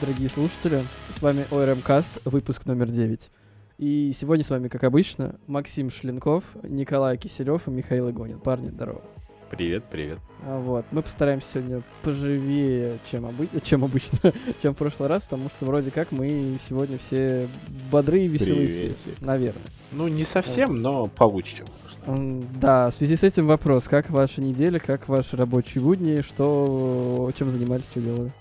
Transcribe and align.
Дорогие 0.00 0.28
слушатели. 0.28 0.82
С 1.16 1.22
вами 1.22 1.44
ОРМ 1.50 1.80
Каст, 1.80 2.10
выпуск 2.24 2.66
номер 2.66 2.86
9. 2.88 3.30
И 3.78 4.12
сегодня 4.18 4.44
с 4.44 4.50
вами, 4.50 4.68
как 4.68 4.84
обычно, 4.84 5.36
Максим 5.46 5.90
Шленков, 5.90 6.44
Николай 6.62 7.16
Киселев 7.16 7.66
и 7.66 7.70
Михаил 7.70 8.10
Игонин. 8.10 8.38
Парни, 8.38 8.68
здорово. 8.68 9.02
Привет, 9.50 9.84
привет. 9.90 10.18
А 10.44 10.60
вот, 10.60 10.84
мы 10.90 11.02
постараемся 11.02 11.48
сегодня 11.54 11.82
поживее, 12.02 12.98
чем, 13.10 13.24
обы... 13.26 13.48
чем 13.62 13.82
обычно, 13.84 14.18
чем 14.62 14.74
в 14.74 14.76
прошлый 14.76 15.08
раз, 15.08 15.22
потому 15.22 15.48
что 15.48 15.64
вроде 15.64 15.90
как 15.90 16.12
мы 16.12 16.58
сегодня 16.68 16.98
все 16.98 17.48
бодрые 17.90 18.26
и 18.26 18.28
веселые, 18.28 18.66
Приветик. 18.66 19.20
наверное. 19.22 19.62
Ну, 19.92 20.06
не 20.08 20.24
совсем, 20.24 20.82
но 20.82 21.06
получше. 21.08 21.64
М, 22.06 22.46
Да, 22.60 22.90
в 22.90 22.94
связи 22.94 23.16
с 23.16 23.22
этим 23.22 23.46
вопрос, 23.46 23.84
как 23.84 24.10
ваша 24.10 24.42
неделя, 24.42 24.78
как 24.78 25.08
ваши 25.08 25.36
рабочие 25.36 25.82
будни, 25.82 26.20
что, 26.20 27.32
чем 27.38 27.50
занимались, 27.50 27.84
что 27.90 28.00
делали? 28.00 28.32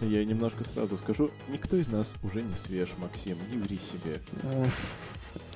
Я 0.00 0.24
немножко 0.24 0.64
сразу 0.64 0.98
скажу, 0.98 1.30
никто 1.48 1.76
из 1.76 1.88
нас 1.88 2.14
уже 2.22 2.42
не 2.42 2.54
свеж, 2.54 2.88
Максим, 2.98 3.38
не 3.50 3.58
ври 3.58 3.78
себе. 3.78 4.20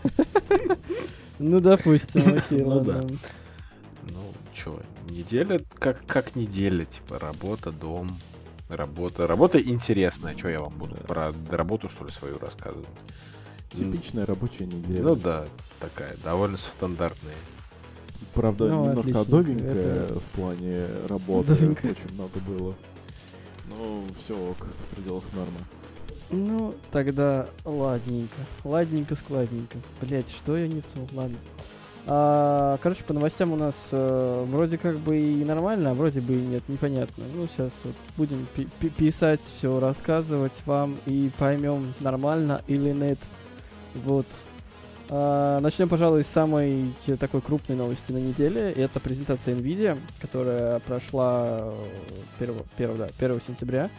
Ну, 1.39 1.59
допустим, 1.61 2.35
окей, 2.37 2.63
Ну 2.63 2.81
да. 2.81 2.97
ладно. 2.97 3.19
Ну, 4.11 4.21
чё, 4.55 4.79
неделя 5.09 5.63
как, 5.79 6.05
как 6.07 6.37
неделя, 6.37 6.85
типа, 6.85 7.19
работа, 7.19 7.73
дом, 7.73 8.11
работа. 8.69 9.27
Работа 9.27 9.59
интересная, 9.61 10.37
что 10.37 10.49
я 10.49 10.61
вам 10.61 10.75
буду 10.75 10.97
про 11.09 11.33
работу, 11.51 11.89
что 11.89 12.05
ли, 12.05 12.11
свою 12.13 12.39
рассказывать? 12.39 12.87
Типичная 13.73 14.27
рабочая 14.27 14.67
неделя. 14.67 15.03
Ну 15.03 15.17
да, 15.17 15.47
такая, 15.81 16.15
довольно 16.25 16.59
стандартная. 16.59 17.35
Правда, 18.35 18.69
Ну, 18.69 18.81
немножко 18.89 19.01
отлично, 19.01 19.21
адовенькая 19.21 20.05
это- 20.05 20.21
в 20.21 20.23
плане 20.37 20.87
работы. 21.09 21.53
Адовенькая. 21.53 21.93
Очень 21.93 22.15
много 22.15 22.39
было. 22.41 22.75
Ну, 23.71 24.05
все 24.23 24.37
ок, 24.37 24.67
в 24.67 24.95
пределах 24.95 25.25
нормы. 25.33 25.59
Ну, 26.31 26.75
тогда 26.93 27.47
ладненько. 27.65 28.37
Ладненько, 28.65 29.15
складненько. 29.17 29.79
Блять, 30.01 30.31
что 30.31 30.57
я 30.57 30.69
несу? 30.69 31.09
Ладно. 31.13 31.37
А, 32.07 32.79
короче, 32.83 33.05
по 33.05 33.13
новостям 33.13 33.53
у 33.53 33.57
нас 33.57 33.75
э, 33.93 34.45
вроде 34.49 34.79
как 34.79 34.99
бы 34.99 35.19
и 35.19 35.45
нормально, 35.45 35.91
а 35.91 35.95
вроде 35.95 36.21
бы 36.21 36.35
и 36.35 36.41
нет, 36.41 36.63
непонятно. 36.69 37.25
Ну, 37.35 37.47
сейчас 37.47 37.73
вот 37.85 37.95
будем 38.17 38.47
пи- 38.55 38.69
пи- 38.81 38.89
писать, 38.89 39.41
все 39.59 39.79
рассказывать 39.79 40.55
вам 40.67 40.99
и 41.07 41.31
поймем, 41.39 41.93
нормально 42.01 42.63
или 42.69 42.91
нет. 42.91 43.19
Вот. 43.95 44.27
А, 45.13 45.59
начнем, 45.59 45.89
пожалуй, 45.89 46.23
с 46.23 46.29
самой 46.29 46.95
э, 47.09 47.17
такой 47.17 47.41
крупной 47.41 47.77
новости 47.77 48.13
на 48.13 48.19
неделе. 48.19 48.71
Это 48.71 49.01
презентация 49.01 49.57
NVIDIA, 49.57 49.99
которая 50.21 50.79
прошла 50.79 51.75
1, 52.39 52.63
1, 52.79 52.97
да, 52.97 53.09
1 53.19 53.41
сентября. 53.45 53.91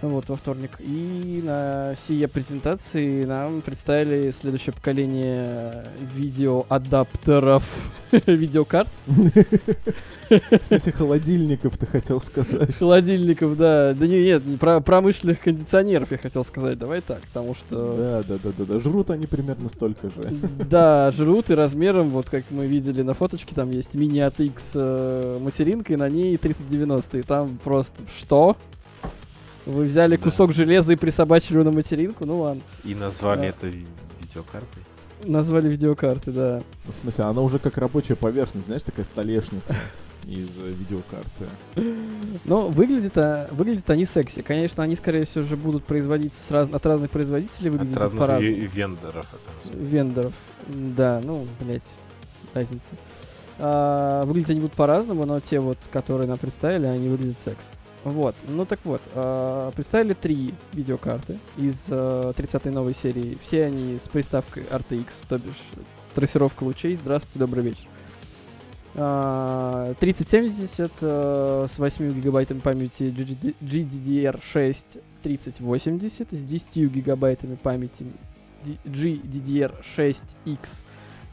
Вот, 0.00 0.28
во 0.30 0.36
вторник. 0.36 0.80
И 0.80 1.42
на 1.44 1.94
сие 2.06 2.26
презентации 2.26 3.24
нам 3.24 3.60
представили 3.60 4.30
следующее 4.30 4.72
поколение 4.72 5.84
видеоадаптеров 6.14 7.62
видеокарт. 8.26 8.88
В 9.08 10.62
смысле, 10.62 10.92
холодильников 10.92 11.76
ты 11.78 11.86
хотел 11.86 12.20
сказать? 12.20 12.74
Холодильников, 12.76 13.56
да. 13.56 13.94
Да 13.94 14.06
не, 14.06 14.22
нет, 14.22 14.44
не 14.46 14.56
про 14.56 14.80
промышленных 14.80 15.40
кондиционеров 15.40 16.10
я 16.10 16.18
хотел 16.18 16.44
сказать. 16.44 16.78
Давай 16.78 17.00
так, 17.00 17.20
потому 17.22 17.54
что... 17.54 17.96
Да, 17.96 18.22
да, 18.22 18.38
да, 18.42 18.50
да, 18.56 18.64
да. 18.64 18.78
Жрут 18.80 19.10
они 19.10 19.26
примерно 19.26 19.68
столько 19.68 20.08
же. 20.08 20.34
Да, 20.70 21.10
жрут 21.10 21.50
и 21.50 21.54
размером, 21.54 22.10
вот 22.10 22.28
как 22.30 22.44
мы 22.50 22.66
видели 22.66 23.02
на 23.02 23.14
фоточке, 23.14 23.54
там 23.54 23.70
есть 23.70 23.94
мини 23.94 24.20
ATX 24.20 24.52
э, 24.74 25.38
материнка, 25.40 25.92
и 25.92 25.96
на 25.96 26.08
ней 26.08 26.36
3090. 26.36 27.18
И 27.18 27.22
там 27.22 27.58
просто 27.62 28.02
что? 28.18 28.56
Вы 29.66 29.84
взяли 29.84 30.16
кусок 30.16 30.52
железа 30.52 30.92
и 30.92 30.96
присобачили 30.96 31.54
его 31.54 31.64
на 31.64 31.70
материнку? 31.72 32.26
Ну 32.26 32.40
ладно. 32.40 32.62
И 32.84 32.94
назвали 32.94 33.48
это 33.48 33.66
ви- 33.66 33.86
видеокартой. 34.20 34.82
Назвали 35.24 35.68
видеокарты, 35.68 36.30
да. 36.32 36.62
Ну, 36.86 36.92
В 36.92 36.94
смысле, 36.94 37.24
она 37.24 37.40
уже 37.40 37.58
как 37.58 37.76
рабочая 37.78 38.16
поверхность, 38.16 38.66
знаешь, 38.66 38.82
такая 38.82 39.04
столешница 39.04 39.74
из 40.26 40.48
э, 40.58 40.68
видеокарты. 40.70 41.46
Но 42.44 42.68
выглядит, 42.68 43.16
а, 43.18 43.48
выглядят 43.52 43.88
они 43.90 44.06
секси. 44.06 44.42
Конечно, 44.42 44.82
они, 44.82 44.96
скорее 44.96 45.26
всего, 45.26 45.44
же 45.44 45.56
будут 45.56 45.84
производиться 45.84 46.38
с 46.46 46.50
раз- 46.50 46.68
от 46.72 46.86
разных 46.86 47.10
производителей, 47.10 47.70
От 47.70 47.76
выглядят 47.76 47.96
разных 47.98 48.20
по-разному. 48.20 48.52
ве- 48.56 48.66
вендоров. 48.74 49.26
это. 49.64 49.76
Вендоров. 49.76 50.32
Да, 50.68 51.20
ну, 51.22 51.46
блять, 51.60 51.84
разница. 52.54 52.94
А, 53.58 54.24
выглядят 54.24 54.50
они 54.50 54.60
будут 54.60 54.74
по-разному, 54.74 55.26
но 55.26 55.40
те 55.40 55.60
вот, 55.60 55.78
которые 55.92 56.26
нам 56.26 56.38
представили, 56.38 56.86
они 56.86 57.08
выглядят 57.08 57.36
секс. 57.44 57.62
Вот, 58.04 58.36
ну 58.46 58.66
так 58.66 58.80
вот, 58.84 59.00
а, 59.14 59.70
представили 59.72 60.12
три 60.12 60.54
видеокарты 60.74 61.38
из 61.56 61.86
а, 61.88 62.32
30-й 62.32 62.70
новой 62.70 62.94
серии. 62.94 63.38
Все 63.42 63.64
они 63.64 63.98
с 63.98 64.08
приставкой 64.08 64.64
RTX, 64.64 65.06
то 65.26 65.38
бишь 65.38 65.54
трассировка 66.14 66.64
лучей. 66.64 66.94
Здравствуйте, 66.96 67.38
добрый 67.38 67.64
вечер. 67.64 67.86
А, 68.96 69.94
3070 69.98 70.92
э, 71.00 71.66
с 71.68 71.78
8 71.78 72.12
гигабайтами 72.12 72.60
памяти 72.60 73.04
GDD 73.04 73.56
GDDR6 73.60 75.02
3080 75.22 76.28
с 76.30 76.44
10 76.44 76.76
гигабайтами 76.92 77.56
памяти 77.56 78.06
D- 78.64 78.78
GDDR6X 78.84 80.58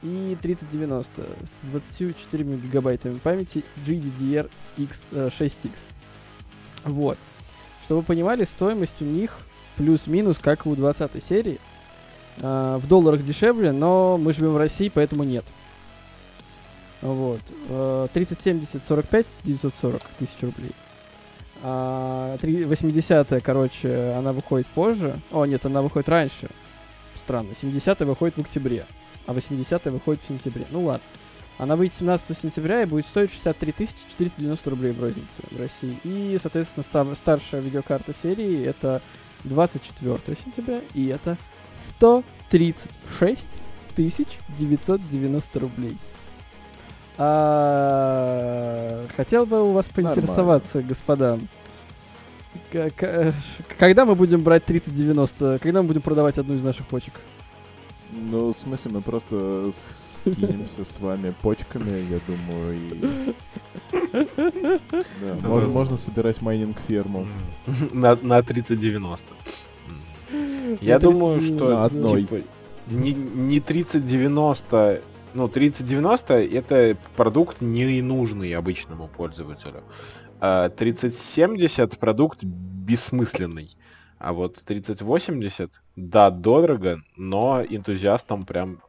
и 0.02 0.38
3090 0.42 1.22
с 1.22 1.60
24 1.70 2.44
гигабайтами 2.44 3.20
памяти 3.20 3.64
GDDR6X. 3.86 5.72
Вот. 6.84 7.18
Чтобы 7.86 8.02
вы 8.02 8.06
понимали, 8.06 8.44
стоимость 8.44 9.02
у 9.02 9.06
них 9.06 9.38
плюс-минус, 9.78 10.38
как 10.40 10.66
и 10.66 10.70
у 10.70 10.76
20 10.76 11.24
серии. 11.24 11.60
А, 12.42 12.78
в 12.78 12.88
долларах 12.88 13.24
дешевле, 13.24 13.72
но 13.72 14.18
мы 14.18 14.34
живем 14.34 14.52
в 14.52 14.58
России, 14.58 14.90
поэтому 14.94 15.24
нет. 15.24 15.46
Вот. 17.02 17.42
Э, 17.68 18.08
3070 18.14 18.84
45 18.88 19.26
940 19.44 20.02
тысяч 20.20 20.36
рублей. 20.42 20.72
А, 21.64 22.38
80 22.42 23.42
короче, 23.44 24.14
она 24.18 24.34
выходит 24.34 24.68
позже. 24.68 25.20
О, 25.32 25.46
нет, 25.46 25.66
она 25.66 25.82
выходит 25.82 26.10
раньше. 26.10 26.50
Странно. 27.18 27.54
70 27.60 28.00
выходит 28.02 28.38
в 28.38 28.42
октябре, 28.42 28.86
а 29.26 29.34
80 29.34 29.86
выходит 29.86 30.24
в 30.24 30.28
сентябре. 30.28 30.66
Ну 30.72 30.86
ладно. 30.86 31.04
Она 31.62 31.76
выйдет 31.76 31.96
17 32.00 32.36
сентября 32.42 32.82
и 32.82 32.86
будет 32.86 33.06
стоить 33.06 33.30
63 33.32 33.88
490 34.18 34.68
рублей 34.70 34.94
в 34.94 35.00
рознице 35.00 35.28
в 35.52 35.60
России. 35.60 35.96
И, 36.04 36.36
соответственно, 36.42 36.84
став- 36.84 37.16
старшая 37.16 37.62
видеокарта 37.62 38.14
серии 38.20 38.66
это 38.66 39.00
24 39.44 40.36
сентября, 40.44 40.82
и 40.96 41.06
это 41.06 41.38
136 41.76 43.48
990 44.58 45.60
рублей. 45.60 45.98
А, 47.18 49.06
хотел 49.16 49.46
бы 49.46 49.62
у 49.64 49.72
вас 49.72 49.88
поинтересоваться, 49.88 50.82
господа. 50.82 51.38
к- 52.72 52.90
к- 52.96 53.34
Когда 53.78 54.06
мы 54.06 54.16
будем 54.16 54.42
брать 54.42 54.66
3090? 54.66 55.60
Когда 55.60 55.82
мы 55.84 55.88
будем 55.90 56.02
продавать 56.02 56.38
одну 56.40 56.56
из 56.56 56.64
наших 56.64 56.88
почек? 56.88 57.14
Ну, 58.12 58.52
в 58.52 58.58
смысле, 58.58 58.92
мы 58.92 59.02
просто 59.02 59.70
скинемся 59.72 60.84
с 60.84 61.00
вами 61.00 61.34
почками, 61.42 62.06
я 62.10 62.20
думаю, 62.28 62.78
и... 62.78 63.34
Да, 65.22 65.48
можно, 65.48 65.70
можно 65.70 65.98
собирать 65.98 66.42
майнинг-ферму. 66.42 67.28
На, 67.94 68.18
на 68.22 68.44
3090. 68.44 69.26
М. 70.32 70.78
Я 70.82 71.00
думаю, 71.00 71.40
3090, 71.40 71.56
что 71.56 71.70
На 71.70 71.86
одной. 71.86 72.22
типа, 72.22 72.42
не, 72.88 73.14
не 73.14 73.60
3090, 73.60 75.02
ну 75.34 75.48
3090 75.48 76.34
это 76.34 76.98
продукт 77.16 77.62
не 77.62 78.02
нужный 78.02 78.54
обычному 78.54 79.08
пользователю. 79.08 79.84
А 80.40 80.70
3070 80.70 81.98
продукт 81.98 82.44
бессмысленный. 82.44 83.70
А 84.24 84.34
вот 84.34 84.62
3080, 84.66 85.72
да, 85.96 86.30
дорого, 86.30 87.02
но 87.18 87.64
энтузиастам 87.68 88.46
прям 88.46 88.80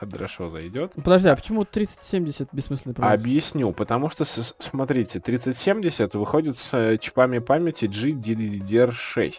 хорошо 0.00 0.50
зайдет. 0.50 0.92
Подожди, 0.94 1.28
а 1.28 1.36
почему 1.36 1.64
3070 1.64 2.52
бессмысленный 2.52 2.94
продукт? 2.94 3.14
Объясню, 3.14 3.70
потому 3.72 4.10
что, 4.10 4.24
смотрите, 4.24 5.20
3070 5.20 6.14
выходит 6.14 6.58
с 6.58 6.74
э, 6.74 6.98
чипами 6.98 7.38
памяти 7.38 7.84
GDDR6, 7.84 9.32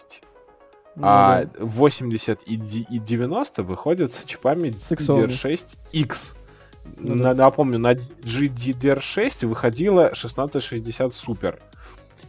Ну 0.96 1.02
а 1.04 1.44
да. 1.44 1.50
80 1.58 2.42
и, 2.46 2.54
и 2.54 2.98
90 2.98 3.62
выходят 3.62 4.14
с 4.14 4.24
чипами 4.24 4.74
Сексуальный. 4.88 5.26
DDR6X. 5.34 6.34
Ну 6.96 7.14
На- 7.14 7.34
Напомню, 7.34 7.78
на 7.78 7.92
GDDR6 7.92 9.46
выходила 9.46 10.06
1660 10.06 11.12
Super. 11.12 11.58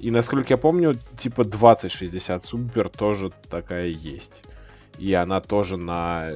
И 0.03 0.11
насколько 0.11 0.49
я 0.49 0.57
помню, 0.57 0.97
типа 1.17 1.45
2060 1.45 2.43
Super 2.43 2.89
тоже 2.89 3.31
такая 3.49 3.87
есть. 3.87 4.43
И 4.99 5.13
она 5.13 5.39
тоже 5.39 5.77
на, 5.77 6.31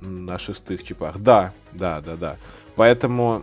на 0.00 0.38
шестых 0.38 0.84
чипах. 0.84 1.18
Да, 1.18 1.52
да, 1.72 2.00
да, 2.00 2.14
да. 2.14 2.36
Поэтому 2.76 3.42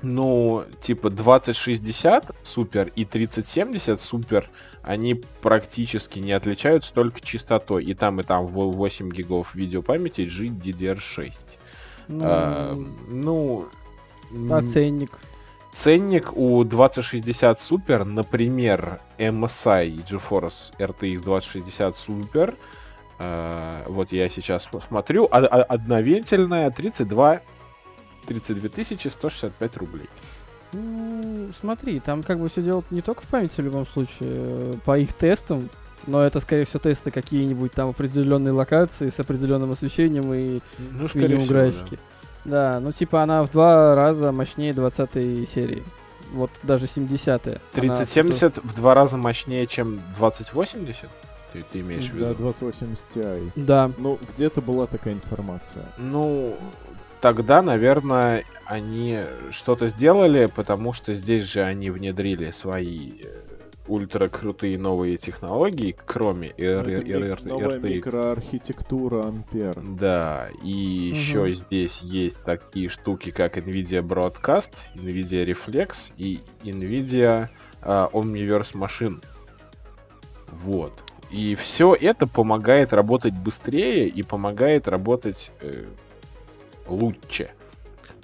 ну, 0.00 0.64
типа 0.80 1.10
2060 1.10 2.34
супер 2.42 2.90
и 2.96 3.04
3070 3.04 4.00
супер 4.00 4.48
они 4.82 5.20
практически 5.42 6.18
не 6.18 6.32
отличаются, 6.32 6.94
только 6.94 7.20
частотой. 7.20 7.84
И 7.84 7.92
там, 7.92 8.18
и 8.20 8.22
там 8.22 8.46
8 8.46 9.10
гигов 9.10 9.54
видеопамяти 9.54 10.22
GDDR6. 10.22 11.34
Ну, 12.08 12.22
А, 12.24 12.74
ну, 13.08 13.68
м, 14.32 14.46
ценник? 15.72 16.36
у 16.36 16.62
2060 16.64 17.58
Super, 17.58 18.04
например, 18.04 19.00
MSI 19.18 20.04
GeForce 20.04 20.72
RTX 20.78 21.22
2060 21.22 21.94
Super, 21.94 22.54
а, 23.18 23.84
вот 23.88 24.12
я 24.12 24.28
сейчас 24.28 24.66
посмотрю, 24.66 25.28
а- 25.30 25.38
а- 25.38 25.62
одновентильная 25.62 26.70
32 26.70 27.40
32 28.26 29.10
165 29.10 29.76
рублей. 29.76 30.08
Ну, 30.72 31.50
смотри, 31.60 32.00
там 32.00 32.22
как 32.22 32.38
бы 32.40 32.48
все 32.48 32.62
дело 32.62 32.82
не 32.90 33.02
только 33.02 33.22
в 33.22 33.26
памяти 33.26 33.60
в 33.60 33.64
любом 33.64 33.86
случае, 33.86 34.16
э, 34.20 34.74
по 34.84 34.98
их 34.98 35.12
тестам, 35.12 35.68
но 36.06 36.22
это, 36.22 36.40
скорее 36.40 36.64
всего, 36.64 36.80
тесты 36.80 37.10
какие-нибудь 37.10 37.72
там 37.72 37.90
определенные 37.90 38.52
локации 38.52 39.10
с 39.10 39.20
определенным 39.20 39.70
освещением 39.72 40.32
и 40.32 40.60
Ну, 40.78 41.06
с 41.08 41.14
минимум 41.14 41.46
графики. 41.46 41.96
Да. 41.96 42.11
Ну 42.44 42.92
типа 42.92 43.22
она 43.22 43.42
в 43.42 43.50
два 43.50 43.94
раза 43.94 44.32
мощнее 44.32 44.72
20 44.72 45.10
серии. 45.48 45.82
Вот 46.32 46.50
даже 46.62 46.86
70-я. 46.86 47.60
Она 47.74 47.96
3070 47.96 48.58
в 48.64 48.74
два 48.74 48.94
раза 48.94 49.16
мощнее, 49.16 49.66
чем 49.66 50.02
2080? 50.18 51.08
Ты, 51.52 51.64
ты 51.70 51.80
имеешь 51.80 52.08
в 52.08 52.18
Да, 52.18 52.30
виду? 52.30 52.44
2080 52.44 53.04
Ti. 53.14 53.50
Да. 53.56 53.90
Ну, 53.98 54.18
где-то 54.34 54.62
была 54.62 54.86
такая 54.86 55.12
информация. 55.12 55.84
Ну, 55.98 56.56
тогда, 57.20 57.60
наверное, 57.60 58.44
они 58.64 59.20
что-то 59.50 59.88
сделали, 59.88 60.46
потому 60.46 60.94
что 60.94 61.12
здесь 61.14 61.44
же 61.44 61.60
они 61.62 61.90
внедрили 61.90 62.50
свои 62.50 63.12
э, 63.22 63.26
ультра 63.88 64.28
крутые 64.28 64.78
новые 64.78 65.16
технологии, 65.16 65.96
кроме 66.06 66.50
R- 66.50 66.88
это 66.88 66.90
R- 66.90 67.04
ми- 67.04 67.12
R- 67.30 67.44
новая 67.44 67.78
RTX. 67.78 67.94
микроархитектура 67.96 69.26
Ампер. 69.26 69.74
Да, 69.80 70.48
и 70.62 70.70
еще 70.70 71.52
здесь 71.54 72.00
есть 72.02 72.42
такие 72.44 72.88
штуки, 72.88 73.30
как 73.30 73.56
NVIDIA 73.58 74.02
Broadcast, 74.02 74.70
NVIDIA 74.94 75.44
Reflex 75.46 76.12
и 76.16 76.40
NVIDIA 76.62 77.48
а, 77.82 78.08
Omniverse 78.12 78.74
Machine. 78.74 79.22
Вот. 80.48 80.92
И 81.30 81.54
все 81.54 81.94
это 81.98 82.26
помогает 82.26 82.92
работать 82.92 83.32
быстрее 83.34 84.06
и 84.06 84.22
помогает 84.22 84.86
работать 84.86 85.50
э, 85.60 85.86
лучше. 86.86 87.50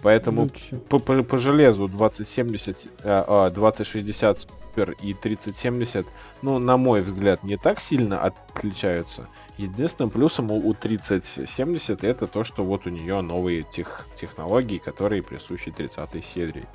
Поэтому 0.02 0.42
Лучше. 0.42 0.76
по, 0.88 0.98
по- 0.98 1.22
по 1.22 1.38
железу 1.38 1.88
2070, 1.88 2.86
а, 3.04 3.46
а, 3.46 3.50
2060 3.50 4.46
Super 4.78 4.96
и 5.02 5.14
3070, 5.14 6.06
ну, 6.42 6.58
на 6.58 6.76
мой 6.76 7.02
взгляд, 7.02 7.42
не 7.42 7.56
так 7.56 7.80
сильно 7.80 8.20
отличаются. 8.22 9.26
Единственным 9.56 10.10
плюсом 10.10 10.52
у, 10.52 10.68
у 10.68 10.74
3070 10.74 12.04
это 12.04 12.26
то, 12.26 12.44
что 12.44 12.64
вот 12.64 12.86
у 12.86 12.90
нее 12.90 13.20
новые 13.20 13.64
тех, 13.64 14.06
технологии, 14.14 14.78
которые 14.78 15.22
присущи 15.22 15.70
30 15.72 16.24
серии. 16.24 16.66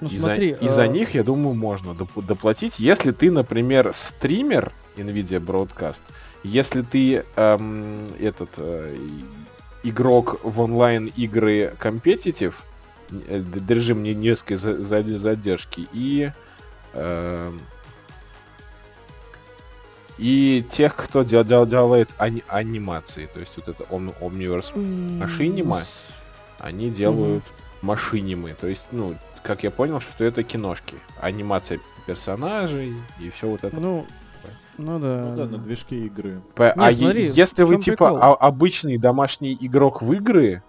Ну 0.00 0.08
и 0.08 0.18
смотри, 0.18 0.54
за, 0.54 0.60
и 0.60 0.68
за 0.68 0.84
э, 0.84 0.88
них, 0.88 1.14
я 1.14 1.24
думаю, 1.24 1.54
можно 1.54 1.90
доп- 1.90 2.24
доплатить. 2.24 2.78
Если 2.78 3.10
ты, 3.10 3.30
например, 3.30 3.92
стример 3.92 4.72
NVIDIA 4.96 5.44
Broadcast, 5.44 6.00
если 6.44 6.82
ты 6.82 7.24
эм, 7.36 8.06
этот 8.20 8.50
э, 8.56 8.96
игрок 9.88 10.40
в 10.42 10.60
онлайн 10.60 11.10
игры 11.16 11.74
competitive, 11.80 12.54
э, 13.10 13.42
режим 13.68 14.02
не 14.02 14.14
низкой 14.14 14.56
за- 14.56 14.82
задержки, 15.18 15.88
и 15.92 16.30
эм, 16.94 17.60
и 20.18 20.64
тех, 20.72 20.96
кто 20.96 21.22
дел- 21.22 21.44
дел- 21.44 21.66
делает 21.66 22.08
ани- 22.18 22.42
анимации, 22.48 23.28
то 23.32 23.40
есть 23.40 23.52
вот 23.56 23.68
это 23.68 23.84
Ом- 23.90 24.14
Omniverse, 24.20 24.76
Машинима? 25.18 25.78
ну, 25.80 25.84
с- 25.84 26.64
они 26.64 26.90
делают 26.90 27.44
машинимы, 27.82 28.54
то 28.60 28.66
есть, 28.66 28.86
ну, 28.90 29.14
как 29.44 29.62
я 29.62 29.70
понял, 29.70 30.00
что 30.00 30.24
это 30.24 30.42
киношки, 30.42 30.96
анимация 31.20 31.78
персонажей 32.06 32.92
и 33.20 33.30
все 33.30 33.46
вот 33.48 33.62
это. 33.62 33.78
Ну, 33.78 34.06
ну 34.78 34.98
да. 34.98 35.24
Ну 35.28 35.36
да, 35.36 35.44
на 35.46 35.58
движке 35.58 36.06
игры. 36.06 36.40
П- 36.54 36.72
а 36.76 36.90
Нет, 36.90 36.98
е- 36.98 37.04
смотри, 37.04 37.30
если 37.30 37.62
в 37.64 37.66
вы 37.66 37.76
типа 37.76 38.08
прикол? 38.08 38.18
а- 38.22 38.34
обычный 38.34 38.96
домашний 38.98 39.56
игрок 39.60 40.02
в 40.02 40.12
игры, 40.12 40.62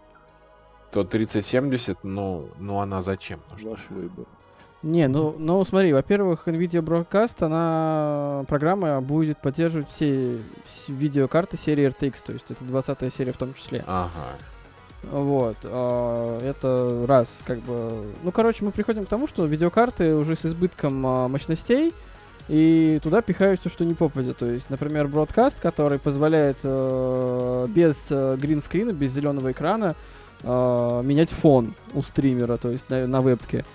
то 0.91 1.03
3070, 1.03 2.03
ну, 2.03 2.49
ну 2.59 2.79
она 2.79 3.01
зачем? 3.01 3.39
нужна? 3.51 3.71
Ваш 3.71 3.79
выбор. 3.89 4.25
Не, 4.81 5.07
ну, 5.09 5.35
ну 5.37 5.63
смотри, 5.65 5.91
во-первых, 5.91 6.47
NVIDIA 6.47 6.81
Broadcast, 6.81 7.43
она, 7.43 8.45
программа 8.47 9.01
будет 9.01 9.37
поддерживать 9.37 9.89
все, 9.91 10.37
видеокарты 10.87 11.57
серии 11.57 11.85
RTX, 11.89 12.15
то 12.25 12.31
есть 12.31 12.45
это 12.49 12.63
20 12.63 13.13
серия 13.13 13.33
в 13.33 13.37
том 13.37 13.53
числе. 13.53 13.83
Ага. 13.87 14.09
Вот, 15.03 15.57
а, 15.63 16.39
это 16.41 17.05
раз, 17.07 17.27
как 17.45 17.59
бы... 17.59 18.05
Ну, 18.23 18.31
короче, 18.31 18.63
мы 18.65 18.71
приходим 18.71 19.05
к 19.05 19.09
тому, 19.09 19.27
что 19.27 19.45
видеокарты 19.45 20.15
уже 20.15 20.35
с 20.37 20.45
избытком 20.45 21.05
а, 21.05 21.27
мощностей, 21.27 21.93
и 22.49 22.99
туда 23.03 23.21
пихают 23.21 23.61
все, 23.61 23.69
что 23.69 23.85
не 23.85 23.93
попадет. 23.93 24.37
То 24.37 24.47
есть, 24.47 24.69
например, 24.69 25.05
Broadcast, 25.05 25.55
который 25.61 25.99
позволяет 25.99 26.57
э, 26.63 27.67
без 27.69 27.95
э, 28.09 28.37
гринскрина, 28.41 28.91
без 28.91 29.11
зеленого 29.13 29.51
экрана 29.51 29.95
э, 30.41 31.01
менять 31.03 31.29
фон 31.29 31.75
у 31.93 32.01
стримера, 32.01 32.57
то 32.57 32.71
есть 32.71 32.89
на, 32.89 33.05
на 33.05 33.21
вебке. 33.21 33.65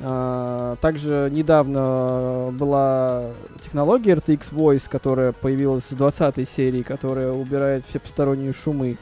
А, 0.00 0.76
также 0.80 1.28
недавно 1.32 2.50
была 2.52 3.30
технология 3.62 4.12
RTX 4.12 4.52
Voice, 4.52 4.88
которая 4.88 5.32
появилась 5.32 5.84
с 5.84 5.92
20 5.92 6.48
серии, 6.48 6.82
которая 6.82 7.32
убирает 7.32 7.84
все 7.88 7.98
посторонние 7.98 8.52
шумы 8.52 8.96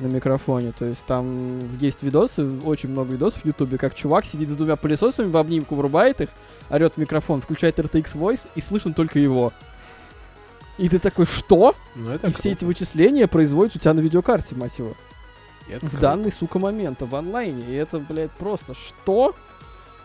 на 0.00 0.06
микрофоне. 0.06 0.72
То 0.76 0.86
есть 0.86 1.04
там 1.06 1.60
есть 1.80 2.02
видосы, 2.02 2.44
очень 2.64 2.88
много 2.88 3.12
видосов 3.12 3.42
в 3.42 3.46
Ютубе, 3.46 3.78
как 3.78 3.94
чувак 3.94 4.24
сидит 4.24 4.48
с 4.48 4.54
двумя 4.54 4.76
пылесосами 4.76 5.30
в 5.30 5.36
обнимку, 5.36 5.76
врубает 5.76 6.20
их, 6.20 6.30
орет 6.70 6.94
в 6.94 6.96
микрофон, 6.98 7.40
включает 7.42 7.78
RTX 7.78 8.12
Voice 8.14 8.48
и 8.54 8.60
слышно 8.60 8.92
только 8.94 9.18
его. 9.18 9.52
И 10.78 10.88
ты 10.88 10.98
такой, 10.98 11.26
что? 11.26 11.74
Ну 11.94 12.10
это 12.10 12.28
и 12.28 12.32
все 12.32 12.50
эти 12.50 12.60
круто. 12.60 12.66
вычисления 12.66 13.26
производятся 13.26 13.78
у 13.78 13.80
тебя 13.82 13.94
на 13.94 14.00
видеокарте, 14.00 14.54
мать 14.54 14.78
его. 14.78 14.94
Это 15.68 15.86
В 15.86 15.90
круто. 15.90 15.98
данный, 16.00 16.32
сука, 16.32 16.58
момент, 16.58 17.02
в 17.02 17.14
онлайне. 17.14 17.64
И 17.68 17.74
это, 17.74 17.98
блядь, 17.98 18.30
просто 18.32 18.74
что? 18.74 19.34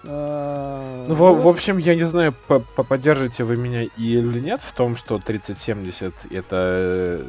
А, 0.03 1.05
Ну, 1.07 1.15
в, 1.15 1.47
общем, 1.47 1.77
я 1.77 1.95
не 1.95 2.03
знаю, 2.07 2.33
по- 2.47 2.59
по- 2.59 2.83
поддержите 2.83 3.43
вы 3.43 3.55
меня 3.57 3.83
или 3.83 4.39
нет 4.39 4.61
в 4.61 4.71
том, 4.73 4.97
что 4.97 5.17
3070 5.17 6.13
это 6.31 7.25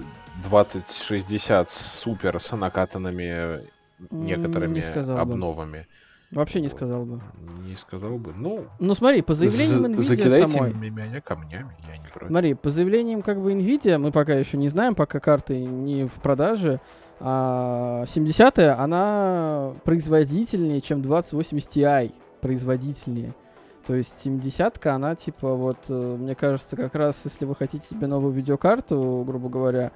2060 0.49 1.71
супер 1.71 2.39
с 2.41 2.55
накатанными 2.55 3.63
некоторыми 4.11 4.75
не 4.75 4.83
сказал 4.83 5.19
обновами. 5.19 5.87
Вообще 6.33 6.61
не 6.61 6.69
сказал 6.69 7.05
бы. 7.05 7.21
Не 7.67 7.77
сказал 7.77 8.17
бы. 8.19 8.33
Ну, 8.37 8.65
Ну 8.81 8.95
смотри, 8.95 9.23
по 9.23 9.35
заявлениям 9.35 9.79
за- 9.81 9.89
Nvidia 9.89 10.03
закидайте 10.03 10.53
самой. 10.53 10.75
меня 10.75 11.21
камнями, 11.21 11.71
я 11.89 11.97
не 11.99 12.09
против. 12.09 12.29
Смотри, 12.29 12.55
по 12.55 12.71
заявлениям 12.71 13.23
как 13.23 13.41
бы 13.41 13.53
Nvidia, 13.53 13.99
мы 13.99 14.11
пока 14.13 14.35
еще 14.35 14.57
не 14.57 14.69
знаем, 14.69 14.95
пока 14.95 15.21
карты 15.21 15.65
не 15.65 16.05
в 16.07 16.13
продаже, 16.15 16.81
а 17.21 18.05
70-я, 18.07 18.79
она 18.79 19.73
производительнее, 19.85 20.81
чем 20.81 21.01
2080 21.03 21.71
Ti. 21.77 22.13
Производительнее. 22.41 23.33
То 23.87 23.95
есть 23.95 24.15
70-ка, 24.25 24.95
она 24.95 25.15
типа 25.15 25.55
вот, 25.55 25.79
э, 25.89 26.17
мне 26.19 26.35
кажется, 26.35 26.75
как 26.77 26.95
раз 26.97 27.21
если 27.25 27.45
вы 27.45 27.55
хотите 27.55 27.87
себе 27.87 28.09
новую 28.09 28.33
видеокарту, 28.33 29.23
грубо 29.27 29.49
говоря, 29.49 29.93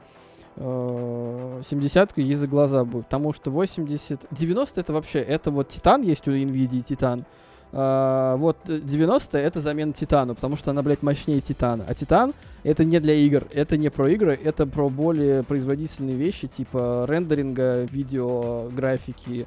70-ка 0.57 2.21
ей 2.21 2.35
за 2.35 2.47
глаза 2.47 2.85
будет. 2.85 3.07
Потому 3.07 3.33
что 3.33 3.51
80... 3.51 4.27
90 4.31 4.81
это 4.81 4.93
вообще, 4.93 5.21
это 5.21 5.51
вот 5.51 5.69
Титан 5.69 6.03
есть 6.03 6.27
у 6.29 6.33
Nvidia, 6.33 6.83
Титан. 6.83 7.25
А, 7.73 8.37
вот 8.37 8.59
э, 8.69 8.81
90 8.81 9.39
это 9.39 9.61
замена 9.61 9.93
Титану, 9.93 10.35
потому 10.35 10.57
что 10.57 10.73
она, 10.73 10.83
блядь, 10.83 11.03
мощнее 11.03 11.41
Титана. 11.41 11.85
А 11.87 11.95
Титан 11.95 12.35
это 12.65 12.85
не 12.85 12.99
для 13.01 13.15
игр, 13.15 13.47
это 13.53 13.77
не 13.77 13.91
про 13.91 14.09
игры, 14.09 14.39
это 14.43 14.67
про 14.67 14.89
более 14.89 15.45
производительные 15.45 16.17
вещи, 16.17 16.49
типа 16.49 17.07
рендеринга, 17.09 17.85
видео, 17.85 18.69
графики, 18.71 19.47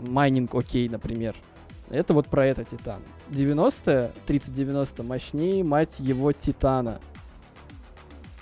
майнинг, 0.00 0.54
окей, 0.54 0.88
например. 0.88 1.36
Это 1.90 2.12
вот 2.12 2.26
про 2.26 2.46
это 2.46 2.64
Титан. 2.64 3.00
90 3.30 4.12
3090 4.26 5.02
мощнее, 5.02 5.62
мать 5.62 6.00
его, 6.00 6.32
Титана. 6.32 6.98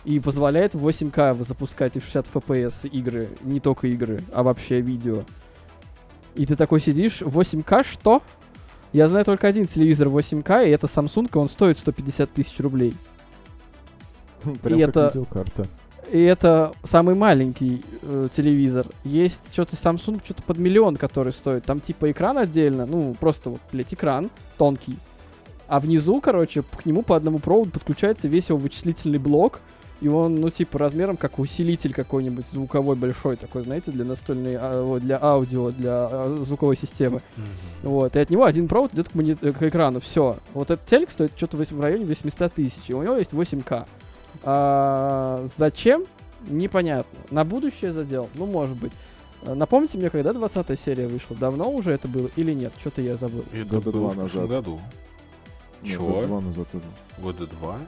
И 0.05 0.21
позволяет 0.21 0.75
в 0.75 0.87
8К 0.87 1.43
запускать 1.43 1.97
и 1.97 2.01
в 2.01 2.05
60 2.05 2.27
FPS 2.33 2.89
игры, 2.89 3.29
не 3.43 3.61
только 3.61 3.89
игры, 3.89 4.23
а 4.33 4.43
вообще 4.43 4.81
видео. 4.81 5.25
И 6.35 6.47
ты 6.47 6.57
такой 6.57 6.81
сидишь, 6.81 7.21
8К 7.21 7.85
что? 7.85 8.23
Я 8.93 9.09
знаю 9.09 9.25
только 9.25 9.47
один 9.49 9.67
телевизор 9.67 10.09
8К, 10.09 10.67
и 10.67 10.71
это 10.71 10.87
Samsung, 10.87 11.29
и 11.33 11.37
он 11.37 11.49
стоит 11.51 11.79
150 11.79 12.31
тысяч 12.33 12.59
рублей. 12.61 12.95
Прям 14.63 14.79
И 14.79 14.85
как 14.85 14.89
это- 14.91 15.07
видеокарта. 15.15 15.67
И 16.11 16.23
это 16.23 16.73
самый 16.85 17.15
маленький 17.15 17.83
э, 18.01 18.29
телевизор. 18.35 18.87
Есть 19.05 19.53
что-то 19.53 19.77
Samsung, 19.77 20.23
что-то 20.25 20.43
под 20.43 20.57
миллион, 20.57 20.97
который 20.97 21.35
стоит. 21.35 21.65
Там 21.67 21.81
типа 21.81 22.11
экран 22.11 22.39
отдельно, 22.39 22.87
ну, 22.87 23.15
просто 23.21 23.51
вот, 23.51 23.61
блядь, 23.71 23.93
экран 23.93 24.31
тонкий. 24.57 24.97
А 25.67 25.81
внизу, 25.81 26.23
короче, 26.23 26.63
к 26.63 26.87
нему 26.87 27.03
по 27.03 27.15
одному 27.15 27.41
проводу 27.41 27.73
подключается 27.73 28.27
весь 28.27 28.49
его 28.49 28.57
вычислительный 28.59 29.19
блок, 29.19 29.61
и 30.01 30.09
он, 30.09 30.37
ну, 30.37 30.51
типа, 30.51 30.79
размером 30.79 31.17
как 31.17 31.39
усилитель 31.39 31.93
какой-нибудь 31.93 32.47
звуковой 32.53 32.95
большой 32.97 33.37
такой, 33.37 33.63
знаете, 33.63 33.91
для 33.91 34.05
настольной, 34.05 34.57
а, 34.59 34.99
для 35.01 35.19
аудио, 35.23 35.71
для 35.71 35.91
а, 36.11 36.43
звуковой 36.45 36.77
системы. 36.77 37.21
Вот, 37.83 38.15
и 38.15 38.19
от 38.19 38.31
него 38.31 38.45
один 38.45 38.69
провод 38.69 38.95
идет 38.95 39.09
к, 39.09 39.15
мони- 39.15 39.37
э, 39.41 39.53
к 39.53 39.63
экрану, 39.63 40.01
все. 40.01 40.37
Вот 40.55 40.71
этот 40.71 40.87
телек 40.87 41.11
стоит 41.11 41.33
что-то 41.37 41.57
в 41.57 41.81
районе 41.81 42.05
800 42.05 42.53
тысяч, 42.53 42.81
и 42.89 42.95
у 42.95 43.03
него 43.03 43.17
есть 43.17 43.33
8К. 43.33 43.87
А, 44.45 45.45
зачем? 45.57 46.05
Непонятно. 46.49 47.19
На 47.31 47.45
будущее 47.45 47.93
задел? 47.93 48.29
Ну, 48.35 48.47
может 48.47 48.77
быть. 48.77 48.93
А, 49.45 49.55
Напомните 49.55 49.99
мне, 49.99 50.11
когда 50.11 50.33
20 50.33 50.79
серия 50.79 51.09
вышла? 51.09 51.37
Давно 51.37 51.71
уже 51.71 51.91
это 51.93 52.07
было 52.09 52.31
или 52.37 52.53
нет? 52.55 52.73
Что-то 52.79 53.03
я 53.03 53.17
забыл. 53.17 53.45
Это 53.53 53.65
Года 53.65 53.91
было 53.91 54.13
два 54.15 54.23
назад. 54.23 54.49
году. 54.49 54.81
Чего? 55.85 56.07
года 56.13 56.27
два 56.27 56.41
назад 56.41 56.69
уже. 56.73 56.85
Года 57.23 57.47
два? 57.47 57.79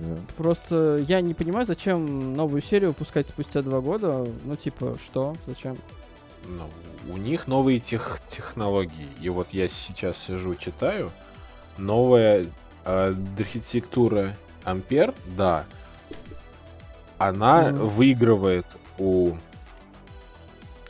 Да. 0.00 0.16
Просто 0.36 1.04
я 1.08 1.20
не 1.20 1.34
понимаю, 1.34 1.66
зачем 1.66 2.34
новую 2.34 2.62
серию 2.62 2.90
выпускать 2.90 3.28
спустя 3.28 3.62
два 3.62 3.80
года. 3.80 4.26
Ну, 4.44 4.56
типа, 4.56 4.96
что? 5.04 5.36
Зачем? 5.46 5.76
Ну, 6.46 6.68
у 7.12 7.16
них 7.16 7.46
новые 7.46 7.80
тех 7.80 8.18
технологии. 8.28 9.08
И 9.20 9.28
вот 9.28 9.48
я 9.52 9.68
сейчас 9.68 10.18
сижу, 10.18 10.54
читаю. 10.56 11.10
Новая 11.78 12.46
э, 12.84 13.14
архитектура 13.38 14.36
Ампер, 14.64 15.14
да. 15.36 15.64
Она 17.18 17.70
Мгм. 17.70 17.86
выигрывает 17.88 18.66
у 18.98 19.32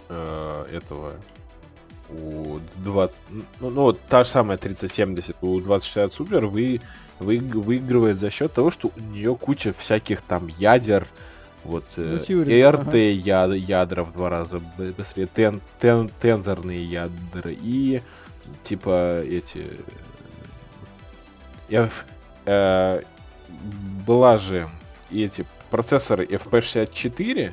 э, 0.09 0.67
этого 0.73 1.15
у 2.11 2.59
20, 2.77 3.17
ну, 3.61 3.71
ну, 3.71 3.93
та 3.93 4.25
же 4.25 4.31
самая 4.31 4.59
3070 4.59 5.37
у 5.43 5.59
2060 5.61 6.13
Super 6.13 6.47
вы, 6.47 6.81
вы, 7.25 7.39
выигрывает 7.41 8.19
за 8.19 8.31
счет 8.31 8.53
того, 8.53 8.71
что 8.71 8.91
у 8.97 9.01
нее 9.01 9.35
куча 9.37 9.73
всяких 9.77 10.23
там 10.23 10.47
ядер, 10.59 11.07
вот 11.65 11.85
э, 11.97 12.19
Ну, 12.19 12.25
ага. 13.13 13.19
я- 13.25 13.45
ядра 13.55 14.05
в 14.05 14.13
два 14.13 14.29
раза 14.31 14.61
быстрее, 14.77 15.29
тен, 15.35 15.61
тен- 15.81 16.11
тензорные 16.21 16.85
ядра 16.85 17.51
и 17.51 18.03
типа 18.63 19.23
эти 19.23 19.67
э, 21.71 21.85
F- 21.87 22.05
э, 22.47 23.03
была 24.07 24.39
же 24.39 24.69
эти 25.11 25.45
процессоры 25.71 26.25
FP64, 26.27 27.53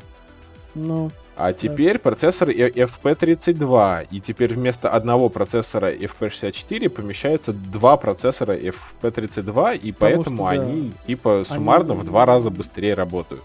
Ну, 0.75 1.11
а 1.35 1.53
теперь 1.53 1.97
процессор 1.99 2.49
и- 2.49 2.55
FP32. 2.69 4.07
И 4.11 4.19
теперь 4.19 4.53
вместо 4.53 4.89
одного 4.89 5.29
процессора 5.29 5.91
FP64 5.91 6.89
помещается 6.89 7.53
два 7.53 7.97
процессора 7.97 8.55
FP32, 8.57 9.77
и 9.77 9.91
поэтому 9.91 10.35
что, 10.35 10.43
да. 10.45 10.49
они 10.61 10.93
типа 11.07 11.43
суммарно 11.47 11.93
Они- 11.93 12.01
в 12.01 12.05
два 12.05 12.25
раза 12.25 12.49
быстрее 12.49 12.93
работают. 12.93 13.43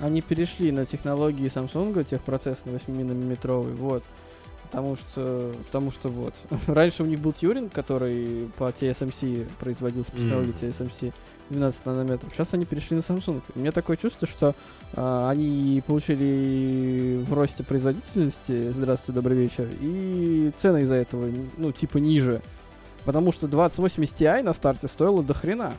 они 0.00 0.22
перешли 0.22 0.72
на 0.72 0.86
технологии 0.86 1.50
Samsung, 1.54 2.04
техпроцесс 2.04 2.58
на 2.64 2.70
8-миллиметровый, 2.70 3.74
вот. 3.74 4.02
Потому 4.62 4.96
что, 4.96 5.52
потому 5.66 5.90
что 5.90 6.08
вот. 6.08 6.32
Раньше 6.68 7.02
у 7.02 7.06
них 7.06 7.18
был 7.18 7.32
Тьюринг, 7.32 7.72
который 7.72 8.48
по 8.56 8.70
TSMC 8.70 9.48
производился, 9.58 10.12
по 10.12 10.18
технологии 10.18 10.54
Мгм. 10.60 10.70
TSMC 10.70 11.12
12 11.50 11.86
нанометров. 11.86 12.32
Сейчас 12.34 12.54
они 12.54 12.64
перешли 12.64 12.96
на 12.96 13.00
Samsung. 13.00 13.42
У 13.54 13.58
меня 13.58 13.72
такое 13.72 13.96
чувство, 13.96 14.26
что 14.28 14.54
а, 14.94 15.28
они 15.30 15.82
получили 15.86 17.22
в 17.28 17.32
росте 17.34 17.62
производительности, 17.64 18.70
здравствуйте, 18.70 19.12
добрый 19.12 19.36
вечер, 19.36 19.68
и 19.80 20.52
цены 20.60 20.82
из-за 20.82 20.94
этого, 20.94 21.28
ну, 21.56 21.72
типа 21.72 21.98
ниже. 21.98 22.40
Потому 23.04 23.32
что 23.32 23.48
2080 23.48 24.20
Ti 24.20 24.42
на 24.42 24.52
старте 24.52 24.86
стоило 24.88 25.22
до 25.22 25.34
хрена. 25.34 25.72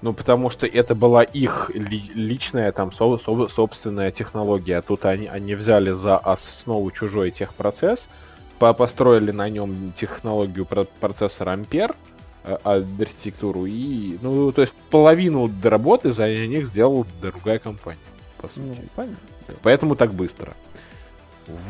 Ну, 0.00 0.12
потому 0.12 0.48
что 0.50 0.64
это 0.66 0.94
была 0.94 1.24
их 1.24 1.70
ли- 1.74 2.10
личная, 2.14 2.70
там, 2.72 2.92
со- 2.92 3.18
со- 3.18 3.48
собственная 3.48 4.12
технология. 4.12 4.78
А 4.78 4.82
тут 4.82 5.04
они, 5.04 5.26
они 5.26 5.54
взяли 5.56 5.90
за 5.90 6.16
основу 6.16 6.90
чужой 6.92 7.32
техпроцесс, 7.32 8.08
по- 8.60 8.72
построили 8.74 9.32
на 9.32 9.48
нем 9.48 9.92
технологию 9.96 10.64
про- 10.66 10.84
процессора 11.00 11.50
а- 11.50 11.96
архитектуру, 12.56 13.66
и, 13.66 14.18
ну, 14.22 14.52
то 14.52 14.62
есть 14.62 14.72
половину 14.90 15.50
работы 15.62 16.12
за 16.12 16.28
них 16.46 16.66
сделала 16.66 17.06
другая 17.20 17.58
компания, 17.58 17.98
по 18.38 18.48
сути. 18.48 18.60
Ну, 18.66 18.76
понятно. 18.94 19.18
Поэтому 19.62 19.96
так 19.96 20.12
быстро. 20.14 20.54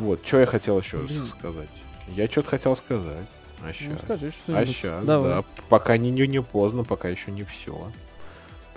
Вот, 0.00 0.26
что 0.26 0.40
я 0.40 0.46
хотел 0.46 0.78
еще 0.80 0.98
Блин. 0.98 1.24
сказать. 1.26 1.68
Я 2.08 2.26
что-то 2.26 2.50
хотел 2.50 2.74
сказать. 2.76 3.26
А 3.60 3.66
Ну, 3.66 3.72
щас. 3.72 3.98
скажи 4.04 4.32
А 4.48 4.64
сейчас, 4.66 5.04
Давай. 5.04 5.30
да. 5.30 5.44
Пока 5.68 5.96
не, 5.96 6.10
не, 6.10 6.26
не 6.26 6.42
поздно, 6.42 6.84
пока 6.84 7.08
еще 7.08 7.30
не 7.30 7.44
все. 7.44 7.90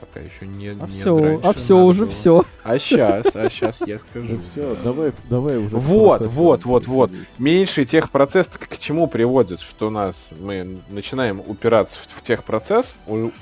Пока 0.02 0.20
еще 0.20 0.48
не, 0.48 0.70
А 0.70 0.74
не 0.74 0.88
все, 0.88 1.16
раньше 1.18 1.48
а 1.48 1.54
все 1.54 1.78
уже 1.78 2.02
было. 2.02 2.10
все. 2.10 2.46
А 2.64 2.80
сейчас, 2.80 3.36
а 3.36 3.50
сейчас 3.50 3.82
я 3.86 4.00
скажу. 4.12 4.36
Ну 4.38 4.42
все, 4.52 4.76
да. 4.76 4.82
давай, 4.84 5.12
давай 5.30 5.58
уже. 5.58 5.78
Вот, 5.78 6.26
вот, 6.26 6.66
вот, 6.66 6.88
вот. 6.88 7.12
Меньший 7.38 7.86
техпроцесс 7.86 8.48
к, 8.48 8.78
чему 8.78 9.08
приводит, 9.08 9.62
что 9.62 9.88
у 9.88 9.90
нас 9.92 10.32
мы 10.40 10.80
начинаем 10.90 11.40
упираться 11.46 12.00
в, 12.00 12.08
в 12.20 12.22
техпроцесс. 12.24 12.98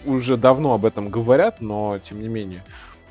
Уже 0.06 0.36
давно 0.38 0.74
об 0.74 0.86
этом 0.86 1.10
говорят, 1.10 1.62
но 1.62 1.98
тем 2.04 2.22
не 2.22 2.28
менее. 2.28 2.64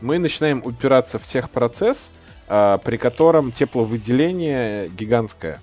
Мы 0.02 0.18
начинаем 0.18 0.62
упираться 0.64 1.18
в 1.18 1.22
техпроцесс, 1.22 2.10
а, 2.46 2.78
при 2.78 2.98
котором 2.98 3.50
тепловыделение 3.50 4.88
гигантское. 4.90 5.60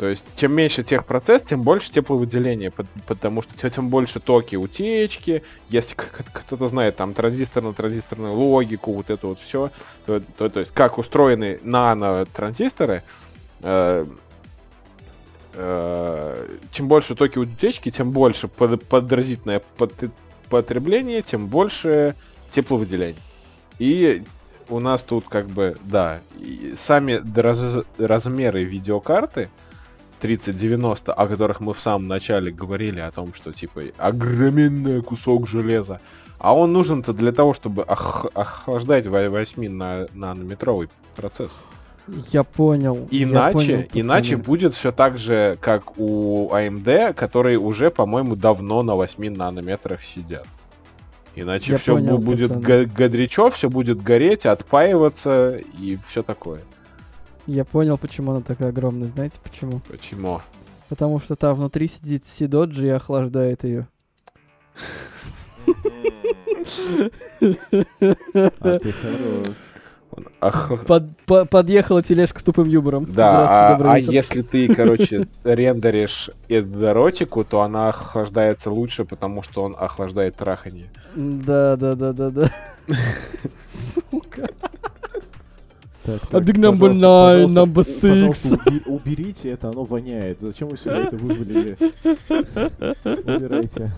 То 0.00 0.06
есть, 0.08 0.24
чем 0.34 0.54
меньше 0.54 0.82
техпроцесс, 0.82 1.42
тем 1.42 1.60
больше 1.60 1.92
тепловыделения, 1.92 2.70
пот- 2.70 2.86
потому 3.06 3.42
что 3.42 3.68
тем- 3.68 3.90
больше 3.90 4.18
токи 4.18 4.56
утечки, 4.56 5.42
если 5.68 5.94
кто-то 5.94 6.68
знает 6.68 6.96
там 6.96 7.12
транзисторно-транзисторную 7.12 8.32
логику, 8.32 8.94
вот 8.94 9.10
это 9.10 9.26
вот 9.26 9.40
все, 9.40 9.70
то, 10.06 10.22
то, 10.38 10.48
то 10.48 10.60
есть 10.60 10.72
как 10.72 10.96
устроены 10.96 11.60
нано-транзисторы, 11.62 13.02
э, 13.60 14.06
э, 15.52 16.56
чем 16.72 16.88
больше 16.88 17.14
токи 17.14 17.38
утечки, 17.38 17.90
тем 17.90 18.10
больше 18.10 18.48
под- 18.48 18.82
подразительное 18.86 19.60
пот- 19.76 20.10
потребление, 20.48 21.20
тем 21.20 21.46
больше 21.46 22.14
тепловыделение. 22.50 23.20
И 23.78 24.22
у 24.70 24.80
нас 24.80 25.02
тут 25.02 25.28
как 25.28 25.48
бы, 25.48 25.76
да, 25.82 26.20
сами 26.78 27.20
раз- 27.38 27.84
размеры 27.98 28.64
видеокарты 28.64 29.50
3090, 30.20 31.12
о 31.12 31.26
которых 31.26 31.60
мы 31.60 31.74
в 31.74 31.80
самом 31.80 32.06
начале 32.08 32.50
говорили, 32.52 33.00
о 33.00 33.10
том, 33.10 33.34
что 33.34 33.52
типа 33.52 33.82
огроменный 33.98 35.02
кусок 35.02 35.48
железа, 35.48 36.00
а 36.38 36.54
он 36.54 36.72
нужен-то 36.72 37.12
для 37.12 37.32
того, 37.32 37.54
чтобы 37.54 37.82
ох- 37.82 38.30
охлаждать 38.34 39.06
8 39.06 39.68
на 39.68 40.06
нанометровый 40.14 40.88
процесс. 41.16 41.52
Я 42.32 42.42
понял. 42.44 43.06
я 43.10 43.22
Иначе, 43.24 43.52
понял, 43.54 43.84
иначе 43.92 44.36
будет 44.36 44.74
все 44.74 44.90
так 44.90 45.18
же, 45.18 45.56
как 45.60 45.98
у 45.98 46.50
AMD, 46.52 47.14
которые 47.14 47.58
уже, 47.58 47.90
по-моему, 47.90 48.36
давно 48.36 48.82
на 48.82 48.94
8 48.94 49.36
нанометрах 49.36 50.02
сидят. 50.02 50.46
Иначе 51.36 51.72
Я 51.72 51.78
все 51.78 51.94
понял, 51.94 52.18
будет 52.18 52.48
пацаны. 52.52 52.86
горячо, 52.86 53.50
все 53.50 53.70
будет 53.70 54.02
гореть, 54.02 54.46
отпаиваться 54.46 55.58
и 55.78 55.98
все 56.08 56.22
такое. 56.22 56.60
Я 57.50 57.64
понял, 57.64 57.98
почему 57.98 58.30
она 58.30 58.42
такая 58.42 58.68
огромная. 58.68 59.08
Знаете 59.08 59.40
почему? 59.42 59.80
Почему? 59.88 60.40
Потому 60.88 61.18
что 61.18 61.34
там 61.34 61.56
внутри 61.56 61.88
сидит 61.88 62.22
Сидоджи 62.38 62.86
и 62.86 62.90
охлаждает 62.90 63.64
ее. 63.64 63.88
А 67.40 68.78
ты 68.78 68.92
хорош. 68.92 69.48
Он 70.12 70.26
ох- 70.40 70.84
Под- 70.86 71.16
по- 71.26 71.44
подъехала 71.44 72.02
тележка 72.04 72.38
с 72.38 72.42
тупым 72.44 72.68
юмором. 72.68 73.04
Да, 73.12 73.74
а, 73.76 73.92
а 73.94 73.98
если 73.98 74.42
ты, 74.42 74.72
короче, 74.72 75.26
рендеришь 75.42 76.30
эротику, 76.48 77.42
то 77.44 77.62
она 77.62 77.88
охлаждается 77.88 78.70
лучше, 78.70 79.04
потому 79.04 79.42
что 79.42 79.64
он 79.64 79.74
охлаждает 79.76 80.36
траханье. 80.36 80.88
Да, 81.16 81.76
да, 81.76 81.94
да, 81.96 82.12
да, 82.12 82.30
да. 82.30 82.50
Сука. 83.66 84.48
Так, 86.02 86.22
А 86.32 86.38
big 86.38 86.54
number 86.56 86.88
пожалуйста, 86.88 87.04
nine, 87.04 87.42
пожалуйста, 87.42 87.60
number 87.60 87.78
у- 87.78 87.82
six. 87.82 88.10
пожалуйста, 88.10 88.70
уби- 88.70 88.82
уберите 88.86 89.50
это, 89.50 89.68
оно 89.68 89.84
воняет. 89.84 90.40
Зачем 90.40 90.68
вы 90.68 90.76
сюда 90.78 90.98
это 91.00 91.16
вывалили? 91.16 91.76
Убирайте. 93.04 93.90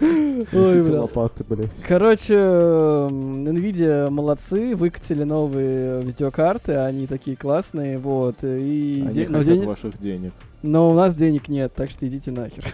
Ой, 0.00 0.46
Несите 0.52 0.90
бля. 0.90 1.00
лопаты, 1.02 1.44
блядь. 1.48 1.82
Короче, 1.82 2.34
Nvidia 2.34 4.10
молодцы, 4.10 4.74
выкатили 4.76 5.24
новые 5.24 6.02
видеокарты, 6.02 6.74
они 6.74 7.06
такие 7.06 7.36
классные, 7.36 7.98
вот, 7.98 8.36
и... 8.42 9.02
Они 9.06 9.14
де- 9.14 9.26
хотят 9.26 9.44
ден- 9.44 9.66
ваших 9.66 9.98
денег. 9.98 10.32
но 10.62 10.90
у 10.90 10.94
нас 10.94 11.14
денег 11.16 11.48
нет, 11.48 11.72
так 11.74 11.90
что 11.90 12.06
идите 12.06 12.30
нахер. 12.32 12.64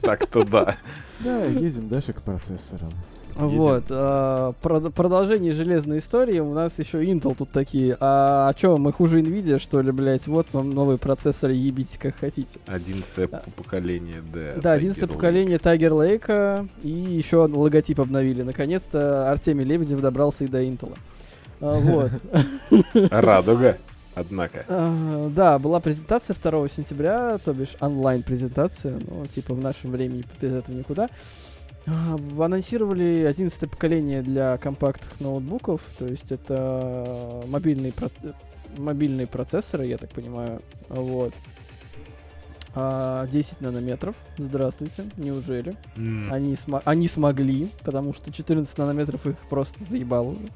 Так 0.00 0.26
то 0.26 0.44
да. 0.44 0.76
Да, 1.20 1.44
едем 1.44 1.88
дальше 1.88 2.12
к 2.12 2.20
процессорам. 2.22 2.90
Вот. 3.36 3.84
а, 3.90 4.52
прод- 4.62 4.90
продолжение 4.92 5.52
железной 5.54 5.98
истории. 5.98 6.38
У 6.40 6.52
нас 6.54 6.78
еще 6.78 7.02
Intel 7.04 7.34
тут 7.36 7.50
такие. 7.50 7.96
А, 8.00 8.48
а 8.48 8.54
чё, 8.54 8.76
мы 8.76 8.92
хуже 8.92 9.20
Nvidia, 9.20 9.58
что 9.58 9.80
ли, 9.80 9.90
блядь? 9.92 10.26
Вот 10.26 10.46
вам 10.52 10.70
новый 10.70 10.98
процессор, 10.98 11.50
ебите 11.50 11.98
как 11.98 12.16
хотите. 12.16 12.58
Одиннадцатое 12.66 13.28
п- 13.28 13.42
поколение, 13.56 14.22
да. 14.32 14.60
Да, 14.60 14.72
11 14.72 15.02
Tiger 15.02 15.06
поколение 15.08 15.58
Tiger 15.58 15.90
Lake 15.90 16.68
и 16.82 16.88
еще 16.88 17.38
логотип 17.46 18.00
обновили. 18.00 18.42
Наконец-то 18.42 19.30
Артемий 19.30 19.64
Лебедев 19.64 20.00
добрался 20.00 20.44
и 20.44 20.48
до 20.48 20.62
Intel. 20.62 20.96
А, 21.60 21.78
Вот. 21.78 22.10
Радуга, 23.10 23.78
однако. 24.14 24.64
А, 24.68 25.28
Да, 25.34 25.58
была 25.58 25.80
презентация 25.80 26.34
2 26.40 26.68
сентября, 26.68 27.38
то 27.44 27.52
бишь 27.52 27.76
онлайн-презентация, 27.80 28.98
ну, 29.08 29.24
типа 29.26 29.54
в 29.54 29.60
нашем 29.62 29.90
времени 29.92 30.24
без 30.40 30.52
этого 30.52 30.74
никуда. 30.76 31.08
В- 31.86 32.42
Анонсировали 32.42 33.24
11 33.24 33.68
поколение 33.68 34.22
для 34.22 34.56
компактных 34.58 35.18
ноутбуков, 35.20 35.80
то 35.98 36.06
есть 36.06 36.30
это 36.30 37.42
мобильные, 37.48 37.92
про- 37.92 38.10
мобильные 38.78 39.26
процессоры, 39.26 39.86
я 39.86 39.98
так 39.98 40.10
понимаю, 40.10 40.62
вот. 40.88 41.32
А, 42.74 43.26
10 43.26 43.60
нанометров, 43.60 44.14
здравствуйте, 44.38 45.04
неужели? 45.16 45.76
М, 45.96 46.32
Они, 46.32 46.54
смо- 46.54 46.80
они 46.86 47.06
смогли, 47.08 47.68
потому 47.82 48.14
что 48.14 48.32
14 48.32 48.78
нанометров 48.78 49.26
их 49.26 49.36
просто 49.50 49.84
заебало 49.84 50.30
уже. 50.30 50.48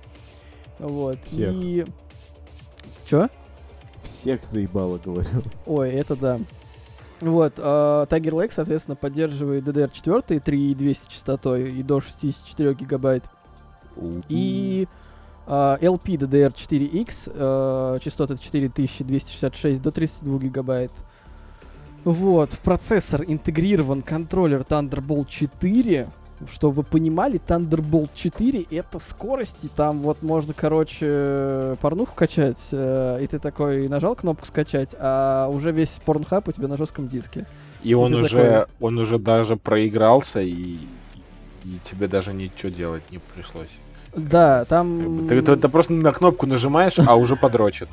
Вот. 0.78 1.18
Всех. 1.26 1.52
И... 1.54 1.84
Чё? 3.06 3.28
Всех 4.02 4.44
заебало, 4.44 4.98
говорю. 4.98 5.28
Ой, 5.66 5.90
это 5.90 6.16
да. 6.16 6.38
Вот, 7.20 7.54
а, 7.58 8.04
Tiger 8.06 8.32
Lake, 8.32 8.52
соответственно, 8.54 8.96
поддерживает 8.96 9.64
DDR4 9.64 10.40
3200 10.40 11.08
частотой 11.08 11.72
и 11.72 11.82
до 11.82 12.00
64 12.00 12.74
гигабайт. 12.74 13.24
И 14.28 14.86
а, 15.46 15.78
LP 15.80 16.16
DDR4X, 16.16 17.32
а, 17.34 17.98
частоты 18.00 18.36
4266 18.36 19.80
до 19.80 19.90
32 19.90 20.38
гигабайт. 20.38 20.92
Вот, 22.04 22.52
в 22.52 22.58
процессор 22.60 23.24
интегрирован 23.26 24.02
контроллер 24.02 24.60
Thunderbolt 24.60 25.26
4. 25.28 26.08
Чтобы 26.52 26.82
понимали, 26.82 27.40
Thunderbolt 27.46 28.10
4 28.14 28.66
это 28.70 28.98
скорости, 28.98 29.68
там 29.74 30.00
вот 30.00 30.22
можно, 30.22 30.52
короче, 30.54 31.76
порнуху 31.80 32.14
качать, 32.14 32.58
э, 32.72 33.20
и 33.22 33.26
ты 33.26 33.38
такой 33.38 33.88
нажал 33.88 34.14
кнопку 34.14 34.46
скачать, 34.46 34.90
а 34.98 35.48
уже 35.50 35.72
весь 35.72 35.98
порнхаб 36.04 36.48
у 36.48 36.52
тебя 36.52 36.68
на 36.68 36.76
жестком 36.76 37.08
диске. 37.08 37.46
И 37.82 37.94
он 37.94 38.12
это 38.12 38.22
уже, 38.22 38.36
такое. 38.36 38.66
он 38.80 38.98
уже 38.98 39.18
даже 39.18 39.56
проигрался, 39.56 40.40
и, 40.40 40.76
и 41.64 41.78
тебе 41.84 42.06
даже 42.06 42.32
ничего 42.34 42.70
делать 42.70 43.02
не 43.10 43.18
пришлось. 43.34 43.68
Да, 44.14 44.64
там... 44.64 45.26
Ты, 45.28 45.40
ты- 45.42 45.56
ты 45.56 45.68
просто 45.68 45.92
на 45.92 46.12
кнопку 46.12 46.46
нажимаешь, 46.46 46.98
а 46.98 47.14
уже 47.16 47.36
подрочено. 47.36 47.90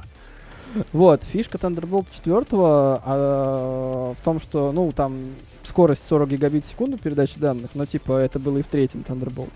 Вот, 0.91 1.23
фишка 1.23 1.57
Thunderbolt 1.57 2.07
4 2.13 2.45
а, 2.51 4.13
в 4.13 4.23
том, 4.23 4.39
что, 4.39 4.71
ну, 4.71 4.91
там 4.91 5.17
скорость 5.63 6.03
40 6.07 6.29
гигабит 6.29 6.65
в 6.65 6.69
секунду 6.69 6.97
передачи 6.97 7.39
данных, 7.39 7.71
но, 7.73 7.85
типа, 7.85 8.13
это 8.13 8.39
было 8.39 8.57
и 8.57 8.63
в 8.63 8.67
третьем 8.67 9.01
Thunderbolt. 9.01 9.51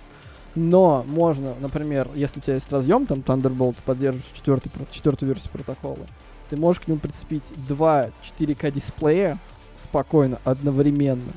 Но 0.55 1.05
можно, 1.07 1.53
например, 1.59 2.09
если 2.15 2.39
у 2.39 2.41
тебя 2.41 2.55
есть 2.55 2.71
разъем, 2.71 3.05
там, 3.05 3.19
Thunderbolt, 3.19 3.75
поддерживаешь 3.86 4.31
четвертый, 4.33 4.71
четвертую 4.91 5.29
версию 5.29 5.51
протокола, 5.51 6.07
ты 6.50 6.57
можешь 6.57 6.81
к 6.81 6.88
нему 6.88 7.00
прицепить 7.00 7.43
два 7.67 8.09
4К 8.39 8.71
дисплея 8.71 9.38
спокойно, 9.82 10.39
одновременно. 10.43 11.34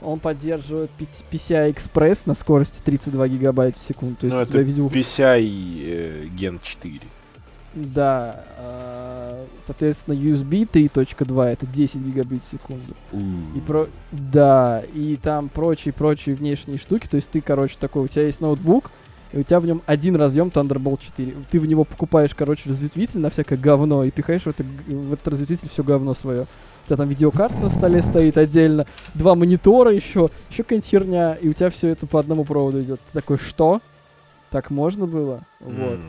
Он 0.00 0.20
поддерживает 0.20 0.90
PCI 0.98 1.74
Express 1.74 2.22
на 2.26 2.34
скорости 2.34 2.80
32 2.84 3.28
гигабайта 3.28 3.78
в 3.78 3.82
секунду. 3.82 4.16
То 4.16 4.26
есть 4.26 4.36
Ну, 4.36 4.42
у 4.42 4.46
тебя 4.46 4.62
видео 4.62 4.86
PCI 4.86 5.42
э, 5.42 6.24
Gen 6.36 6.60
4. 6.62 7.00
Да, 7.74 8.44
а, 8.56 9.44
соответственно, 9.64 10.14
USB 10.14 10.68
3.2 10.70 11.44
это 11.44 11.66
10 11.66 11.96
гигабит 11.96 12.42
в 12.44 12.50
секунду. 12.50 12.94
И 13.56 13.60
про... 13.60 13.86
Да, 14.10 14.82
и 14.94 15.16
там 15.22 15.48
прочие-прочие 15.48 16.34
внешние 16.34 16.78
штуки. 16.78 17.06
То 17.06 17.16
есть 17.16 17.28
ты, 17.30 17.40
короче, 17.40 17.76
такой, 17.78 18.04
у 18.04 18.08
тебя 18.08 18.22
есть 18.22 18.40
ноутбук, 18.40 18.90
и 19.32 19.38
у 19.38 19.42
тебя 19.42 19.60
в 19.60 19.66
нем 19.66 19.82
один 19.86 20.16
разъем 20.16 20.48
Thunderbolt 20.48 21.00
4. 21.04 21.34
Ты 21.50 21.60
в 21.60 21.66
него 21.66 21.84
покупаешь, 21.84 22.34
короче, 22.34 22.70
разветвитель 22.70 23.20
на 23.20 23.30
всякое 23.30 23.58
говно 23.58 24.04
и 24.04 24.10
пихаешь 24.10 24.42
в, 24.42 24.48
это, 24.48 24.64
в 24.86 25.12
этот 25.12 25.28
разветвитель 25.28 25.68
все 25.68 25.82
говно 25.82 26.14
свое. 26.14 26.42
У 26.42 26.86
тебя 26.86 26.96
там 26.96 27.08
видеокарта 27.08 27.58
на 27.58 27.68
столе 27.68 28.00
стоит 28.00 28.38
отдельно, 28.38 28.86
два 29.12 29.34
монитора 29.34 29.92
еще, 29.92 30.30
еще 30.48 30.62
какая-нибудь 30.62 30.88
херня, 30.88 31.34
и 31.34 31.50
у 31.50 31.52
тебя 31.52 31.68
все 31.68 31.88
это 31.88 32.06
по 32.06 32.18
одному 32.18 32.44
проводу 32.44 32.80
идет. 32.80 33.00
Ты 33.12 33.20
такой, 33.20 33.36
что? 33.36 33.82
Так 34.50 34.70
можно 34.70 35.06
было? 35.06 35.42
Вот. 35.60 36.00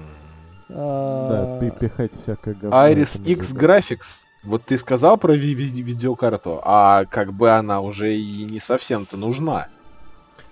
Да, 0.69 1.55
А, 1.55 1.59
ты 1.59 1.71
пихать 1.71 2.13
всякое 2.13 2.53
говно. 2.53 2.77
Iris 2.87 3.21
X. 3.23 3.53
Graphics. 3.53 4.19
Вот 4.43 4.63
ты 4.65 4.77
сказал 4.77 5.17
про 5.17 5.33
ви- 5.33 5.53
ви- 5.55 5.81
видеокарту, 5.81 6.61
а 6.63 7.05
как 7.05 7.33
бы 7.33 7.49
она 7.49 7.81
уже 7.81 8.15
и 8.15 8.45
не 8.45 8.59
совсем-то 8.59 9.17
нужна. 9.17 9.67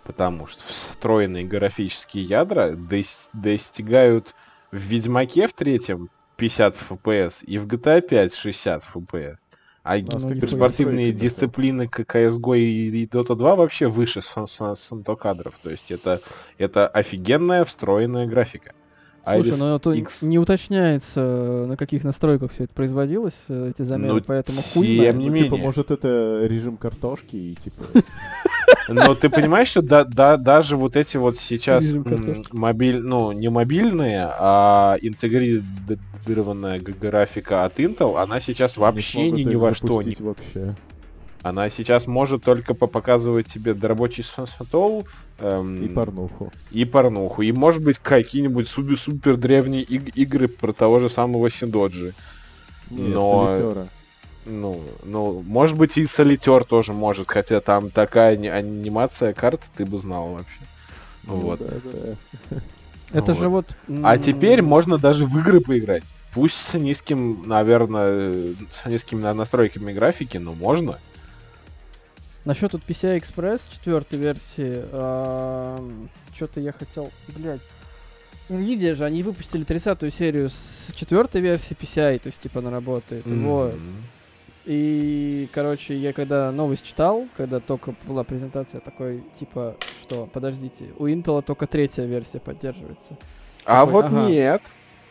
Потому 0.03 0.47
что 0.47 0.63
встроенные 0.67 1.45
графические 1.45 2.23
ядра 2.23 2.71
дос- 2.71 3.29
достигают 3.33 4.33
в 4.71 4.77
Ведьмаке 4.77 5.47
в 5.47 5.53
третьем 5.53 6.09
50 6.35 6.75
FPS 6.89 7.43
и 7.45 7.57
в 7.59 7.67
GTA 7.67 8.01
5 8.01 8.33
60 8.35 8.83
FPS. 8.83 9.37
А 9.83 9.95
У 9.95 10.01
нас 10.01 10.23
Ну, 10.23 10.29
как 10.29 10.37
киберспортивные 10.37 11.13
дисциплины 11.13 11.87
к 11.87 12.01
CSGO 12.01 12.57
и, 12.59 12.89
и 13.03 13.05
Dota 13.05 13.35
2 13.35 13.55
вообще 13.55 13.87
выше 13.87 14.21
сан- 14.21 14.47
сан- 14.47 14.75
сантокадров. 14.75 15.57
То 15.63 15.69
есть 15.69 15.91
это, 15.91 16.21
это 16.57 16.87
офигенная 16.89 17.63
встроенная 17.63 18.25
графика. 18.27 18.73
Слушай, 19.33 19.51
Iris 19.51 19.57
ну 19.59 19.75
это 19.75 19.91
X. 19.91 20.21
не 20.21 20.39
уточняется, 20.39 21.65
на 21.67 21.77
каких 21.77 22.03
настройках 22.03 22.53
все 22.53 22.65
это 22.65 22.73
производилось, 22.73 23.35
э, 23.49 23.71
эти 23.75 23.81
замеры, 23.83 24.13
Ну, 24.13 24.21
поэтому 24.25 24.61
хуй 24.61 24.87
тем 24.87 25.19
не 25.19 25.29
Ну, 25.29 25.35
типа, 25.35 25.51
менее. 25.51 25.65
может, 25.65 25.91
это 25.91 26.45
режим 26.45 26.77
картошки 26.77 27.35
и, 27.35 27.55
типа, 27.55 27.83
Но 28.89 29.15
ты 29.15 29.29
понимаешь, 29.29 29.69
что 29.69 29.81
да, 29.81 30.03
да, 30.03 30.37
даже 30.37 30.77
вот 30.77 30.95
эти 30.95 31.17
вот 31.17 31.37
сейчас 31.39 31.93
мобиль, 32.51 32.99
ну, 32.99 33.31
не 33.31 33.49
мобильные, 33.49 34.29
а 34.39 34.97
интегрированная 35.01 36.79
графика 36.79 37.65
от 37.65 37.79
Intel, 37.79 38.21
она 38.21 38.39
сейчас 38.39 38.77
вообще 38.77 39.13
смогут 39.13 39.39
ни, 39.39 39.43
ни 39.43 39.55
во 39.55 39.73
что 39.73 40.01
не... 40.01 40.15
вообще. 40.19 40.75
Она 41.49 41.69
сейчас 41.69 42.07
может 42.07 42.43
только 42.43 42.73
по- 42.73 42.87
показывать 42.87 43.47
тебе 43.47 43.73
рабочий 43.79 44.23
стол 44.23 45.07
эм, 45.39 45.85
И 45.85 45.87
порнуху. 45.87 46.51
и 46.71 46.85
порнуху. 46.85 47.41
И, 47.41 47.51
может 47.51 47.83
быть, 47.83 47.97
какие-нибудь 47.99 48.67
супер, 48.67 48.97
супер 48.99 49.37
древние 49.37 49.83
иг- 49.83 50.15
игры 50.15 50.47
про 50.47 50.73
того 50.73 50.99
же 50.99 51.09
самого 51.09 51.49
Синдоджи. 51.49 52.13
Но- 52.89 53.53
солитера. 53.53 53.87
Ну, 54.45 54.81
ну, 55.03 55.43
может 55.45 55.75
быть, 55.75 55.97
и 55.97 56.05
солитер 56.05 56.63
тоже 56.63 56.93
может, 56.93 57.29
хотя 57.29 57.59
там 57.59 57.89
такая 57.89 58.33
ани- 58.35 58.47
анимация 58.47 59.33
карты, 59.33 59.65
ты 59.75 59.85
бы 59.85 59.99
знал 59.99 60.29
вообще. 60.29 60.59
Ну 61.23 61.35
вот. 61.35 61.59
да, 61.59 61.73
да. 61.83 62.57
Это 63.11 63.33
вот. 63.33 63.39
же 63.39 63.49
вот... 63.49 63.65
А 64.03 64.17
теперь 64.17 64.61
можно 64.61 64.97
даже 64.97 65.25
в 65.25 65.37
игры 65.37 65.59
поиграть. 65.59 66.03
Пусть 66.33 66.55
с 66.55 66.73
низким, 66.75 67.43
наверное, 67.45 68.53
с 68.71 68.85
низкими 68.85 69.21
на- 69.21 69.33
настройками 69.33 69.91
графики, 69.91 70.37
но 70.37 70.53
можно. 70.53 70.99
Насчет 72.47 72.71
тут 72.71 72.81
PCI 72.87 73.19
Express 73.19 73.61
четвертой 73.69 74.19
версии, 74.19 74.81
что-то 76.33 76.61
я 76.61 76.71
хотел, 76.71 77.11
блядь. 77.35 77.59
Nvidia 78.47 78.95
же, 78.95 79.03
они 79.03 79.21
выпустили 79.21 79.65
30-ю 79.65 80.09
серию 80.09 80.49
с 80.49 80.93
четвертой 80.95 81.41
версии 81.41 81.75
PCI, 81.75 82.19
то 82.19 82.27
есть 82.27 82.39
типа 82.39 82.59
она 82.59 82.71
работает. 82.71 83.25
Вот. 83.25 83.73
М. 83.73 84.01
И, 84.65 85.49
короче, 85.51 85.97
я 85.97 86.13
когда 86.13 86.49
новость 86.53 86.85
читал, 86.85 87.25
когда 87.35 87.59
только 87.59 87.93
была 88.05 88.23
презентация, 88.23 88.79
такой, 88.79 89.23
типа, 89.37 89.75
что, 90.03 90.25
подождите, 90.31 90.85
у 90.97 91.07
Intel 91.07 91.41
только 91.41 91.67
третья 91.67 92.05
версия 92.05 92.39
поддерживается. 92.39 93.17
А 93.65 93.85
Такой, 93.85 93.93
вот 93.93 94.05
ага. 94.05 94.29
нет. 94.29 94.61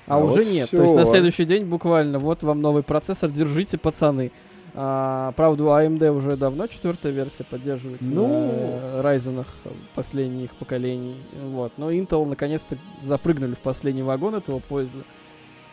А, 0.07 0.15
А 0.15 0.19
уже 0.19 0.43
вот 0.43 0.47
нет. 0.47 0.71
То 0.71 0.83
есть 0.83 0.95
на 0.95 1.05
следующий 1.05 1.45
день 1.45 1.65
буквально, 1.67 2.19
вот 2.19 2.43
вам 2.43 2.63
новый 2.63 2.83
процессор, 2.83 3.31
держите, 3.31 3.77
пацаны. 3.77 4.33
А, 4.79 5.33
правда, 5.33 5.65
у 5.65 5.69
AMD 5.69 6.11
уже 6.11 6.37
давно 6.37 6.67
четвертая 6.67 7.11
версия 7.11 7.45
поддерживается 7.45 8.11
Ну. 8.11 8.29
на 8.29 9.01
Ryzen 9.01 9.47
последних 9.95 10.55
поколений. 10.57 11.17
Вот. 11.45 11.73
Но 11.79 11.91
Intel 11.91 12.27
наконец-то 12.27 12.77
запрыгнули 13.03 13.55
в 13.55 13.59
последний 13.61 14.03
вагон 14.03 14.35
этого 14.35 14.59
поезда 14.59 14.99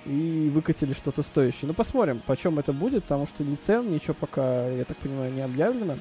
и 0.06 0.50
выкатили 0.54 0.94
что-то 0.94 1.22
стоящее. 1.22 1.68
Ну, 1.68 1.74
посмотрим, 1.74 2.22
почем 2.26 2.60
это 2.60 2.72
будет, 2.72 3.04
потому 3.04 3.28
что 3.28 3.44
ни 3.44 3.56
цен, 3.56 3.92
ничего 3.92 4.14
пока, 4.14 4.70
я 4.70 4.86
так 4.86 4.96
понимаю, 4.98 5.34
не 5.34 5.42
объявлено. 5.42 5.98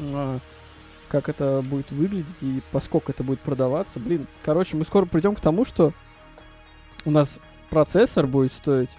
А, 0.00 0.38
как 1.08 1.30
это 1.30 1.62
будет 1.64 1.90
выглядеть 1.90 2.42
и 2.42 2.60
поскольку 2.70 3.12
это 3.12 3.24
будет 3.24 3.40
продаваться. 3.40 3.98
Блин, 3.98 4.26
короче, 4.44 4.76
мы 4.76 4.84
скоро 4.84 5.06
придем 5.06 5.34
к 5.34 5.40
тому, 5.40 5.64
что 5.64 5.92
у 7.06 7.10
нас 7.10 7.38
процессор 7.70 8.26
будет 8.26 8.52
стоить 8.52 8.90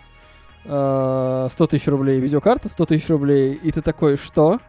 100 0.65 1.49
тысяч 1.69 1.88
рублей, 1.88 2.19
видеокарта 2.19 2.69
100 2.69 2.86
тысяч 2.86 3.10
рублей, 3.10 3.54
и 3.54 3.71
ты 3.71 3.82
такой, 3.82 4.17
что? 4.17 4.60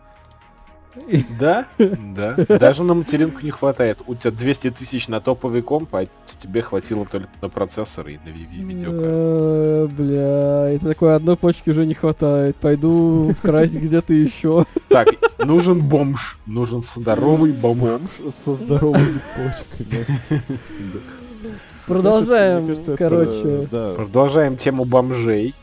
Да, 1.39 1.67
да. 1.79 2.37
Даже 2.49 2.83
на 2.83 2.95
материнку 2.95 3.41
не 3.43 3.51
хватает. 3.51 3.99
У 4.07 4.15
тебя 4.15 4.31
200 4.31 4.71
тысяч 4.71 5.09
на 5.09 5.21
топовый 5.21 5.61
комп, 5.61 5.95
а 5.95 6.07
тебе 6.39 6.63
хватило 6.63 7.05
только 7.05 7.29
на 7.43 7.51
процессор 7.51 8.09
и 8.09 8.17
на 8.25 8.31
ви- 8.31 8.47
ви- 8.51 8.65
видеокарту. 8.65 9.03
Э, 9.05 9.89
Бля, 9.89 10.71
это 10.75 10.89
такой 10.89 11.15
одной 11.15 11.37
почки 11.37 11.69
уже 11.69 11.85
не 11.85 11.93
хватает. 11.93 12.57
Пойду 12.57 13.33
красить 13.43 13.83
где-то 13.83 14.15
еще. 14.15 14.65
Так, 14.89 15.09
нужен 15.39 15.81
бомж. 15.87 16.39
Нужен 16.47 16.83
здоровый 16.83 17.53
бомж. 17.53 17.81
Бомж 17.83 18.33
со 18.35 18.55
здоровыми 18.55 19.21
почками. 19.37 20.07
Продолжаем, 21.87 22.75
короче. 22.97 23.69
Продолжаем 23.97 24.57
тему 24.57 24.85
бомжей. 24.87 25.55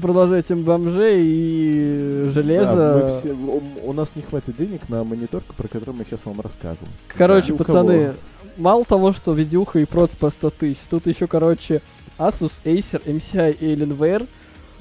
Продолжаем 0.00 0.62
бомжей 0.64 1.22
и 1.24 2.20
Да, 2.22 2.26
мы 2.26 2.32
железо. 2.32 3.08
все- 3.10 3.32
у, 3.32 3.62
у 3.84 3.92
нас 3.92 4.14
не 4.16 4.22
хватит 4.22 4.56
денег 4.56 4.88
на 4.88 5.04
монитор, 5.04 5.42
про 5.56 5.68
который 5.68 5.94
мы 5.94 6.04
сейчас 6.04 6.24
вам 6.26 6.40
расскажем. 6.40 6.86
Короче, 7.08 7.52
Да. 7.52 7.58
Пацаны, 7.64 8.12
мало 8.56 8.84
того, 8.84 9.12
что 9.12 9.32
видюха 9.32 9.78
и 9.78 9.84
проц 9.84 10.14
по 10.16 10.30
100 10.30 10.50
тысяч, 10.50 10.78
тут 10.90 11.06
еще, 11.06 11.26
короче, 11.26 11.80
Asus, 12.18 12.52
Acer, 12.64 13.02
MCI 13.04 13.56
и 13.58 13.74
Alienware 13.74 14.26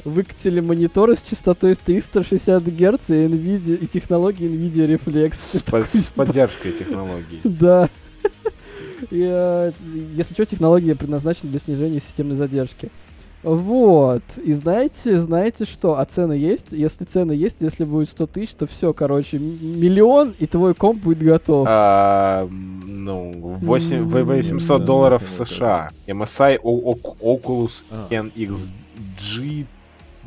выкатили 0.05 0.59
мониторы 0.59 1.15
с 1.15 1.21
частотой 1.21 1.75
360 1.75 2.63
Гц 2.63 3.09
и 3.09 3.13
NVIDIA 3.25 3.75
и 3.77 3.87
технологии 3.87 4.47
NVIDIA 4.47 4.97
Reflex. 4.99 5.35
С, 5.57 5.61
по- 5.61 5.85
с 5.85 6.09
поддержкой 6.15 6.71
технологий. 6.73 7.39
Да. 7.43 7.89
И, 9.11 9.21
э, 9.29 9.71
Если 10.15 10.33
что, 10.33 10.45
технология 10.45 10.95
предназначена 10.95 11.51
для 11.51 11.59
снижения 11.59 11.99
системной 11.99 12.35
задержки. 12.35 12.89
Вот. 13.43 14.23
И 14.43 14.53
знаете, 14.53 15.19
знаете 15.19 15.65
что? 15.65 15.99
А 15.99 16.05
цены 16.05 16.33
есть? 16.33 16.67
Если 16.71 17.03
цены 17.03 17.33
есть, 17.33 17.57
если 17.59 17.83
будет 17.83 18.09
100 18.09 18.27
тысяч, 18.27 18.53
то 18.53 18.65
все, 18.67 18.93
короче, 18.93 19.37
миллион, 19.37 20.33
и 20.39 20.47
твой 20.47 20.73
комп 20.73 21.03
будет 21.03 21.19
готов. 21.19 21.67
А, 21.69 22.47
ну, 22.49 23.57
8, 23.61 24.05
800 24.05 24.85
долларов 24.85 25.29
США. 25.29 25.91
MSI 26.07 26.59
Oculus 26.61 27.83
NXG 28.09 29.65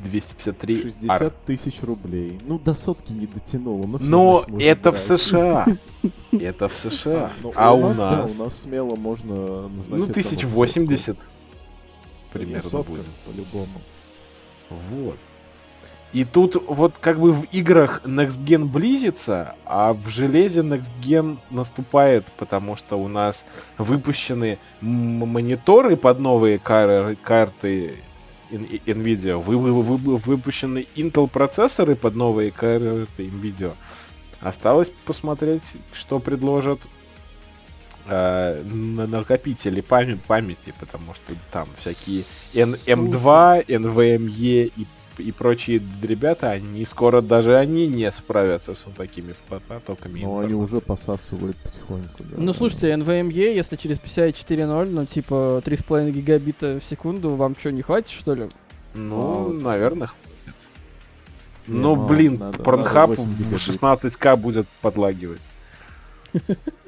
253 0.04 0.82
60 0.82 1.22
R. 1.22 1.32
тысяч 1.46 1.82
рублей. 1.82 2.38
Ну, 2.46 2.58
до 2.58 2.74
сотки 2.74 3.12
не 3.12 3.26
дотянуло. 3.26 3.86
Но, 3.86 4.44
но 4.46 4.60
это 4.60 4.90
брать. 4.90 5.02
в 5.02 5.18
США. 5.18 5.66
Это 6.32 6.68
в 6.68 6.76
США. 6.76 7.30
А, 7.30 7.32
ну, 7.42 7.52
а 7.56 7.72
у 7.72 7.94
нас? 7.94 8.38
у 8.38 8.44
нас 8.44 8.60
смело 8.60 8.94
можно... 8.94 9.68
Ну, 9.88 10.04
1080 10.04 11.16
примерно 12.38 12.68
сотка, 12.68 12.92
будет. 12.92 13.06
по-любому. 13.24 13.80
Вот. 14.70 15.16
И 16.12 16.24
тут 16.24 16.56
вот 16.66 16.96
как 16.98 17.20
бы 17.20 17.32
в 17.32 17.42
играх 17.52 18.00
Next 18.04 18.42
Gen 18.44 18.64
близится, 18.64 19.54
а 19.64 19.92
в 19.92 20.08
железе 20.08 20.60
Next 20.60 20.92
Gen 21.02 21.38
наступает, 21.50 22.32
потому 22.38 22.76
что 22.76 22.96
у 22.96 23.08
нас 23.08 23.44
выпущены 23.76 24.58
мониторы 24.80 25.96
под 25.96 26.18
новые 26.20 26.58
кар- 26.58 27.16
карты 27.16 27.96
Nvidia, 28.50 29.36
вы- 29.42 29.58
вы- 29.58 29.82
вы- 29.82 30.16
выпущены 30.16 30.86
Intel 30.94 31.28
процессоры 31.28 31.96
под 31.96 32.14
новые 32.14 32.50
карты 32.50 33.24
Nvidia. 33.24 33.72
Осталось 34.40 34.90
посмотреть, 35.04 35.62
что 35.92 36.18
предложат 36.20 36.78
э, 38.08 38.62
на- 38.64 39.06
накопители 39.06 39.80
памяти, 39.80 40.20
памяти, 40.26 40.72
потому 40.80 41.14
что 41.14 41.34
там 41.52 41.68
всякие 41.78 42.24
N- 42.54 42.76
M2, 42.86 43.66
NVMe 43.66 44.72
и, 44.76 44.86
и 45.18 45.32
прочие 45.32 45.82
ребята, 46.02 46.50
они 46.50 46.84
скоро 46.84 47.20
даже 47.22 47.56
они 47.56 47.86
не 47.86 48.10
справятся 48.12 48.74
с 48.74 48.84
вот 48.86 48.94
такими 48.96 49.34
по- 49.48 49.60
потоками. 49.60 50.20
Но 50.20 50.40
они 50.40 50.54
уже 50.54 50.80
посасывают 50.80 51.56
потихоньку. 51.56 52.22
да. 52.24 52.36
Ну, 52.36 52.52
слушайте, 52.54 52.88
NVMe, 52.92 53.54
если 53.54 53.76
через 53.76 53.96
PCI 53.98 54.32
4.0, 54.32 54.84
ну, 54.90 55.06
типа, 55.06 55.62
3,5 55.64 56.10
гигабита 56.10 56.80
в 56.80 56.84
секунду, 56.88 57.30
вам 57.34 57.56
что, 57.58 57.72
не 57.72 57.82
хватит, 57.82 58.10
что 58.10 58.34
ли? 58.34 58.46
Ну, 58.94 59.16
Мало. 59.48 59.52
наверное. 59.52 60.10
Ну, 61.66 61.96
блин, 61.96 62.38
надо- 62.38 62.58
Pornhub 62.58 62.84
надо 62.84 63.06
8 63.06 63.24
в 63.24 63.38
гигабит. 63.38 63.58
16к 63.58 64.36
будет 64.36 64.68
подлагивать. 64.82 65.40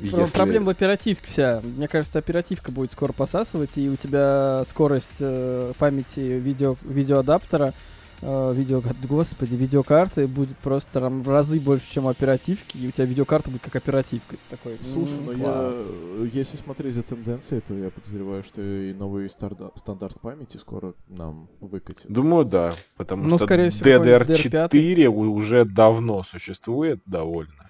Если- 0.00 0.32
Проблема 0.36 0.66
в 0.66 0.68
оперативке 0.70 1.26
вся. 1.26 1.60
Мне 1.62 1.88
кажется, 1.88 2.18
оперативка 2.18 2.72
будет 2.72 2.92
скоро 2.92 3.12
посасывать, 3.12 3.76
и 3.76 3.88
у 3.88 3.96
тебя 3.96 4.64
скорость 4.68 5.16
э, 5.20 5.72
памяти 5.78 6.20
видео, 6.20 6.76
видеоадаптера, 6.82 7.74
э, 8.22 8.52
видео, 8.54 8.82
господи, 9.08 9.54
видеокарты 9.54 10.26
будет 10.26 10.56
просто 10.58 11.00
там 11.00 11.22
в 11.22 11.28
разы 11.28 11.58
больше, 11.60 11.90
чем 11.90 12.06
оперативки, 12.06 12.76
и 12.76 12.88
у 12.88 12.90
тебя 12.90 13.04
видеокарта 13.06 13.50
будет 13.50 13.62
как 13.62 13.76
оперативка. 13.76 14.36
Ты 14.36 14.56
Такой, 14.56 14.78
Слушай, 14.82 15.16
ну 15.24 15.32
класс. 15.38 15.76
я, 16.22 16.24
если 16.32 16.56
смотреть 16.56 16.94
за 16.94 17.02
тенденцией, 17.02 17.60
то 17.66 17.74
я 17.74 17.90
подозреваю, 17.90 18.42
что 18.44 18.60
и 18.60 18.92
новый 18.94 19.28
старда- 19.30 19.70
стандарт 19.76 20.20
памяти 20.20 20.56
скоро 20.58 20.94
нам 21.08 21.48
выкатит. 21.60 22.10
Думаю, 22.10 22.44
да. 22.44 22.72
Потому 22.96 23.24
Ну, 23.24 23.36
что 23.36 23.46
скорее 23.46 23.70
всего, 23.70 23.84
какой-нибудь 23.84 24.28
DDR4 24.44 25.06
у- 25.08 25.32
уже 25.32 25.64
давно 25.64 26.22
существует 26.22 27.00
довольно. 27.06 27.69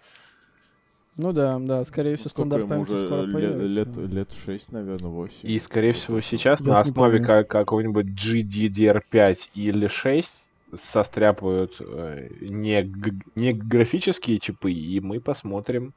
Ну 1.20 1.33
да, 1.35 1.59
да, 1.59 1.85
скорее 1.85 2.16
всего, 2.16 2.30
стандарт 2.30 2.66
памяти 2.66 2.90
уже 2.90 3.06
скоро 3.06 3.22
ле- 3.24 3.33
появится. 3.33 3.66
лет, 4.00 4.11
лет 4.11 4.33
6, 4.33 4.72
наверное, 4.72 5.11
8. 5.11 5.37
И, 5.42 5.59
скорее 5.59 5.92
всего, 5.92 6.20
сейчас 6.22 6.61
Я 6.61 6.66
на 6.68 6.80
основе 6.80 7.18
помню. 7.18 7.26
ка- 7.26 7.44
какого-нибудь 7.44 8.06
GDDR5 8.06 9.50
или 9.52 9.87
6 9.87 10.35
состряпают 10.72 11.76
э, 11.80 12.28
не, 12.40 12.83
г- 12.83 13.20
не 13.35 13.52
графические 13.52 14.38
чипы, 14.38 14.72
и 14.72 14.98
мы 15.00 15.20
посмотрим, 15.20 15.92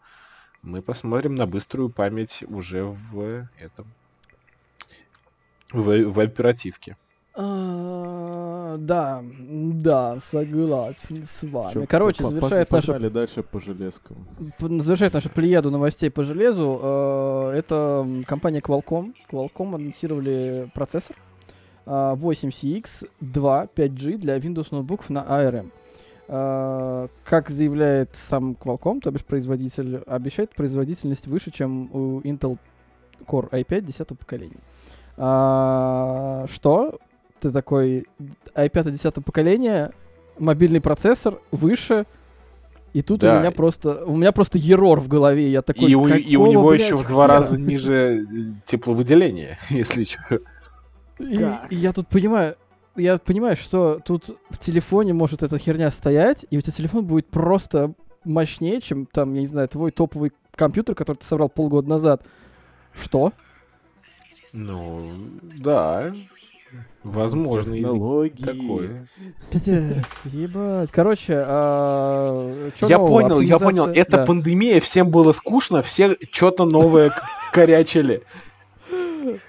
мы 0.62 0.82
посмотрим 0.82 1.36
на 1.36 1.48
быструю 1.48 1.90
память 1.90 2.44
уже 2.50 2.84
в 2.84 3.48
этом, 3.58 3.88
в, 5.72 6.04
в 6.12 6.20
оперативке. 6.20 6.98
А, 7.36 8.78
Да, 8.78 9.24
да, 9.41 10.19
согласен 10.22 11.26
с 11.30 11.43
вами. 11.43 11.74
Чё, 11.74 11.86
Короче, 11.88 12.17
по- 12.24 12.24
по- 12.24 12.30
завершает 12.30 12.72
нашу 12.72 12.88
Погнали 12.93 13.10
дальше 13.12 13.43
по 13.43 13.60
железкам. 13.60 14.28
Завершает 14.60 15.13
нашу 15.13 15.30
плеяду 15.30 15.72
новостей 15.72 16.10
по 16.10 16.24
железу. 16.24 16.80
э, 16.82 17.52
Это 17.58 18.06
компания 18.28 18.60
Qualcomm. 18.60 19.13
Qualcomm 19.32 19.76
анонсировали 19.76 20.69
процессор 20.74 21.15
а, 21.86 22.15
8CX2 22.15 23.69
5G 23.76 24.17
для 24.17 24.38
Windows 24.38 24.67
ноутбуков 24.72 25.10
на 25.10 25.19
ARM. 25.24 25.69
А, 26.30 27.08
Как 27.26 27.50
заявляет 27.50 28.10
сам 28.15 28.54
Qualcomm, 28.54 29.02
то 29.02 29.12
бишь 29.12 29.26
производитель, 29.26 29.98
обещает 30.08 30.52
производительность 30.56 31.28
выше, 31.28 31.52
чем 31.52 31.89
у 31.93 32.22
Intel 32.22 32.58
Core 33.28 33.50
i5 33.52 33.82
10 33.82 34.15
поколения. 34.17 34.60
А, 35.17 36.46
Что? 36.50 37.00
Ты 37.44 37.52
такой 37.52 38.06
i5 38.56 38.92
10 38.92 39.14
поколения, 39.26 39.92
мобильный 40.40 40.80
процессор 40.80 41.40
выше, 41.52 42.06
и 42.94 43.02
тут 43.02 43.22
у 43.24 43.26
Да. 43.26 43.40
меня 43.40 43.52
просто 43.52 44.06
у 44.06 44.16
меня 44.16 44.32
просто 44.32 44.58
ерор 44.58 45.00
в 45.02 45.08
голове. 45.10 45.50
Я 45.52 45.62
такой. 45.62 45.92
и, 45.92 45.96
у, 45.96 46.08
и 46.08 46.36
у 46.38 46.40
«Какого, 46.44 46.52
него 46.52 46.70
блядь, 46.70 46.82
еще 46.82 46.96
в 46.96 47.06
два 47.08 47.26
хера?» 47.28 47.40
раза 47.40 47.60
ниже 47.60 47.94
э, 48.24 48.54
тепловыделение, 48.66 49.58
если 49.70 50.06
что. 50.06 50.40
И, 51.20 51.36
и 51.70 51.76
я 51.76 51.92
тут 51.92 52.08
понимаю, 52.08 52.56
я 52.96 53.18
понимаю, 53.18 53.56
что 53.58 54.00
тут 54.06 54.38
в 54.50 54.58
телефоне 54.58 55.14
может 55.14 55.44
эта 55.44 55.58
херня 55.58 55.92
стоять, 55.92 56.46
и 56.50 56.58
у 56.58 56.62
тебя 56.62 56.72
телефон 56.72 57.06
будет 57.06 57.28
просто 57.28 57.94
мощнее, 58.24 58.80
чем 58.80 59.06
там, 59.06 59.34
я 59.34 59.42
не 59.42 59.48
знаю, 59.48 59.68
твой 59.68 59.92
топовый 59.92 60.32
компьютер, 60.56 60.96
который 60.96 61.18
ты 61.18 61.26
собрал 61.26 61.50
полгода 61.50 61.90
назад. 61.90 62.24
Что? 62.94 63.34
Ну, 64.54 65.14
да. 65.42 66.14
Возможно, 67.04 67.74
и 67.74 67.80
Технологии. 67.80 68.44
такое. 68.46 69.08
Пиздец, 69.52 70.04
ебать. 70.26 70.90
Короче, 70.92 71.34
а, 71.46 72.72
я 72.82 72.98
нового? 72.98 73.22
понял, 73.22 73.40
я 73.42 73.60
понял. 73.60 73.88
Это 73.88 74.18
да. 74.18 74.26
пандемия, 74.26 74.80
всем 74.80 75.10
было 75.10 75.34
скучно, 75.34 75.82
все 75.84 76.18
что-то 76.32 76.66
новое 76.66 77.14
корячили. 77.52 78.24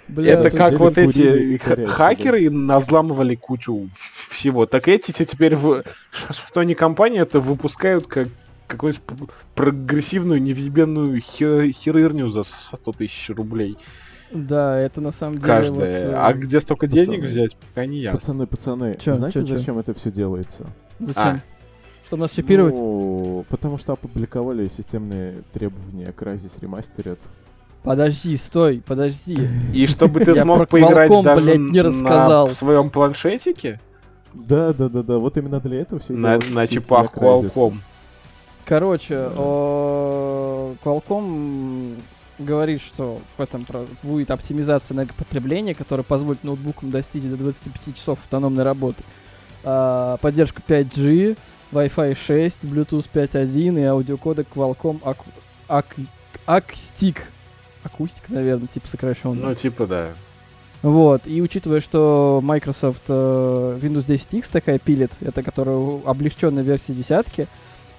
Бля, 0.09 0.33
Это 0.35 0.51
как 0.57 0.75
вот 0.75 0.99
эти 0.99 1.57
корячили. 1.59 1.87
хакеры 1.87 2.51
навзламывали 2.51 3.35
кучу 3.35 3.89
всего. 4.31 4.67
Так 4.67 4.89
эти 4.89 5.11
те- 5.13 5.25
теперь, 5.25 5.57
в- 5.57 5.83
что 6.31 6.63
не 6.63 6.75
компания, 6.75 7.19
это 7.21 7.41
выпускают 7.41 8.07
как 8.07 8.29
какую-то 8.67 9.01
п- 9.01 9.27
прогрессивную 9.55 10.41
невъебенную 10.43 11.21
хе- 11.21 11.71
херырню 11.73 12.29
за 12.29 12.45
100 12.45 12.93
тысяч 12.93 13.31
рублей 13.31 13.77
Да, 14.35 14.77
это 14.79 15.01
на 15.01 15.13
самом 15.13 15.37
деле... 15.39 15.47
каждая. 15.47 16.07
вот, 16.07 16.13
э, 16.15 16.17
А 16.17 16.33
где 16.35 16.61
столько 16.61 16.87
денег 16.87 17.07
пацаны. 17.23 17.29
взять, 17.29 17.57
пока 17.57 17.87
не 17.87 17.99
ясно. 17.99 18.19
Пацаны, 18.19 18.47
пацаны, 18.47 18.99
Чё, 19.01 19.15
знаете, 19.15 19.39
чё, 19.41 19.47
чё? 19.49 19.57
зачем 19.57 19.79
это 19.79 19.95
все 19.95 20.11
делается? 20.11 20.67
Зачем? 20.99 21.23
А. 21.23 21.41
Чтобы 22.07 22.23
нас 22.23 22.33
чипировать? 22.33 22.75
Ну, 22.75 23.45
потому 23.49 23.79
что 23.79 23.93
опубликовали 23.95 24.69
системные 24.69 25.43
требования 25.53 26.13
к 26.13 26.21
Crysis 26.23 26.61
Remastered. 26.61 27.19
Подожди, 27.83 28.37
стой, 28.37 28.83
подожди. 28.85 29.49
И 29.73 29.87
чтобы 29.87 30.21
ты 30.21 30.33
Я 30.33 30.43
смог 30.43 30.69
поиграть 30.69 31.11
даже 31.23 31.45
блядь, 31.45 31.59
не 31.61 31.81
рассказал. 31.81 32.49
на 32.49 32.55
своем 32.55 32.91
планшетике, 32.91 33.81
Да, 34.35 34.73
да, 34.73 34.89
да, 34.89 35.03
да, 35.03 35.19
вот 35.19 35.37
именно 35.37 35.61
для 35.61 35.81
этого 35.81 36.01
все 36.01 36.13
на, 36.15 36.39
на 36.53 36.67
чипах 36.67 37.13
Qualcomm. 37.15 37.77
Короче, 38.65 39.15
Qualcomm 40.85 41.97
говорит, 42.39 42.81
что 42.83 43.21
в 43.37 43.41
этом 43.41 43.67
будет 44.03 44.31
оптимизация 44.31 44.95
энергопотребления, 44.95 45.75
которая 45.75 46.05
позволит 46.05 46.45
ноутбукам 46.45 46.91
достичь 46.91 47.23
до 47.23 47.37
25 47.37 47.97
часов 47.97 48.19
автономной 48.25 48.65
работы. 48.65 49.03
А, 49.63 50.17
поддержка 50.19 50.61
5G, 50.67 51.37
Wi-Fi 51.73 52.17
6, 52.27 52.59
Bluetooth 52.63 53.07
5.1 53.13 53.81
и 53.81 53.85
аудиокодек 53.85 54.47
Qualcomm 54.55 55.01
Ac- 55.03 55.17
Ac- 55.69 56.07
Acoustic. 56.47 57.19
Акустик, 57.83 58.23
наверное, 58.29 58.67
типа 58.69 58.89
сокращенно. 58.89 59.49
Ну, 59.49 59.55
типа, 59.55 59.87
да. 59.87 60.09
Вот, 60.83 61.23
и 61.27 61.41
учитывая, 61.41 61.81
что 61.81 62.41
Microsoft 62.43 63.03
э, 63.09 63.79
Windows 63.81 64.05
10X 64.07 64.47
такая 64.53 64.79
пилит, 64.79 65.11
это 65.23 65.43
которая 65.43 66.01
облегченная 66.05 66.63
версия 66.63 66.93
десятки, 66.93 67.47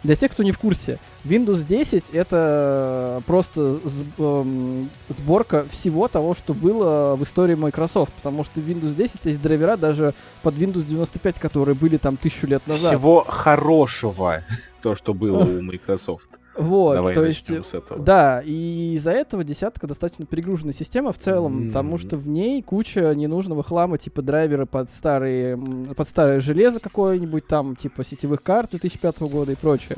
для 0.03 0.15
тех, 0.15 0.31
кто 0.31 0.43
не 0.43 0.51
в 0.51 0.59
курсе, 0.59 0.99
Windows 1.25 1.65
10 1.65 2.05
это 2.13 3.21
просто 3.25 3.79
эм, 4.17 4.89
сборка 5.09 5.65
всего 5.71 6.07
того, 6.07 6.35
что 6.35 6.53
было 6.53 7.15
в 7.15 7.23
истории 7.23 7.55
Microsoft, 7.55 8.13
потому 8.13 8.43
что 8.43 8.61
в 8.61 8.67
Windows 8.67 8.93
10 8.95 9.25
есть 9.25 9.41
драйвера 9.41 9.75
даже 9.75 10.13
под 10.43 10.55
Windows 10.55 10.85
95, 10.85 11.39
которые 11.39 11.75
были 11.75 11.97
там 11.97 12.17
тысячу 12.17 12.47
лет 12.47 12.65
назад. 12.67 12.91
Всего 12.91 13.25
хорошего, 13.27 14.43
то, 14.81 14.95
что 14.95 15.13
было 15.13 15.43
у 15.43 15.61
Microsoft. 15.61 16.29
Вот, 16.57 16.95
Давай 16.95 17.13
то 17.13 17.25
есть 17.25 17.47
с 17.47 17.73
этого. 17.73 18.01
Да, 18.01 18.41
и 18.45 18.93
из-за 18.93 19.11
этого 19.11 19.43
десятка 19.43 19.87
достаточно 19.87 20.25
перегруженная 20.25 20.73
система 20.73 21.11
в 21.11 21.17
целом, 21.17 21.63
М. 21.63 21.67
потому 21.67 21.97
что 21.97 22.15
в 22.15 22.27
ней 22.27 22.61
куча 22.61 23.13
ненужного 23.13 23.61
хлама, 23.61 23.97
типа 23.97 24.21
драйверы 24.21 24.65
под 24.65 24.89
старые, 24.89 25.57
под 25.57 26.07
старое 26.07 26.39
железо 26.39 26.79
какое-нибудь 26.79 27.45
там, 27.45 27.75
типа 27.75 28.05
сетевых 28.05 28.41
карт 28.41 28.69
2005 28.71 29.19
года 29.27 29.51
и 29.51 29.55
прочее. 29.55 29.97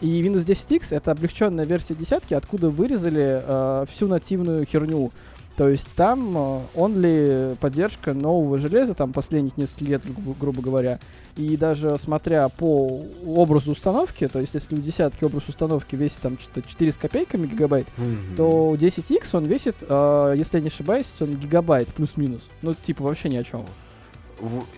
И 0.00 0.22
Windows 0.22 0.44
10X 0.44 0.86
это 0.90 1.10
облегченная 1.12 1.64
версия 1.64 1.94
десятки, 1.94 2.34
откуда 2.34 2.70
вырезали 2.70 3.42
э, 3.44 3.84
всю 3.90 4.08
нативную 4.08 4.64
херню. 4.66 5.10
То 5.56 5.68
есть 5.70 5.86
там 5.96 6.36
э, 6.36 6.60
only 6.74 7.56
поддержка 7.56 8.12
нового 8.12 8.58
железа, 8.58 8.92
там 8.94 9.12
последних 9.14 9.56
несколько 9.56 9.84
лет, 9.86 10.02
гру- 10.04 10.34
грубо 10.38 10.60
говоря. 10.60 10.98
И 11.38 11.56
даже 11.56 11.96
смотря 11.98 12.48
по 12.50 13.02
образу 13.26 13.72
установки, 13.72 14.26
то 14.28 14.38
есть 14.40 14.54
если 14.54 14.74
у 14.74 14.78
десятки 14.78 15.24
образ 15.24 15.48
установки 15.48 15.94
весит 15.94 16.18
там 16.20 16.38
что-то 16.38 16.66
4 16.66 16.92
с 16.92 16.96
копейками 16.96 17.46
гигабайт, 17.46 17.86
Мгм. 17.96 18.36
то 18.36 18.68
у 18.70 18.74
10X 18.76 19.28
он 19.32 19.44
весит, 19.44 19.76
э, 19.80 20.34
если 20.36 20.58
я 20.58 20.62
не 20.62 20.68
ошибаюсь, 20.68 21.06
он 21.20 21.34
гигабайт 21.36 21.88
плюс-минус. 21.88 22.42
Ну, 22.62 22.74
типа 22.74 23.04
вообще 23.04 23.28
ни 23.30 23.36
о 23.36 23.44
чем. 23.44 23.64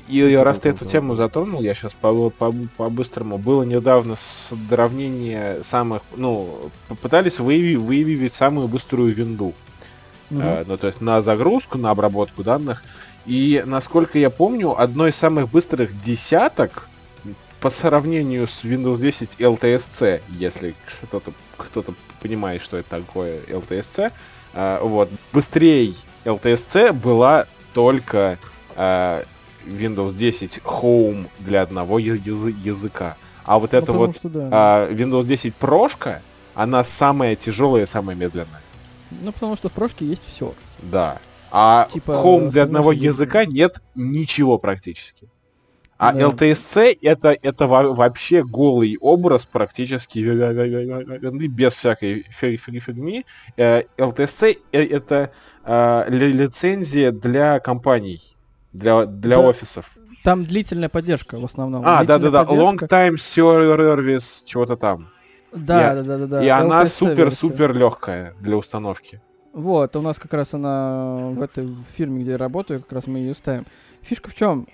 И 0.09 0.23
раз 0.45 0.59
ты 0.61 0.69
эту 0.71 0.85
тему 0.93 1.15
затронул, 1.15 1.61
я 1.63 1.75
сейчас 1.75 1.93
по- 1.95 2.31
по- 2.31 2.55
по-быстрому. 2.77 3.39
Было 3.39 3.65
недавно 3.65 4.15
сравнение 4.17 5.63
самых, 5.65 6.03
ну, 6.17 6.71
попытались 6.89 7.39
выяви- 7.39 7.77
выявить 7.77 8.35
самую 8.35 8.69
быструю 8.69 9.13
винду. 9.15 9.55
Э, 10.31 10.65
ну, 10.67 10.77
то 10.77 10.87
есть 10.87 11.01
на 11.01 11.23
загрузку, 11.23 11.79
на 11.79 11.91
обработку 11.91 12.43
данных. 12.45 12.83
И, 13.27 13.63
насколько 13.67 14.19
я 14.19 14.31
помню, 14.31 14.79
одной 14.81 15.11
из 15.11 15.17
самых 15.17 15.51
быстрых 15.51 15.91
десяток 16.03 16.89
по 17.61 17.71
сравнению 17.71 18.47
с 18.47 18.63
Windows 18.65 18.99
10 18.99 19.37
LTSC, 19.41 20.21
если 20.29 20.75
кто-то 21.03 21.33
кто-то 21.57 21.95
понимает, 22.23 22.63
что 22.63 22.77
это 22.77 22.89
такое 22.91 23.41
LTSC, 23.49 24.13
э, 24.55 24.79
вот, 24.83 25.11
быстрее 25.33 25.95
LTSC 26.25 26.93
была 26.93 27.47
только 27.75 28.39
э, 28.77 29.25
Windows 29.69 30.15
10 30.15 30.59
Home 30.65 31.27
для 31.41 31.63
одного 31.63 31.99
языка. 31.99 33.17
А 33.45 33.59
вот 33.59 33.73
Ну, 33.73 33.79
это 33.79 33.93
вот 33.93 34.17
что 34.17 34.29
да. 34.29 34.49
а, 34.53 34.91
Windows 34.93 35.25
10 35.25 35.55
прошка, 35.55 36.21
она 36.55 36.85
самая 36.85 37.37
тяжелая 37.37 37.85
и 37.85 37.87
самая 37.87 38.17
медленная. 38.17 38.61
Ну, 39.23 39.33
потому 39.33 39.57
что 39.57 39.69
в 39.69 39.73
прошке 39.73 40.05
есть 40.05 40.23
все. 40.27 40.55
Да. 40.83 41.19
А 41.51 41.89
Типа, 41.93 42.13
Home 42.13 42.51
для 42.51 42.65
одного 42.65 42.93
языка 42.93 43.47
нет 43.47 43.81
ничего 43.95 44.59
практически. 44.59 45.29
А 45.97 46.13
Да. 46.13 46.21
LTSC 46.29 46.97
это, 47.03 47.37
это 47.43 47.67
во- 47.67 47.93
вообще 47.95 48.45
голый 48.45 48.97
образ 49.01 49.47
практически 49.47 50.19
без 51.49 51.75
всякой 51.75 52.25
фи- 52.31 52.57
фи- 52.57 52.79
фигни. 52.81 53.25
Э, 53.57 53.83
LTSC 53.97 54.59
э, 54.73 54.85
это 54.85 55.33
э, 55.65 56.05
ли- 56.09 56.33
лицензия 56.33 57.11
для 57.13 57.59
компаний, 57.61 58.23
для, 58.79 59.07
для 59.07 59.37
Да. 59.37 59.49
офисов. 59.49 59.91
Там 60.25 60.45
длительная 60.45 60.89
поддержка 60.89 61.39
в 61.39 61.45
основном. 61.45 61.83
А, 61.85 62.05
да-да-да, 62.05 62.45
Long. 62.45 62.77
Time 62.79 63.15
Service, 63.15 64.43
чего-то 64.45 64.77
там. 64.77 65.09
Да, 65.53 65.81
Я- 65.81 65.95
да, 65.95 66.03
да, 66.03 66.19
да, 66.19 66.27
да. 66.27 66.45
И 66.45 66.49
она 66.49 66.87
супер-супер 66.87 67.75
легкая 67.75 68.35
для 68.41 68.57
установки. 68.57 69.21
Вот, 69.53 69.97
у 69.97 70.03
нас 70.03 70.19
как 70.19 70.35
раз 70.35 70.55
она 70.55 71.31
в 71.33 71.43
этой 71.43 71.69
фирме, 71.97 72.23
где 72.23 72.33
я 72.33 72.39
работаю, 72.39 72.81
как 72.81 72.93
раз 72.93 73.07
мы 73.07 73.19
ее 73.19 73.35
ставим. 73.35 73.67
Фишка 74.03 74.31
в 74.31 74.35
чем? 74.35 74.67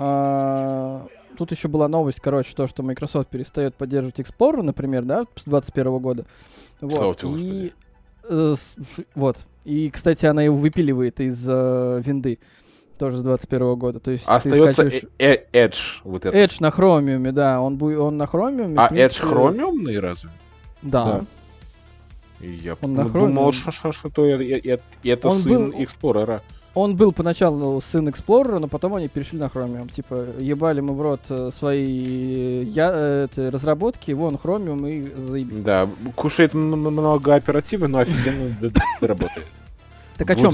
тут 1.37 1.51
еще 1.51 1.69
была 1.69 1.89
новость, 1.89 2.21
короче, 2.21 2.55
то, 2.55 2.67
что 2.67 2.83
Microsoft 2.83 3.29
перестает 3.29 3.75
поддерживать 3.75 4.21
Explorer, 4.21 4.63
например, 4.63 5.03
да, 5.05 5.25
с 5.35 5.45
2021 5.45 5.99
года. 5.99 6.27
Слава 6.79 6.93
Вот. 6.95 7.23
Господи. 7.23 7.43
И, 7.43 7.73
э, 8.29 8.55
вот. 9.15 9.39
И, 9.65 9.91
кстати, 9.91 10.27
она 10.27 10.43
его 10.43 10.57
выпиливает 10.57 11.21
из 11.21 11.45
э, 11.49 12.03
винды. 12.05 12.39
Тоже 12.99 13.19
с 13.19 13.23
21 13.23 13.75
года. 13.77 13.99
То 13.99 14.11
есть 14.13 14.25
Остается 14.27 14.73
скачиваешь 14.73 15.05
э- 15.19 15.35
э- 15.53 15.67
Edge 15.67 15.79
вот 16.05 16.25
это. 16.25 16.37
Edge 16.37 16.57
на 16.61 16.71
хромиуме, 16.71 17.33
да. 17.33 17.61
Он, 17.61 17.77
бу- 17.77 17.97
он 17.97 18.17
на 18.17 18.27
хромиуме. 18.27 18.77
А 18.79 18.89
принципе, 18.89 19.25
Edge 19.25 19.29
хромиумный 19.29 19.99
разве? 19.99 20.31
Да. 20.83 21.05
Да. 21.05 21.25
И 22.41 22.51
Я 22.53 22.77
Он 22.81 22.95
на 22.95 23.05
думал, 23.09 23.53
что, 23.53 23.73
что, 23.73 23.93
что 23.93 24.09
это, 24.27 24.83
это 25.03 25.29
Он 25.29 25.39
сын 25.39 25.71
был- 25.71 25.83
Эксплорера. 25.83 26.43
Он 26.75 26.97
был 26.97 27.13
поначалу 27.13 27.81
сын 27.81 28.09
Explorer, 28.09 28.59
но 28.59 28.67
потом 28.67 28.97
они 28.97 29.07
перешли 29.07 29.39
на 29.39 29.45
Chromium. 29.45 29.93
Типа, 29.93 30.27
ебали 30.41 30.81
мы 30.81 30.95
в 30.95 31.01
рот 31.01 31.21
э, 31.29 31.51
свои 31.57 32.65
я, 32.65 32.91
э, 32.93 33.29
эти 33.31 33.49
разработки, 33.49 34.11
вон 34.11 34.35
Chromium 34.35 34.91
и 34.91 35.15
заебись. 35.21 35.63
Да, 35.63 35.89
кушает 36.17 36.53
много 36.53 37.37
оперативы, 37.37 37.87
но 37.87 37.99
офигенно 37.99 38.57
работает. 39.01 39.47
Так 40.19 40.31
о 40.31 40.35
чем? 40.35 40.51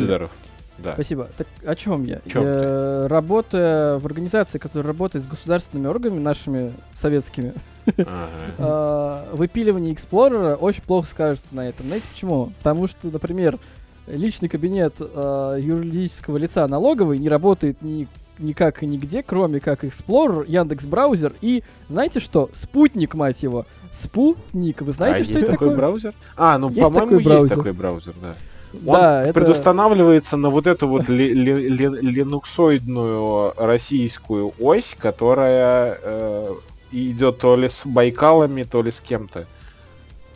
Да. 0.83 0.95
Спасибо. 0.95 1.29
Так 1.37 1.47
о 1.65 1.75
чем 1.75 2.05
я? 2.05 2.21
Чём 2.27 2.45
Я, 2.45 3.07
работая 3.09 3.99
в 3.99 4.07
организации, 4.07 4.59
которая 4.59 4.89
работает 4.89 5.25
с 5.25 5.29
государственными 5.29 5.87
органами, 5.89 6.21
нашими 6.21 6.73
советскими, 6.95 7.53
Ага. 7.97 9.25
э, 9.33 9.37
выпиливание 9.37 9.95
Explorer 9.95 10.55
очень 10.57 10.83
плохо 10.83 11.09
скажется 11.09 11.55
на 11.55 11.69
этом. 11.69 11.87
Знаете 11.87 12.07
почему? 12.13 12.53
Потому 12.59 12.87
что, 12.87 13.09
например, 13.09 13.59
личный 14.07 14.49
кабинет 14.49 14.95
э, 15.01 15.59
юридического 15.61 16.37
лица 16.37 16.67
налоговый 16.67 17.19
не 17.19 17.29
работает 17.29 17.83
ни 17.83 18.09
никак 18.39 18.83
и 18.83 18.87
нигде, 18.87 19.23
кроме 19.23 19.61
как 19.61 19.85
Explorer, 19.85 20.47
Яндекс 20.49 20.87
Браузер 20.87 21.35
и, 21.43 21.63
знаете 21.89 22.21
что, 22.21 22.49
Спутник, 22.55 23.13
мать 23.15 23.43
его. 23.43 23.67
Спутник, 23.93 24.81
вы 24.81 24.93
знаете, 24.93 25.21
а 25.21 25.25
что 25.25 25.33
есть 25.33 25.43
это 25.43 25.53
такой 25.53 25.69
такое? 25.69 25.77
браузер? 25.77 26.15
А, 26.39 26.57
ну, 26.57 26.71
по-моему, 26.71 27.13
есть 27.17 27.25
браузер. 27.27 27.57
такой 27.57 27.73
браузер, 27.73 28.15
да. 28.23 28.35
Он 28.73 28.95
Да, 28.95 29.23
это... 29.25 29.33
предустанавливается 29.33 30.37
на 30.37 30.49
вот 30.51 30.67
эту 30.67 30.87
вот 30.87 31.09
ли- 31.09 31.35
ли- 31.35 31.69
ли- 31.69 32.01
линуксоидную 32.01 33.53
российскую 33.57 34.53
ось, 34.61 34.95
которая 34.99 35.99
э, 36.03 36.55
идет 36.93 37.39
то 37.39 37.57
ли 37.57 37.69
с 37.69 37.83
Байкалами, 37.85 38.63
то 38.63 38.83
ли 38.83 38.93
с 38.93 39.01
кем-то. 39.01 39.47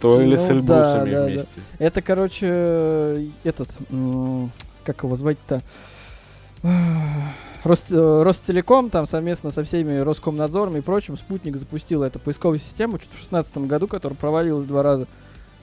То 0.01 0.20
ли 0.20 0.37
с 0.37 0.49
Ну, 0.49 0.49
да, 0.49 0.55
Эльбрусами 0.55 1.11
да, 1.11 1.20
да. 1.20 1.27
вместе. 1.27 1.49
Это, 1.79 2.03
короче, 2.03 3.29
этот, 3.44 3.68
как 4.85 5.03
его 5.05 5.16
звать-то? 5.16 5.62
Рост, 7.62 7.85
э, 7.90 8.23
Ростелеком 8.23 8.90
там 8.90 9.07
совместно 9.07 9.51
со 9.51 9.64
всеми 9.64 9.97
Роскомнадзором 9.99 10.77
и 10.77 10.81
прочим 10.83 11.16
спутник 11.16 11.57
запустил 11.57 12.03
эту 12.03 12.18
поисковую 12.18 12.59
систему 12.59 12.99
что-то 12.99 13.14
в 13.14 13.20
2016 13.20 13.57
году, 13.68 13.87
которая 13.88 14.16
провалилась 14.18 14.66
два 14.66 14.83
раза. 14.83 15.07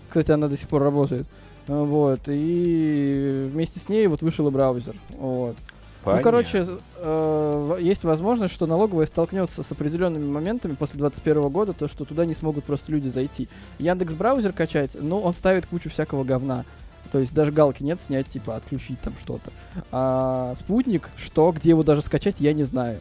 Кстати, 0.10 0.32
она 0.32 0.48
до 0.48 0.58
сих 0.58 0.68
пор 0.68 0.82
работает. 0.82 1.28
Э, 1.28 1.51
Вот, 1.67 2.21
и 2.28 3.50
вместе 3.52 3.80
с 3.80 3.88
ней 3.89 4.08
вот 4.08 4.21
вышел 4.21 4.47
и 4.47 4.52
браузер. 4.52 4.95
Вот. 5.10 5.56
Ну, 6.04 6.19
короче, 6.21 6.65
э, 6.97 7.78
есть 7.80 8.04
возможность, 8.04 8.54
что 8.54 8.65
налоговая 8.65 9.06
столкнется 9.06 9.62
с 9.62 9.71
определенными 9.71 10.26
моментами 10.26 10.74
после 10.74 10.97
2021 10.97 11.50
года, 11.50 11.74
то, 11.74 11.88
что 11.88 12.06
туда 12.06 12.26
не 12.26 12.34
смогут 12.34 12.63
просто 12.63 12.91
люди 12.91 13.08
зайти. 13.08 13.47
Яндекс 13.78 14.13
браузер 14.13 14.52
качать, 14.52 14.97
ну, 15.00 15.19
он 15.19 15.36
ставит 15.36 15.67
кучу 15.67 15.89
всякого 15.91 16.24
говна. 16.24 16.65
То 17.12 17.19
есть 17.19 17.34
даже 17.34 17.52
галки 17.52 17.84
нет 17.84 18.00
снять, 18.00 18.28
типа, 18.28 18.56
отключить 18.56 19.00
там 19.02 19.13
что-то. 19.21 19.52
А 19.91 20.56
спутник, 20.58 21.10
что, 21.17 21.52
где 21.52 21.69
его 21.69 21.84
даже 21.84 22.02
скачать, 22.02 22.39
я 22.39 22.54
не 22.54 22.63
знаю. 22.63 23.00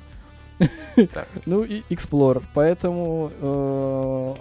Ну 1.47 1.63
и 1.63 1.83
Explorer. 1.89 2.43
Поэтому... 2.53 4.37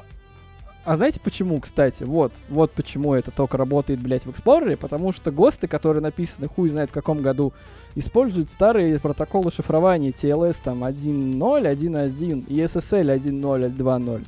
А 0.90 0.96
знаете 0.96 1.20
почему, 1.20 1.60
кстати? 1.60 2.02
Вот, 2.04 2.34
вот 2.50 2.72
почему 2.72 3.14
это 3.14 3.30
только 3.30 3.58
работает, 3.58 4.00
блядь, 4.02 4.26
в 4.26 4.30
Explorer. 4.32 4.76
Потому 4.76 5.12
что 5.12 5.30
ГОСТы, 5.30 5.68
которые 5.68 6.02
написаны 6.02 6.48
хуй 6.48 6.68
знает 6.68 6.90
в 6.90 6.94
каком 6.94 7.22
году, 7.22 7.54
используют 7.94 8.50
старые 8.50 8.98
протоколы 8.98 9.52
шифрования 9.52 10.10
TLS 10.10 10.58
там 10.64 10.84
1.0, 10.84 11.38
1.1 11.38 12.46
и 12.48 12.56
SSL 12.62 13.16
1.0, 13.20 13.76
2.0. 13.78 14.26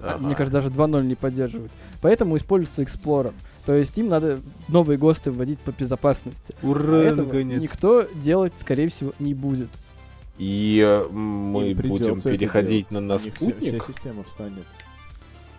А, 0.00 0.14
Ага. 0.16 0.18
Мне 0.26 0.34
кажется, 0.34 0.60
даже 0.60 0.68
2.0 0.68 1.02
не 1.06 1.14
поддерживают. 1.14 1.72
Поэтому 2.02 2.36
используется 2.36 2.82
Explorer. 2.82 3.32
То 3.64 3.72
есть 3.72 3.96
им 3.96 4.08
надо 4.08 4.40
новые 4.68 4.98
ГОСТы 4.98 5.30
вводить 5.32 5.60
по 5.60 5.70
безопасности. 5.70 6.54
А 6.62 6.66
Ура, 6.66 6.98
этого 6.98 7.24
наконец. 7.28 7.62
никто 7.62 8.04
делать, 8.16 8.52
скорее 8.60 8.90
всего, 8.90 9.14
не 9.18 9.32
будет. 9.32 9.70
И 10.36 10.78
э, 10.86 11.08
мы 11.10 11.74
будем 11.74 12.20
переходить 12.20 12.90
делать. 12.90 12.90
на, 12.90 13.00
на 13.00 13.12
них 13.14 13.34
вся- 13.34 13.52
Вся, 13.58 13.70
спутник. 13.70 13.82
система 13.84 14.24
встанет. 14.24 14.64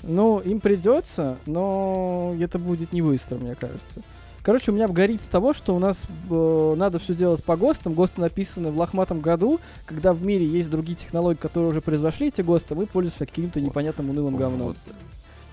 Ну, 0.08 0.40
им 0.40 0.60
придется, 0.60 1.38
но 1.46 2.36
это 2.40 2.60
будет 2.60 2.94
не 2.94 3.02
быстро, 3.02 3.38
мне 3.38 3.56
кажется. 3.56 4.02
Короче, 4.44 4.70
у 4.70 4.76
меня 4.76 4.88
горит 4.88 5.24
с 5.24 5.26
того, 5.26 5.56
что 5.56 5.76
у 5.76 5.80
нас 5.80 6.04
э, 6.30 6.74
надо 6.78 7.00
все 7.00 7.16
делать 7.16 7.44
по 7.44 7.58
ГОСТам. 7.58 7.96
ГОСТы 7.96 8.22
написаны 8.22 8.70
в 8.70 8.78
лохматом 8.78 9.20
году, 9.20 9.60
когда 9.88 10.14
в 10.14 10.24
мире 10.24 10.46
есть 10.46 10.70
другие 10.70 10.96
технологии, 10.96 11.40
которые 11.40 11.72
уже 11.72 11.82
произошли 11.82 12.28
эти 12.28 12.42
ГОСТы, 12.42 12.76
мы 12.76 12.86
пользуемся 12.86 13.26
каким-то 13.26 13.60
непонятным 13.60 14.12
унылым 14.12 14.36
говном. 14.38 14.68
Вот. 14.68 14.78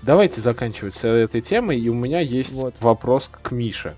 Давайте 0.03 0.41
заканчивать 0.41 0.93
с 0.93 1.03
этой 1.07 1.41
темой, 1.41 1.79
и 1.79 1.89
у 1.89 1.95
меня 1.95 2.19
есть 2.19 2.53
Вот. 2.53 2.75
вопрос 2.81 3.31
к 3.41 3.51
Мише. 3.51 3.95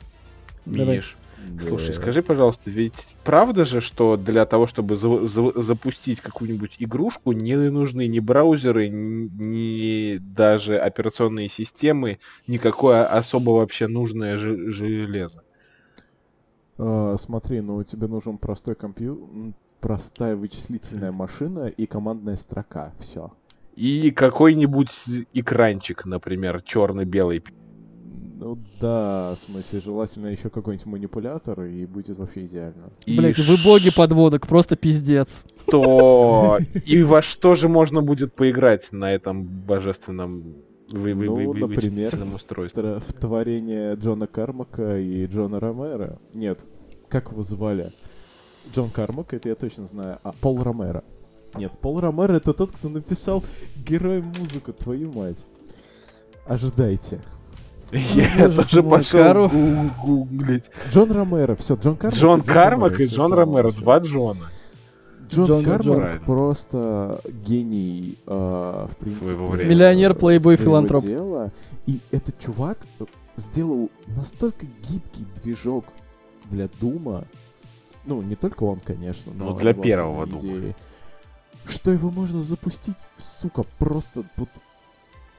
Давай. 0.65 0.97
Миш, 0.97 1.17
слушай, 1.59 1.93
скажи, 1.93 2.21
пожалуйста, 2.21 2.69
ведь 2.69 3.07
правда 3.23 3.65
же, 3.65 3.81
что 3.81 4.17
для 4.17 4.45
того, 4.45 4.67
чтобы 4.67 4.95
за- 4.95 5.25
за- 5.25 5.61
запустить 5.61 6.21
какую-нибудь 6.21 6.75
игрушку, 6.79 7.31
не 7.31 7.55
нужны 7.55 8.07
ни 8.07 8.19
браузеры, 8.19 8.89
ни, 8.89 10.17
даже 10.17 10.75
операционные 10.75 11.49
системы, 11.49 12.19
никакое 12.47 13.05
особо 13.05 13.51
вообще 13.51 13.87
нужное 13.87 14.37
же- 14.37 14.71
железо? 14.71 15.43
А, 16.77 17.15
смотри, 17.17 17.61
ну 17.61 17.75
у 17.75 17.83
тебя 17.83 18.07
нужен 18.07 18.37
простой 18.37 18.75
компьютер, 18.75 19.53
простая 19.79 20.35
вычислительная 20.35 21.11
машина 21.11 21.67
и 21.67 21.85
командная 21.85 22.35
строка. 22.35 22.93
Все. 22.99 23.31
И 23.75 24.11
какой-нибудь 24.11 24.91
экранчик, 25.33 26.05
например, 26.05 26.61
черно-белый. 26.61 27.43
Ну 28.37 28.57
да, 28.81 29.33
в 29.35 29.39
смысле, 29.39 29.79
желательно 29.81 30.27
еще 30.27 30.49
какой-нибудь 30.49 30.85
манипулятор, 30.85 31.61
и 31.63 31.85
будет 31.85 32.17
вообще 32.17 32.45
идеально. 32.45 32.89
И 33.05 33.17
Блять, 33.17 33.39
вы 33.39 33.55
боги 33.63 33.91
подводок, 33.95 34.47
просто 34.47 34.75
пиздец. 34.75 35.43
что 35.67 36.59
и 36.85 37.01
во 37.03 37.21
что 37.21 37.55
же 37.55 37.69
можно 37.69 38.01
будет 38.01 38.33
поиграть 38.33 38.91
на 38.91 39.13
этом 39.13 39.43
божественном 39.43 40.55
вы, 40.89 41.13
вы, 41.15 41.25
Ну, 41.25 41.35
вы- 41.35 41.47
вы- 41.47 41.59
например, 41.59 42.11
устройстве? 42.35 42.83
Тра- 42.83 42.99
В 42.99 43.13
творение 43.13 43.95
Джона 43.95 44.27
Кармака 44.27 44.97
и 44.97 45.25
Джона 45.25 45.59
Ромера. 45.59 46.19
Нет, 46.33 46.59
как 47.07 47.31
его 47.31 47.41
звали? 47.41 47.91
Джон 48.73 48.89
Кармак, 48.89 49.33
это 49.33 49.49
я 49.49 49.55
точно 49.55 49.87
знаю. 49.87 50.19
А 50.23 50.31
Пол 50.33 50.61
Ромеро. 50.61 51.03
Нет, 51.55 51.71
Пол 51.79 51.99
Ромеро 51.99 52.33
это 52.33 52.53
тот, 52.53 52.71
кто 52.71 52.89
написал 52.89 53.43
героем 53.87 54.31
музыку, 54.37 54.73
твою 54.73 55.11
мать. 55.11 55.45
Ожидайте. 56.45 57.21
Я 57.91 58.49
тоже 58.49 58.83
пошел 58.83 59.49
гуглить. 60.03 60.65
Джон 60.91 61.11
Ромеро, 61.11 61.55
все, 61.55 61.75
Джон 61.75 61.95
Кармак. 61.95 62.19
Джон 62.19 62.41
и 62.41 62.43
Кармак 62.43 62.99
и 62.99 63.05
Джон 63.05 63.33
Ромеро, 63.33 63.71
два 63.71 63.99
Джона 63.99 64.49
Джон 65.29 65.47
Джон 65.47 65.63
Кармак 65.63 65.85
Джон. 65.85 66.19
просто 66.25 67.21
гений, 67.45 68.17
э, 68.25 68.87
в 68.91 68.95
принципе. 68.97 69.25
Своего 69.25 69.47
времени. 69.47 69.73
Миллионер, 69.73 70.15
плейбой, 70.15 70.57
филантроп. 70.57 71.03
дела. 71.03 71.51
И 71.85 71.99
этот 72.11 72.39
чувак 72.39 72.77
э, 72.99 73.05
сделал 73.35 73.89
настолько 74.07 74.65
гибкий 74.87 75.25
движок 75.43 75.85
для 76.45 76.69
Дума. 76.79 77.25
Ну, 78.05 78.21
не 78.21 78.35
только 78.35 78.63
он, 78.63 78.79
конечно, 78.79 79.31
но 79.35 79.51
Ну, 79.51 79.57
для 79.57 79.73
первого 79.73 80.27
Дума. 80.27 80.73
Что 81.67 81.91
его 81.91 82.11
можно 82.11 82.43
запустить, 82.43 82.97
сука, 83.17 83.63
просто 83.79 84.23
вот 84.37 84.49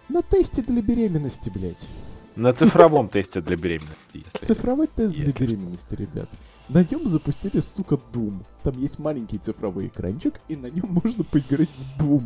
на 0.08 0.22
тесте 0.22 0.62
для 0.62 0.82
беременности, 0.82 1.50
блядь. 1.50 1.88
На 2.36 2.52
цифровом 2.52 3.08
тесте 3.08 3.40
для 3.40 3.56
беременности. 3.56 4.24
Цифровой 4.40 4.86
тест 4.86 5.14
для 5.14 5.32
беременности, 5.32 5.94
ребят. 5.94 6.28
На 6.68 6.84
нем 6.84 7.06
запустили, 7.06 7.60
сука, 7.60 7.98
Doom. 8.12 8.42
Там 8.62 8.78
есть 8.80 8.98
маленький 8.98 9.38
цифровой 9.38 9.86
экранчик, 9.86 10.40
и 10.48 10.56
на 10.56 10.66
нем 10.66 10.86
можно 11.04 11.24
поиграть 11.24 11.70
в 11.70 12.02
Doom. 12.02 12.24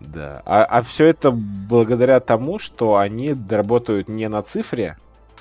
Да. 0.00 0.42
А, 0.44 0.82
все 0.82 1.06
это 1.06 1.30
благодаря 1.30 2.20
тому, 2.20 2.58
что 2.58 2.96
они 2.96 3.34
работают 3.48 4.08
не 4.08 4.28
на 4.28 4.42
цифре, 4.42 4.98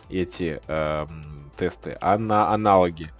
эти 0.10 0.62
эм, 0.68 1.52
тесты, 1.58 1.98
а 2.00 2.18
на 2.18 2.54
аналоге. 2.54 3.12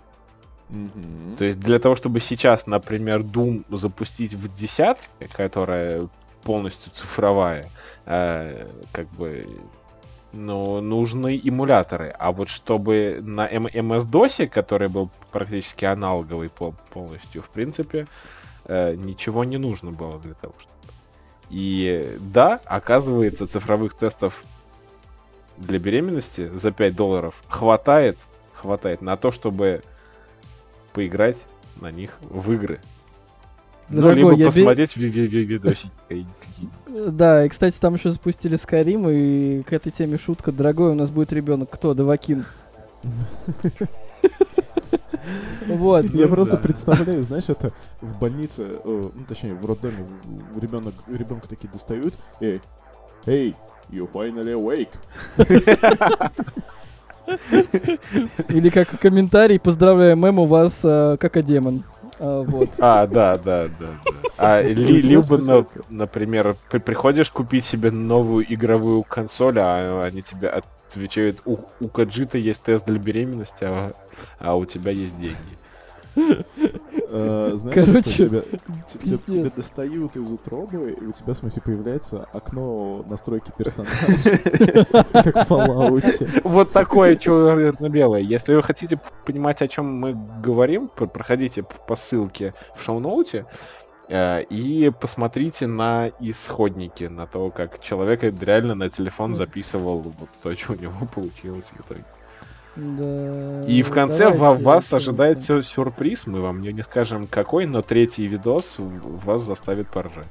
То 1.38 1.44
есть 1.44 1.60
для 1.60 1.78
того, 1.80 1.96
чтобы 1.96 2.20
сейчас, 2.22 2.66
например, 2.66 3.22
Doom 3.22 3.66
запустить 3.76 4.34
в 4.34 4.54
десятке, 4.56 5.08
которая 5.32 6.10
полностью 6.44 6.92
цифровая, 6.94 7.70
э, 8.06 8.68
как 8.92 9.08
бы, 9.10 9.48
ну, 10.36 10.82
нужны 10.82 11.40
эмуляторы. 11.42 12.14
А 12.20 12.32
вот 12.32 12.50
чтобы 12.50 13.20
на 13.22 13.48
MS-DOS, 13.48 14.48
который 14.48 14.90
был 14.90 15.10
практически 15.32 15.86
аналоговый 15.86 16.50
пол- 16.50 16.76
полностью, 16.94 17.42
в 17.42 17.50
принципе, 17.50 18.08
э, 18.66 18.96
ничего 18.96 19.44
не 19.44 19.58
нужно 19.58 19.92
было 19.92 20.20
для 20.20 20.34
того, 20.34 20.54
чтобы... 20.60 20.74
И 21.50 22.18
да, 22.20 22.60
оказывается, 22.66 23.48
цифровых 23.48 23.94
тестов 23.94 24.44
для 25.58 25.80
беременности 25.80 26.50
за 26.54 26.72
5 26.72 26.96
долларов 26.96 27.36
хватает, 27.48 28.18
хватает 28.54 29.02
на 29.02 29.16
то, 29.16 29.32
чтобы 29.32 29.84
поиграть 30.94 31.38
на 31.80 31.92
них 31.92 32.18
в 32.22 32.52
игры. 32.52 32.82
Ну, 33.90 34.02
Дорогой, 34.02 34.16
либо 34.16 34.32
я 34.32 34.38
бе- 34.38 34.46
посмотреть 34.46 34.98
ви- 34.98 35.10
видосики. 35.10 35.92
Да, 36.88 37.46
и, 37.46 37.50
кстати, 37.50 37.78
там 37.80 37.96
еще 37.96 38.10
запустили 38.10 38.58
Skyrim, 38.58 39.12
и 39.14 39.64
к 39.64 39.74
этой 39.74 39.92
теме 39.92 40.18
шутка. 40.18 40.52
Дорогой, 40.52 40.92
у 40.92 40.96
нас 40.96 41.10
будет 41.12 41.32
ребенок. 41.34 41.70
Кто? 41.70 41.94
Давакин. 41.94 42.46
Вот. 45.68 46.06
Я 46.06 46.28
Ну 46.28 46.36
просто 46.36 46.58
представляю, 46.58 47.22
знаешь, 47.24 47.46
это 47.48 47.74
в 48.02 48.20
больнице, 48.20 48.64
э, 48.64 49.10
ну 49.14 49.24
точнее 49.28 49.56
в 49.56 49.66
роддоме 49.66 50.06
ребенок, 50.62 50.94
ребенка 51.08 51.48
такие 51.48 51.68
достают, 51.72 52.14
эй, 52.40 52.62
эй, 53.26 53.56
you 53.90 54.08
finally 54.12 54.54
awake. 54.54 54.90
Или 58.50 58.70
как 58.70 59.00
комментарий, 59.00 59.60
поздравляю, 59.60 60.16
мэм, 60.16 60.38
у 60.40 60.46
вас 60.46 60.74
э, 60.84 61.18
как 61.20 61.44
демон. 61.44 61.84
А, 62.20 62.42
вот. 62.44 62.70
А, 62.80 63.08
да, 63.08 63.38
да, 63.38 63.68
да, 63.68 63.88
да. 64.06 64.12
А, 64.38 64.62
ли- 64.62 65.02
либо, 65.02 65.38
на- 65.38 65.60
это? 65.60 65.68
например, 65.90 66.56
при- 66.70 66.80
приходишь 66.80 67.30
купить 67.30 67.66
себе 67.66 67.92
новую 67.92 68.46
игровую 68.54 69.04
консоль, 69.04 69.60
а 69.60 70.04
они 70.06 70.22
тебе 70.22 70.50
отвечают, 70.50 71.42
у, 71.46 71.58
у 71.80 71.88
Каджита 71.88 72.38
есть 72.38 72.62
тест 72.62 72.86
для 72.86 73.00
беременности, 73.00 73.64
а, 73.64 73.94
а 74.40 74.56
у 74.56 74.66
тебя 74.66 74.92
есть 74.92 75.18
деньги. 75.20 76.46
Э, 77.18 77.52
Знаешь, 77.56 77.86
Короче, 77.86 78.24
тебя, 78.24 78.42
тебя, 78.88 79.18
тебя 79.26 79.50
достают 79.56 80.18
из 80.18 80.30
утробы, 80.30 80.98
и 81.00 81.06
у 81.06 81.14
тебя, 81.14 81.34
в 81.34 81.38
смысле, 81.38 81.62
появляется 81.64 82.28
окно 82.34 83.06
настройки 83.08 83.54
персонажа, 83.58 83.96
как 85.14 85.48
в 85.48 85.52
Fallout. 85.52 86.42
Вот 86.44 86.74
такое 86.74 87.16
черно-белое. 87.16 88.20
Если 88.20 88.54
вы 88.54 88.62
хотите 88.64 89.00
понимать, 89.26 89.62
о 89.62 89.68
чем 89.70 89.86
мы 89.86 90.14
говорим, 90.44 90.90
пр- 90.90 91.08
проходите 91.08 91.64
по 91.64 91.96
ссылке 91.96 92.54
в 92.76 92.84
шоу-ноуте 92.84 93.46
э, 94.10 94.44
и 94.50 94.92
посмотрите 95.00 95.68
на 95.68 96.10
исходники, 96.20 97.06
на 97.06 97.28
то, 97.28 97.50
как 97.50 97.80
человек 97.80 98.24
реально 98.24 98.76
на 98.76 98.90
телефон 98.90 99.36
записывал 99.36 100.00
вот 100.00 100.30
то, 100.44 100.54
что 100.54 100.74
у 100.74 100.76
него 100.76 101.08
получилось 101.14 101.66
в 101.72 101.80
итоге. 101.80 102.04
Да, 102.76 103.64
И 103.68 103.82
в 103.84 103.90
конце 103.92 104.26
давайте, 104.32 104.40
ва- 104.42 104.54
вас 104.56 104.92
ожидает 104.92 105.42
сю- 105.42 105.64
сюрприз, 105.64 106.28
мы 106.28 106.42
вам 106.42 106.62
не, 106.62 106.74
не 106.74 106.82
скажем 106.84 107.26
какой, 107.28 107.66
но 107.66 107.82
третий 107.82 108.28
видос 108.28 108.76
вас 108.80 109.44
заставит 109.44 109.88
поржать. 109.88 110.28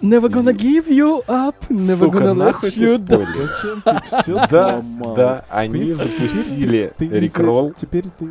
Never 0.00 0.28
gonna 0.30 0.54
give 0.56 0.88
you 0.88 1.22
up, 1.26 1.56
never 1.68 1.96
Сука, 1.96 2.18
gonna 2.18 2.30
let 2.30 2.34
нахуй 2.34 2.70
you 2.70 2.96
down. 2.96 3.26
Зачем 3.26 3.82
ты 3.82 4.06
все 4.06 4.34
Да, 4.34 4.46
сломал? 4.80 5.14
да, 5.14 5.44
они 5.50 5.78
Понимаешь, 5.92 5.98
теперь 6.14 6.28
запустили 6.30 6.92
рекролл. 6.98 7.72
Теперь 7.72 8.04
ты 8.18 8.30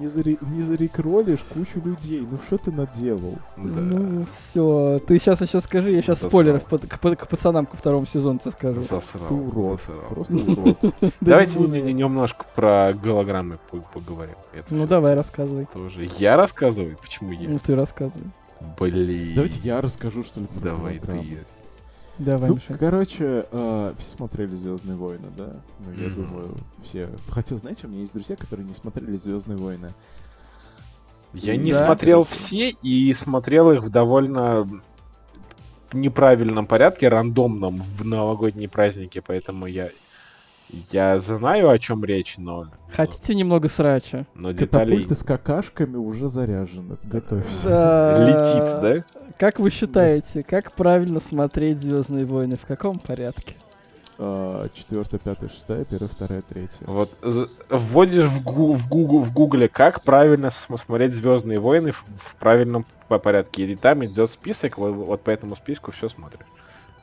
не, 0.00 0.06
заре- 0.06 0.38
не 0.40 0.62
зарекролишь 0.62 1.40
кучу 1.52 1.80
людей. 1.84 2.26
Ну 2.28 2.38
что 2.46 2.58
ты 2.58 2.72
наделал? 2.72 3.38
Да. 3.56 3.62
Ну 3.80 4.24
все, 4.24 5.00
ты 5.06 5.18
сейчас 5.18 5.40
еще 5.42 5.60
скажи, 5.60 5.92
я 5.92 6.00
сейчас 6.02 6.16
Засрал. 6.18 6.30
спойлеров 6.30 6.64
под- 6.64 6.86
к, 6.86 6.98
к 6.98 7.28
пацанам 7.28 7.66
ко 7.66 7.76
второму 7.76 8.06
сезону 8.06 8.38
тебе 8.38 8.50
скажу. 8.52 8.80
Засрал, 8.80 9.28
Ты 9.28 9.34
урод. 9.34 9.80
засрал. 9.80 10.08
Просто 10.08 10.34
урод. 10.50 10.78
Да 11.00 11.10
Давайте 11.20 11.60
немножко 11.60 12.44
про 12.56 12.92
голограммы 12.94 13.58
по- 13.70 13.78
поговорим. 13.94 14.34
Ну 14.70 14.86
давай, 14.86 15.14
рассказывай. 15.14 15.66
Тоже. 15.72 16.08
Я 16.18 16.36
рассказываю? 16.36 16.96
Почему 17.00 17.32
я? 17.32 17.48
Ну 17.48 17.58
ты 17.58 17.74
рассказывай. 17.76 18.26
Блин. 18.78 19.34
Давайте 19.34 19.60
я 19.62 19.80
расскажу, 19.80 20.24
что 20.24 20.40
ли, 20.40 20.46
про 20.46 20.60
Давай 20.60 20.98
ты. 20.98 21.38
Давай, 22.20 22.50
Ну, 22.50 22.56
Миша. 22.56 22.74
короче, 22.78 23.46
э, 23.50 23.94
все 23.96 24.10
смотрели 24.10 24.54
Звездные 24.54 24.94
войны, 24.96 25.28
да? 25.38 25.56
Ну, 25.78 25.90
я 26.02 26.10
думаю, 26.10 26.54
все. 26.84 27.08
Хотя, 27.30 27.56
знаете, 27.56 27.86
у 27.86 27.88
меня 27.90 28.00
есть 28.00 28.12
друзья, 28.12 28.36
которые 28.36 28.66
не 28.66 28.74
смотрели 28.74 29.16
Звездные 29.16 29.56
войны. 29.56 29.94
Я 31.32 31.56
не 31.56 31.72
Да. 31.72 31.86
смотрел 31.86 32.24
все 32.24 32.70
и 32.82 33.14
смотрел 33.14 33.72
их 33.72 33.82
в 33.84 33.88
довольно 33.88 34.66
неправильном 35.94 36.66
порядке, 36.66 37.08
рандомном 37.08 37.82
в 37.96 38.04
новогодние 38.04 38.68
праздники, 38.68 39.22
поэтому 39.26 39.66
я 39.66 39.88
я 40.90 41.18
знаю, 41.20 41.68
о 41.70 41.78
чем 41.78 42.04
речь, 42.04 42.36
но... 42.38 42.66
Хотите 42.92 43.34
немного 43.34 43.68
срача? 43.68 44.26
Но 44.34 44.52
деталей... 44.52 44.84
Катапульты 44.96 45.14
с 45.14 45.22
какашками 45.22 45.96
уже 45.96 46.28
заряжены. 46.28 46.96
Готовься. 47.04 47.68
Да. 47.68 48.24
Летит, 48.24 48.80
да? 49.14 49.22
Как 49.38 49.58
вы 49.58 49.70
считаете, 49.70 50.42
как 50.42 50.72
правильно 50.72 51.20
смотреть 51.20 51.80
Звездные 51.80 52.24
войны? 52.26 52.56
В 52.62 52.66
каком 52.66 52.98
порядке? 52.98 53.54
А, 54.18 54.68
Четвертая, 54.74 55.18
пятая, 55.18 55.48
шестая, 55.48 55.84
первая, 55.86 56.10
вторая, 56.10 56.42
третья. 56.42 56.84
Вот 56.86 57.10
вводишь 57.70 58.26
в, 58.26 58.42
гу- 58.42 58.74
в, 58.74 59.32
гугле, 59.32 59.68
как 59.68 60.02
правильно 60.02 60.50
см- 60.50 60.78
смотреть 60.84 61.14
Звездные 61.14 61.58
войны 61.58 61.92
в, 61.92 62.04
в 62.18 62.34
правильном 62.36 62.84
по- 63.08 63.18
порядке. 63.18 63.64
И 63.64 63.76
там 63.76 64.04
идет 64.04 64.30
список, 64.30 64.76
вот, 64.76 64.90
вот 64.92 65.22
по 65.22 65.30
этому 65.30 65.56
списку 65.56 65.90
все 65.90 66.10
смотришь. 66.10 66.44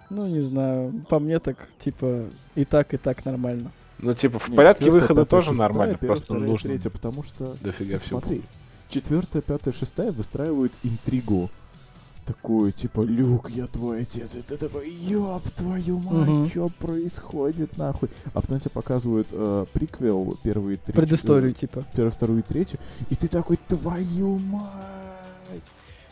Ну, 0.09 0.25
не 0.27 0.41
знаю. 0.41 0.93
По 1.09 1.19
мне 1.19 1.39
так, 1.39 1.57
типа, 1.83 2.25
и 2.55 2.65
так, 2.65 2.93
и 2.93 2.97
так 2.97 3.25
нормально. 3.25 3.71
Ну, 3.99 4.13
типа, 4.13 4.39
в 4.39 4.47
Не, 4.49 4.55
порядке 4.55 4.85
четвертая, 4.85 5.01
выхода 5.01 5.21
пятая, 5.21 5.37
тоже 5.39 5.49
шестая, 5.49 5.67
нормально, 5.67 5.93
первая, 5.95 6.07
просто 6.07 6.25
вторая, 6.25 6.47
нужно 6.47 6.69
третья, 6.69 6.89
потому 6.91 7.23
что 7.23 7.55
дофига 7.61 7.99
всего. 7.99 8.19
Смотри, 8.21 8.41
четвертая, 8.89 9.41
пятая, 9.41 9.73
шестая 9.73 10.11
выстраивают 10.11 10.71
интригу. 10.83 11.49
Такую, 12.25 12.73
типа, 12.73 13.01
Люк, 13.01 13.49
я 13.49 13.67
твой 13.67 14.01
отец. 14.01 14.35
И 14.35 14.41
ты 14.41 14.57
такой, 14.57 14.89
ёб 14.91 15.49
твою 15.51 15.97
мать, 15.99 16.27
Мгм. 16.27 16.49
что 16.49 16.67
происходит, 16.67 17.77
нахуй? 17.77 18.09
А 18.33 18.41
потом 18.41 18.59
тебе 18.59 18.71
показывают 18.71 19.29
э, 19.31 19.65
приквел, 19.71 20.37
первые 20.43 20.75
три... 20.77 20.93
Предысторию, 20.93 21.51
э, 21.51 21.53
типа. 21.53 21.85
Первую, 21.93 22.11
вторую 22.11 22.39
и 22.39 22.41
третью. 22.41 22.79
И 23.09 23.15
ты 23.15 23.29
такой, 23.29 23.57
твою 23.67 24.37
мать! 24.39 25.06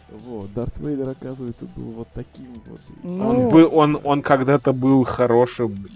Вот, 0.09 0.53
Дарт 0.53 0.79
Вейдер, 0.79 1.09
оказывается, 1.09 1.65
был 1.75 1.91
вот 1.91 2.07
таким 2.13 2.61
вот. 2.67 2.79
Ну, 3.03 3.27
Он, 3.27 3.49
был, 3.49 3.69
он, 3.75 3.99
он 4.03 4.21
когда-то 4.21 4.71
был 4.71 5.03
хорошим 5.03 5.87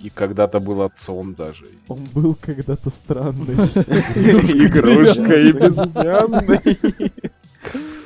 и, 0.00 0.06
и 0.06 0.10
когда-то 0.10 0.60
был 0.60 0.82
отцом 0.82 1.34
даже. 1.34 1.66
Он 1.88 1.98
был 2.14 2.36
когда-то 2.40 2.88
странный. 2.90 3.54
Игрушкой 3.54 5.52
безымянной. 5.52 6.78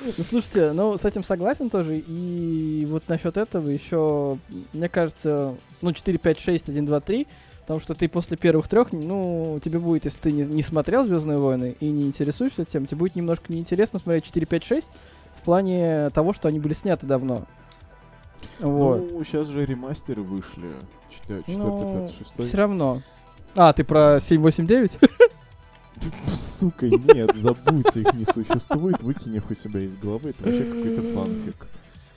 Ну, 0.05 0.24
слушайте, 0.28 0.72
ну, 0.72 0.98
с 0.98 1.05
этим 1.05 1.22
согласен 1.22 1.70
тоже. 1.70 2.03
И 2.05 2.86
вот 2.90 3.05
насчет 3.07 3.36
этого 3.36 3.68
еще, 3.68 4.36
мне 4.72 4.88
кажется, 4.88 5.55
ну, 5.80 5.92
4, 5.92 6.18
5, 6.18 6.40
6, 6.40 6.68
1, 6.70 6.86
2, 6.86 7.00
3, 7.00 7.26
потому 7.61 7.80
что 7.80 7.94
ты 7.94 8.09
после 8.09 8.36
первых 8.36 8.66
трех, 8.66 8.92
ну, 8.92 9.61
тебе 9.62 9.78
будет, 9.78 10.05
если 10.05 10.18
ты 10.18 10.32
не, 10.32 10.42
не 10.42 10.62
смотрел 10.64 11.05
Звездные 11.05 11.38
войны 11.38 11.76
и 11.78 11.88
не 11.88 12.05
интересуешься 12.05 12.64
тем, 12.64 12.86
тебе 12.86 12.98
будет 12.98 13.14
немножко 13.14 13.53
неинтересно 13.53 14.00
смотреть 14.00 14.24
4, 14.24 14.44
5, 14.44 14.64
6 14.64 14.90
в 15.43 15.45
плане 15.45 16.11
того, 16.11 16.32
что 16.32 16.47
они 16.47 16.61
были 16.61 16.72
сняты 16.72 17.05
давно. 17.05 17.43
Вот. 18.61 19.11
Ну, 19.11 19.24
сейчас 19.24 19.49
же 19.49 19.64
ремастеры 19.66 20.22
вышли. 20.22 20.70
Четвертый, 21.11 21.57
Ну, 21.57 22.07
пятый, 22.07 22.16
шестой. 22.16 22.47
все 22.47 22.57
равно. 22.57 23.03
А, 23.57 23.72
ты 23.72 23.82
про 23.82 24.20
7, 24.20 24.40
8, 24.40 24.66
9? 24.66 24.93
Сука, 26.32 26.88
нет, 26.88 27.34
забудь, 27.36 27.97
их 27.97 28.12
не 28.14 28.24
существует, 28.24 29.03
выкинь 29.03 29.34
их 29.36 29.51
у 29.51 29.55
себя 29.55 29.80
из 29.80 29.97
головы, 29.97 30.30
это 30.30 30.45
вообще 30.45 30.64
какой-то 30.64 31.03
фанфик. 31.14 31.66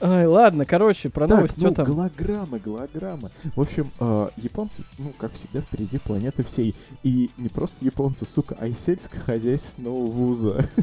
Ай, 0.02 0.26
ладно, 0.26 0.66
короче, 0.66 1.10
про 1.10 1.28
Так, 1.28 1.38
новости, 1.38 1.60
ну, 1.60 1.68
что 1.68 1.76
там? 1.76 1.86
голограммы, 1.86 2.60
голограммы. 2.60 3.32
В 3.56 3.62
общем, 3.62 3.92
э, 4.00 4.30
японцы, 4.38 4.84
ну, 4.98 5.14
как 5.18 5.34
всегда, 5.34 5.62
впереди 5.62 5.98
планеты 6.00 6.44
всей. 6.44 6.76
И 7.04 7.30
не 7.38 7.50
просто 7.50 7.84
японцы, 7.86 8.26
сука, 8.26 8.56
а 8.60 8.68
и 8.68 8.74
сельскохозяйственного 8.74 10.06
вуза. 10.06 10.66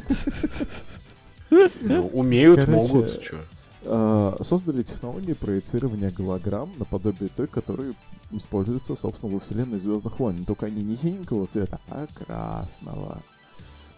Ну, 1.82 2.06
умеют, 2.08 2.60
Короче, 2.60 2.72
могут. 2.72 3.34
Э, 3.84 4.36
создали 4.42 4.82
технологию 4.82 5.36
проецирования 5.36 6.10
голограмм 6.10 6.70
наподобие 6.78 7.28
той, 7.28 7.46
которая 7.46 7.94
используется, 8.30 8.94
собственно, 8.96 9.32
во 9.34 9.40
вселенной 9.40 9.78
Звездных 9.78 10.18
войн. 10.18 10.44
Только 10.44 10.66
они 10.66 10.82
не 10.82 10.96
синенького 10.96 11.46
цвета, 11.46 11.80
а 11.88 12.06
красного. 12.14 13.18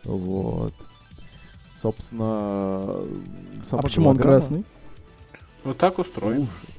Вот. 0.05 0.73
Собственно, 1.77 2.25
А 3.71 3.83
почему 3.83 4.09
он 4.11 4.17
голограмма- 4.17 4.23
красный? 4.23 4.65
Вот 5.65 5.79
так 5.79 5.99
устроен. 5.99 6.49
Слушай, 6.61 6.75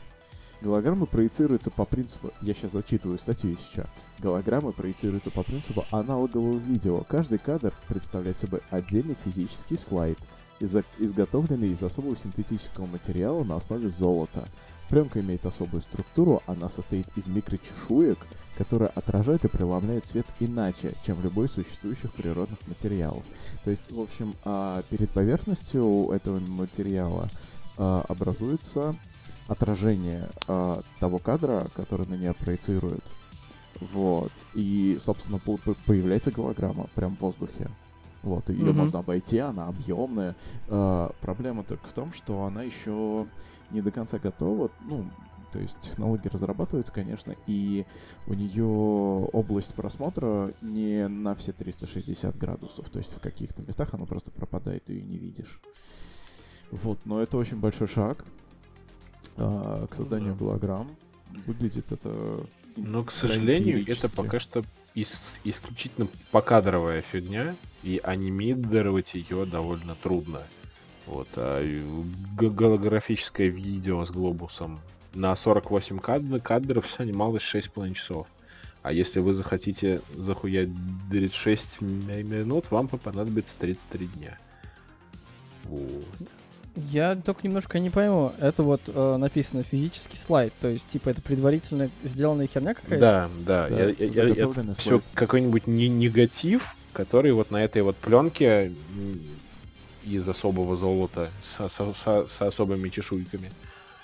голограммы 0.62 1.06
проецируются 1.06 1.70
по 1.70 1.86
принципу... 1.86 2.32
Я 2.42 2.54
сейчас 2.54 2.72
зачитываю 2.72 3.20
статью 3.20 3.52
из 3.52 3.60
чат. 3.76 3.90
Голограммы 4.20 4.72
проецируются 4.72 5.32
по 5.32 5.44
принципу 5.44 5.86
аналогового 5.92 6.58
видео. 6.58 7.04
Каждый 7.08 7.38
кадр 7.40 7.74
представляет 7.88 8.38
собой 8.38 8.62
отдельный 8.70 9.16
физический 9.26 9.78
слайд, 9.78 10.18
изготовленный 10.60 11.70
из 11.70 11.84
особого 11.84 12.16
синтетического 12.18 12.86
материала 12.86 13.44
на 13.44 13.56
основе 13.56 13.90
золота. 13.90 14.48
Пленка 14.90 15.20
имеет 15.20 15.46
особую 15.46 15.82
структуру, 15.82 16.44
она 16.46 16.70
состоит 16.70 17.08
из 17.16 17.28
микрочешуек, 17.28 18.20
которые 18.58 18.90
отражают 18.90 19.44
и 19.44 19.50
преломляют 19.50 20.06
свет 20.08 20.26
иначе, 20.40 20.94
чем 21.04 21.22
любой 21.24 21.48
из 21.48 21.54
существующих 21.54 22.14
природных 22.14 22.60
материалов. 22.68 23.24
То 23.64 23.72
есть, 23.72 23.92
в 23.92 24.00
общем, 24.00 24.36
а, 24.44 24.84
перед 24.90 25.10
поверхностью 25.10 26.12
этого 26.12 26.40
материала 26.40 27.30
а, 27.78 28.06
образуется 28.08 28.96
отражение 29.48 30.30
а, 30.48 30.82
того 31.00 31.18
кадра, 31.18 31.68
который 31.76 32.08
на 32.08 32.16
нее 32.16 32.34
проецирует. 32.34 33.04
Вот. 33.92 34.32
И, 34.54 34.98
собственно, 35.00 35.40
по- 35.40 35.58
по- 35.58 35.76
появляется 35.86 36.32
голограмма 36.32 36.88
прям 36.96 37.16
в 37.18 37.22
воздухе. 37.22 37.70
Вот, 38.26 38.50
ее 38.50 38.66
Мгм. 38.66 38.78
можно 38.80 39.00
обойти, 39.00 39.38
она 39.38 39.68
объемная. 39.68 40.36
А, 40.68 41.14
проблема 41.22 41.64
только 41.64 41.88
в 41.88 41.94
том, 41.94 42.12
что 42.12 42.44
она 42.44 42.64
еще 42.64 43.28
не 43.70 43.82
до 43.82 43.92
конца 43.92 44.18
готова. 44.18 44.72
Ну, 44.84 45.06
то 45.54 45.60
есть 45.60 45.80
технология 45.80 46.30
разрабатывается, 46.30 46.92
конечно, 46.92 47.36
и 47.46 47.86
у 48.26 48.34
нее 48.34 48.66
область 48.66 49.76
просмотра 49.76 50.52
не 50.62 51.08
на 51.08 51.36
все 51.36 51.54
360 51.54 52.36
градусов. 52.36 52.90
То 52.90 52.98
есть 52.98 53.14
в 53.16 53.20
каких-то 53.20 53.62
местах 53.62 53.94
она 53.94 54.06
просто 54.06 54.32
пропадает, 54.32 54.86
ты 54.86 54.94
ее 54.94 55.04
не 55.04 55.18
видишь. 55.18 55.62
Вот, 56.72 56.98
но 57.06 57.22
это 57.22 57.38
очень 57.38 57.58
большой 57.58 57.88
шаг 57.88 58.26
а, 59.38 59.86
к 59.86 59.94
созданию 59.94 60.34
да. 60.34 60.40
голограмм. 60.40 60.90
Выглядит 61.46 61.92
это... 61.92 62.44
Но, 62.76 63.04
к 63.04 63.12
сожалению, 63.12 63.86
это 63.88 64.10
пока 64.10 64.40
что 64.40 64.64
ис- 64.96 65.38
исключительно 65.44 66.08
покадровая 66.32 67.02
фигня, 67.02 67.56
и 67.86 68.02
анимировать 68.04 69.14
ее 69.14 69.46
довольно 69.46 69.96
трудно. 70.02 70.42
Вот, 71.06 71.28
а 71.36 71.62
голографическое 72.36 73.48
видео 73.48 74.04
с 74.04 74.10
глобусом 74.10 74.80
на 75.14 75.36
48 75.36 76.00
кадр, 76.00 76.42
кадров 76.42 76.90
снималось 76.90 77.44
6,5 77.44 77.94
часов. 77.94 78.28
А 78.82 78.92
если 78.92 79.20
вы 79.20 79.34
захотите 79.36 80.02
захуять 80.18 80.70
36 81.12 81.78
м- 81.82 82.08
минут, 82.28 82.66
вам 82.72 82.88
понадобится 82.88 83.56
33 83.60 84.08
дня. 84.08 84.38
Вот. 85.66 86.04
Я 86.92 87.16
только 87.16 87.48
немножко 87.48 87.80
не 87.80 87.90
пойму. 87.90 88.34
Это 88.40 88.64
вот 88.64 88.82
э, 88.88 89.18
написано 89.18 89.64
физический 89.64 90.18
слайд, 90.18 90.54
то 90.60 90.68
есть 90.68 90.86
типа 90.90 91.10
это 91.10 91.22
предварительно 91.22 91.90
сделанная 92.04 92.48
херня 92.48 92.74
какая-то? 92.74 93.00
Да, 93.00 93.30
да. 93.46 93.68
Да, 93.70 93.76
я- 93.84 93.90
я- 93.90 93.96
я- 94.00 94.12
заготовленный 94.12 94.76
все 94.76 95.02
какой-нибудь 95.14 95.68
не- 95.68 95.88
негатив, 95.88 96.76
который 96.96 97.34
вот 97.34 97.52
на 97.52 97.64
этой 97.64 97.82
вот 97.82 97.98
пленке 97.98 98.72
из 100.04 100.28
особого 100.28 100.78
золота 100.78 101.30
со, 101.44 101.68
со- 101.68 101.94
со- 101.94 102.28
с 102.28 102.42
особыми 102.42 102.90
чешуйками. 102.90 103.52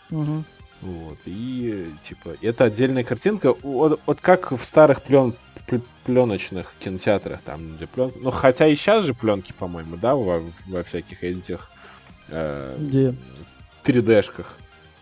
Мгм. 0.09 0.43
Вот. 0.81 1.17
И 1.25 1.91
типа 2.07 2.35
это 2.41 2.65
отдельная 2.65 3.03
картинка. 3.03 3.53
Вот, 3.63 3.99
вот 4.05 4.19
как 4.21 4.51
в 4.51 4.63
старых 4.63 5.01
плен 5.01 5.33
пленочных 6.05 6.73
кинотеатрах, 6.79 7.39
там 7.45 7.75
где 7.77 7.87
плен... 7.87 8.11
Ну 8.19 8.31
хотя 8.31 8.67
и 8.67 8.75
сейчас 8.75 9.05
же 9.05 9.13
пленки, 9.13 9.53
по-моему, 9.57 9.95
да, 9.95 10.15
во, 10.15 10.41
во 10.67 10.83
всяких 10.83 11.23
этих 11.23 11.69
э, 12.27 12.75
Где? 12.77 13.15
3D-шках. 13.85 14.47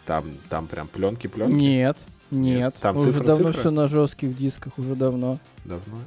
Там, 0.05 0.25
там 0.49 0.67
прям 0.67 0.87
пленки, 0.87 1.27
пленки. 1.27 1.53
Нет, 1.53 1.97
нет. 2.29 2.75
там 2.81 2.97
уже 2.97 3.11
цифра, 3.11 3.25
давно 3.25 3.47
цифра? 3.47 3.59
все 3.61 3.71
на 3.71 3.87
жестких 3.87 4.37
дисках, 4.37 4.77
уже 4.77 4.95
давно. 4.95 5.39
Давно. 5.65 5.97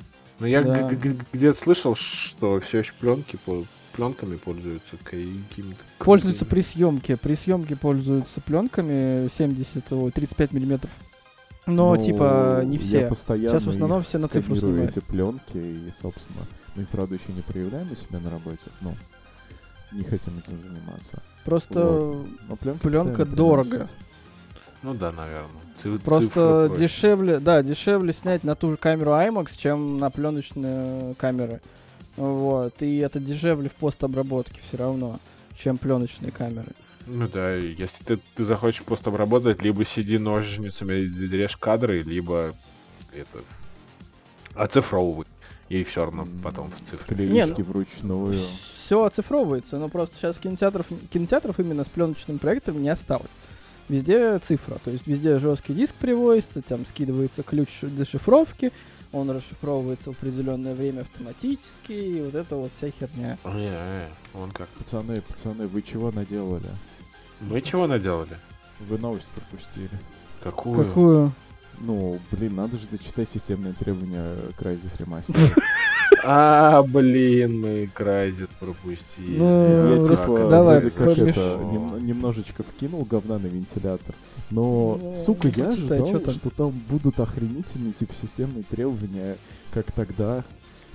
Ну 0.40 0.46
я 0.46 0.62
Да. 0.62 0.90
где-то 1.32 1.58
слышал, 1.58 1.94
что 1.94 2.58
все 2.60 2.78
еще 2.78 2.92
пленки 3.00 3.38
пленками 3.92 4.36
пользуются 4.36 4.96
какими-то. 5.04 5.80
Пользуются 5.98 6.44
при 6.46 6.62
съемке. 6.62 7.16
При 7.16 7.34
съемке 7.34 7.76
пользуются 7.76 8.40
пленками 8.40 9.28
70, 9.36 9.92
ой, 9.92 10.10
35 10.10 10.52
миллиметров. 10.52 10.90
Но, 11.66 11.94
Ну, 11.94 12.02
типа, 12.02 12.62
не 12.64 12.76
Я 12.78 12.82
все. 12.82 13.08
постоянно 13.08 13.50
Сейчас 13.60 13.66
в 13.66 13.70
основном 13.70 14.02
все 14.02 14.18
на 14.18 14.28
цифру 14.28 14.56
снимают. 14.56 14.90
эти 14.90 14.98
пленки, 15.00 15.56
и, 15.58 15.92
собственно, 15.94 16.40
мы, 16.74 16.86
правда, 16.86 17.14
еще 17.14 17.32
не 17.32 17.42
проявляем 17.42 17.92
у 17.92 17.94
себя 17.94 18.18
на 18.18 18.30
работе, 18.30 18.62
но 18.80 18.94
не 19.92 20.02
хотим 20.02 20.38
этим 20.38 20.58
заниматься. 20.58 21.22
Просто, 21.44 21.84
Вот. 21.84 22.26
Но 22.48 22.56
пленка, 22.56 22.88
пленка 22.88 23.24
дорого. 23.26 23.68
приносит. 23.70 23.90
Ну 24.82 24.94
да, 24.94 25.12
наверное. 25.12 25.48
Ци- 25.82 25.98
Просто 25.98 26.70
дешевле, 26.78 27.38
да, 27.40 27.62
дешевле 27.62 28.12
снять 28.12 28.44
на 28.44 28.54
ту 28.54 28.70
же 28.72 28.76
камеру 28.76 29.10
IMAX, 29.12 29.50
чем 29.56 29.98
на 29.98 30.10
пленочные 30.10 31.14
камеры. 31.14 31.60
Вот. 32.16 32.74
И 32.82 32.98
это 32.98 33.18
дешевле 33.20 33.68
в 33.68 33.72
постобработке 33.74 34.60
все 34.68 34.76
равно, 34.78 35.18
чем 35.56 35.78
пленочные 35.78 36.30
камеры. 36.30 36.68
Ну 37.06 37.26
да, 37.26 37.54
если 37.54 38.04
ты, 38.04 38.18
ты 38.36 38.44
захочешь 38.44 38.82
просто 38.82 39.10
обработать, 39.10 39.60
либо 39.62 39.84
сиди 39.84 40.18
ножницами 40.18 40.92
и 41.00 41.26
режь 41.28 41.56
кадры, 41.56 42.02
либо 42.02 42.54
это 43.12 43.42
оцифровывай. 44.54 45.26
И 45.68 45.84
все 45.84 46.04
равно 46.04 46.28
потом 46.44 46.70
в 46.70 46.90
цифре. 46.90 47.26
Не, 47.28 47.46
ну- 47.46 47.54
вручную. 47.64 48.36
Все 48.84 49.04
оцифровывается, 49.04 49.78
но 49.78 49.88
просто 49.88 50.14
сейчас 50.16 50.36
кинотеатров, 50.38 50.86
кинотеатров 51.12 51.58
именно 51.60 51.82
с 51.84 51.88
пленочным 51.88 52.38
проектом 52.38 52.82
не 52.82 52.90
осталось. 52.90 53.30
Везде 53.88 54.38
цифра, 54.38 54.78
то 54.84 54.90
есть 54.90 55.06
везде 55.06 55.38
жесткий 55.38 55.74
диск 55.74 55.94
привозится, 55.94 56.62
там 56.62 56.86
скидывается 56.86 57.42
ключ 57.42 57.68
дешифровки, 57.82 58.72
он 59.12 59.30
расшифровывается 59.30 60.12
в 60.12 60.16
определенное 60.16 60.74
время 60.74 61.02
автоматически, 61.02 61.92
и 61.92 62.22
вот 62.22 62.34
это 62.34 62.56
вот 62.56 62.72
вся 62.76 62.90
херня. 62.90 63.36
Не, 63.44 63.68
не, 63.68 64.08
вон 64.32 64.50
как. 64.50 64.68
Пацаны, 64.68 65.20
пацаны, 65.20 65.66
вы 65.66 65.82
чего 65.82 66.10
наделали? 66.10 66.68
Мы 67.40 67.60
чего 67.60 67.86
наделали? 67.86 68.38
Вы 68.80 68.98
новость 68.98 69.26
пропустили. 69.26 69.90
Какую? 70.42 70.84
Какую? 70.84 71.32
Ну, 71.80 72.20
блин, 72.30 72.54
надо 72.56 72.78
же 72.78 72.86
зачитать 72.86 73.28
системные 73.28 73.72
требования 73.72 74.34
Crysis 74.58 74.98
Remaster. 74.98 75.36
А, 76.24 76.82
блин, 76.82 77.60
мы 77.60 77.90
Крайзит 77.92 78.50
пропустили. 78.50 79.38
Ну, 79.38 79.96
Я 79.96 80.04
типа 80.04 80.48
давай, 80.48 80.80
вроде 80.80 80.90
как 80.90 81.18
это 81.18 81.58
нем- 81.72 82.06
немножечко 82.06 82.62
вкинул 82.62 83.04
говна 83.04 83.38
на 83.38 83.46
вентилятор. 83.46 84.14
Но, 84.50 85.00
Ну, 85.02 85.14
сука, 85.16 85.48
я 85.48 85.70
ожидал, 85.70 86.20
там? 86.20 86.34
что 86.34 86.50
там 86.50 86.70
будут 86.88 87.18
охренительные 87.18 87.92
типа 87.92 88.14
системные 88.14 88.62
требования, 88.62 89.36
как 89.72 89.90
тогда. 89.90 90.44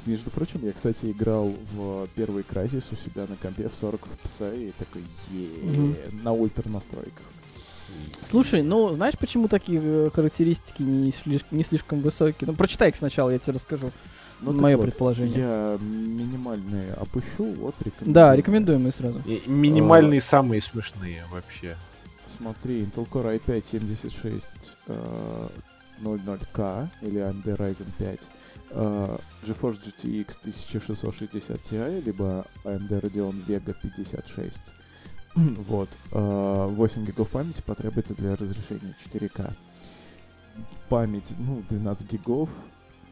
Между 0.06 0.30
прочим, 0.30 0.62
я, 0.64 0.72
кстати, 0.72 1.08
играл 1.12 1.52
в 1.74 2.08
первый 2.16 2.44
Crysis 2.50 2.86
у 2.92 2.96
себя 2.96 3.26
на 3.28 3.36
компе 3.36 3.68
в 3.68 3.76
40 3.76 4.00
FPS 4.24 4.68
и 4.70 4.72
такой, 4.80 5.02
е 5.32 5.50
на 6.24 6.32
ультра 6.32 6.70
настройках. 6.70 7.24
Слушай, 8.30 8.62
ну 8.62 8.94
знаешь, 8.94 9.18
почему 9.18 9.48
такие 9.48 9.80
э, 9.82 10.10
характеристики 10.14 10.82
не, 10.82 11.12
слиш- 11.12 11.46
не 11.52 11.64
слишком 11.64 12.02
высокие? 12.02 12.48
Ну, 12.48 12.54
прочитай 12.54 12.90
их 12.90 12.96
сначала, 12.96 13.30
я 13.30 13.40
тебе 13.40 13.54
расскажу. 13.54 13.92
Ну, 14.42 14.52
Мое 14.52 14.78
вот, 14.78 14.84
предположение. 14.84 15.40
Я 15.40 15.78
минимальные 15.82 16.94
опущу, 16.94 17.46
вот 17.54 17.76
рекомендую. 17.80 18.14
Да, 18.14 18.36
рекомендуем 18.36 18.84
мы 18.84 18.92
сразу. 18.92 19.20
И 19.26 19.42
Минимальные 19.48 20.22
самые 20.22 20.62
смешные 20.62 21.24
вообще. 21.32 21.76
Смотри, 22.28 22.82
Intel 22.82 23.10
Core 23.10 23.40
i5 23.40 23.64
76 23.64 24.50
э, 24.88 25.48
00K 26.04 26.88
или 27.02 27.20
AMD 27.20 27.46
Ryzen 27.46 27.88
5, 27.98 28.30
э, 28.72 29.18
GeForce 29.44 29.80
GTX 29.82 30.38
1660 30.42 31.60
Ti, 31.72 32.02
либо 32.06 32.46
AMD 32.66 32.90
Radeon 33.02 33.46
Vega 33.48 33.74
56. 33.82 34.62
вот. 35.68 35.90
э, 36.12 36.68
8 36.70 37.06
гигов 37.06 37.30
памяти 37.30 37.62
потребуется 37.66 38.14
для 38.16 38.36
разрешения 38.36 38.96
4К. 39.06 39.52
Память, 40.90 41.34
ну, 41.38 41.62
12 41.70 42.12
гигов, 42.12 42.50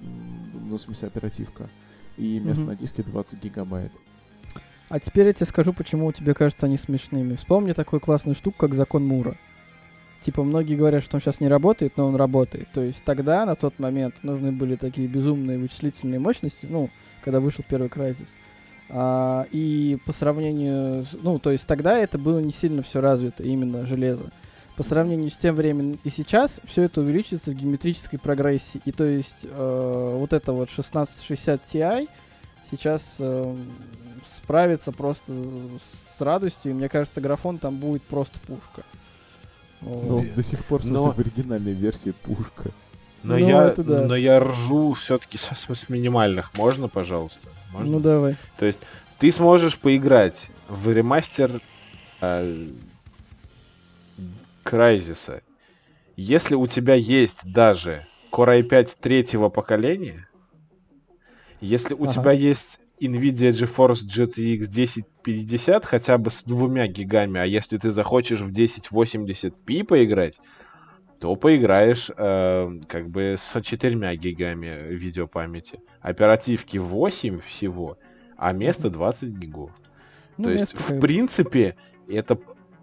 ну, 0.01 0.78
в 0.78 0.82
смысле 0.82 1.07
оперативка. 1.07 1.69
И 2.17 2.39
место 2.39 2.63
Мгм. 2.63 2.71
на 2.71 2.76
диске 2.78 3.03
20 3.03 3.43
гигабайт. 3.43 3.91
А 4.89 4.99
теперь 4.99 5.28
я 5.28 5.34
тебе 5.34 5.45
скажу, 5.45 5.73
почему 5.73 6.11
тебе 6.11 6.34
кажется 6.34 6.65
они 6.67 6.78
смешными. 6.78 7.36
Вспомни 7.36 7.73
такую 7.73 7.99
классную 7.99 8.36
штуку, 8.36 8.57
как 8.59 8.73
закон 8.73 9.05
Мура. 9.05 9.36
Типа, 10.23 10.43
многие 10.43 10.76
говорят, 10.76 11.03
что 11.03 11.17
он 11.17 11.21
сейчас 11.21 11.39
не 11.39 11.47
работает, 11.47 11.97
но 11.97 12.07
он 12.07 12.15
работает. 12.15 12.67
То 12.73 12.82
есть 12.82 13.03
тогда, 13.03 13.45
на 13.45 13.55
тот 13.55 13.78
момент, 13.80 14.15
нужны 14.23 14.51
были 14.51 14.76
такие 14.76 15.07
безумные 15.07 15.57
вычислительные 15.59 16.19
мощности, 16.19 16.67
ну, 16.69 16.89
когда 17.23 17.39
вышел 17.39 17.63
первый 17.67 17.89
Crysis. 17.89 18.28
А, 18.90 19.48
и 19.52 19.98
по 20.06 20.14
сравнению, 20.14 21.06
ну, 21.24 21.40
то 21.40 21.52
есть 21.52 21.66
тогда 21.66 21.98
это 21.98 22.18
было 22.18 22.40
не 22.40 22.52
сильно 22.54 22.82
все 22.84 23.02
развито, 23.02 23.44
именно 23.44 23.86
железо. 23.86 24.26
По 24.78 24.84
сравнению 24.84 25.32
с 25.32 25.38
тем 25.38 25.56
временем 25.56 25.98
и 26.04 26.10
сейчас, 26.10 26.60
все 26.66 26.84
это 26.84 27.00
увеличится 27.02 27.52
в 27.52 27.54
геометрической 27.54 28.20
прогрессии. 28.20 28.82
И 28.86 28.92
то 28.92 29.06
есть 29.06 29.34
э, 29.44 30.16
вот 30.20 30.34
это 30.34 30.52
вот 30.52 30.70
1660 30.70 31.62
Ti 31.64 32.10
сейчас 32.70 33.16
э, 33.20 33.56
справится 34.38 34.92
просто 34.92 35.32
с 36.18 36.20
радостью. 36.20 36.72
И 36.72 36.74
мне 36.74 36.90
кажется, 36.90 37.22
графон 37.22 37.58
там 37.58 37.78
будет 37.78 38.04
просто 38.04 38.38
пушка. 38.46 38.84
Вот. 39.80 40.12
Он 40.20 40.30
до 40.36 40.44
сих 40.44 40.64
пор, 40.66 40.82
в 40.82 40.86
смысле, 40.86 41.06
Но- 41.08 41.12
в 41.14 41.20
оригинальной 41.20 41.74
версии 41.74 42.12
пушка. 42.12 42.72
Но, 43.24 43.38
Ну, 43.38 43.48
я, 43.48 43.68
это 43.68 43.84
да. 43.84 44.02
но 44.02 44.16
я 44.16 44.40
ржу 44.42 44.94
все-таки 44.94 45.38
с, 45.38 45.52
с 45.54 45.90
минимальных. 45.90 46.52
Можно, 46.58 46.90
пожалуйста? 46.90 47.48
Можно? 47.76 47.91
Ну 47.91 47.99
давай. 47.99 48.36
То 48.57 48.65
есть 48.65 48.80
ты 49.19 49.32
сможешь 49.32 49.78
поиграть 49.78 50.49
в 50.67 50.91
ремастер 50.91 51.61
э, 52.21 52.67
Крайзиса, 54.63 55.41
если 56.15 56.55
у 56.55 56.67
тебя 56.67 56.95
есть 56.95 57.39
даже 57.43 58.07
Core 58.32 58.61
i5 58.67 58.97
третьего 58.99 59.49
поколения, 59.49 60.28
если 61.61 61.93
у 61.93 62.03
Ага. 62.05 62.13
тебя 62.13 62.32
есть 62.32 62.80
NVIDIA 62.99 63.51
GeForce 63.51 64.05
GTX 64.05 64.63
1050 64.69 65.86
хотя 65.86 66.17
бы 66.17 66.32
с 66.32 66.43
двумя 66.43 66.88
гигами, 66.88 67.39
а 67.39 67.45
если 67.45 67.78
ты 67.78 67.91
захочешь 67.91 68.39
в 68.39 68.51
1080p 68.51 69.84
поиграть, 69.84 70.39
то 71.20 71.36
поиграешь 71.36 72.11
э, 72.16 72.80
как 72.88 73.09
бы 73.09 73.36
с 73.38 73.61
четырьмя 73.61 74.16
гигами 74.16 74.93
видеопамяти. 74.93 75.80
Оперативки 76.01 76.78
8 76.78 77.39
всего, 77.41 77.97
а 78.38 78.51
место 78.51 78.89
20 78.89 79.30
гигов. 79.30 79.72
Ну, 80.38 80.45
То 80.45 80.51
есть, 80.51 80.74
в 80.74 80.99
принципе, 80.99 81.76
это 82.07 82.38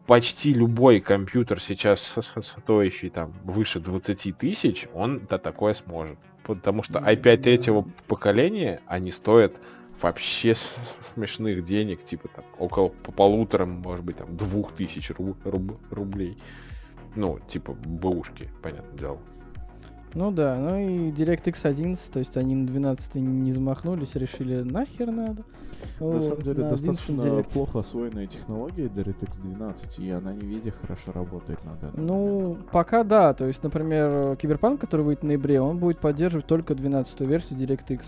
почти 0.07 0.53
любой 0.53 1.01
компьютер 1.01 1.61
сейчас 1.61 2.19
стоящий 2.41 3.11
там 3.11 3.33
выше 3.45 3.81
20 3.81 4.37
тысяч, 4.37 4.89
он 4.95 5.27
да 5.29 5.39
такое 5.39 5.75
сможет. 5.75 6.19
Потому 6.45 6.83
что 6.83 6.99
i5 6.99 7.37
третьего 7.37 7.87
поколения, 8.09 8.81
они 8.87 9.13
стоят 9.13 9.61
вообще 10.01 10.55
смешных 11.15 11.65
денег, 11.65 12.05
типа 12.05 12.29
там 12.29 12.45
около 12.59 12.89
по 12.89 13.13
полутора, 13.13 13.67
может 13.67 14.05
быть, 14.05 14.17
там 14.17 14.37
двух 14.37 14.73
тысяч 14.73 15.11
ру- 15.11 15.37
руб- 15.45 15.79
рублей. 15.91 16.37
Ну, 17.17 17.39
типа 17.49 17.73
бэушки, 17.73 18.49
понятное 18.63 18.99
дело. 18.99 19.19
Ну 20.15 20.31
да, 20.31 20.59
ну 20.59 20.79
и 20.79 21.11
DirectX 21.11 21.61
11, 21.67 22.13
то 22.13 22.19
есть 22.19 22.37
они 22.37 22.55
на 22.55 22.67
12 22.67 23.15
не 23.15 23.51
замахнулись, 23.53 24.15
решили 24.15 24.61
нахер 24.63 25.11
надо. 25.11 25.41
На 25.99 26.07
Вот, 26.07 26.23
самом 26.23 26.43
деле 26.43 26.65
на 26.65 26.69
11 26.73 26.87
достаточно 26.87 27.23
DirectX. 27.23 27.51
плохо 27.53 27.79
освоенная 27.81 28.27
технология 28.27 28.89
DirectX 28.89 29.41
12, 29.41 29.99
и 30.01 30.11
она 30.11 30.35
не 30.35 30.47
везде 30.47 30.71
хорошо 30.71 31.13
работает 31.13 31.65
на 31.65 31.77
данный 31.77 31.95
Ну, 32.07 32.41
момент. 32.41 32.67
пока 32.71 33.05
да. 33.05 33.33
То 33.33 33.47
есть, 33.47 33.63
например, 33.63 34.37
Киберпанк, 34.37 34.81
который 34.83 35.01
выйдет 35.01 35.23
в 35.23 35.27
ноябре, 35.27 35.63
он 35.63 35.79
будет 35.79 35.99
поддерживать 35.99 36.47
только 36.47 36.75
12 36.75 37.19
версию 37.23 37.59
DirectX. 37.61 38.03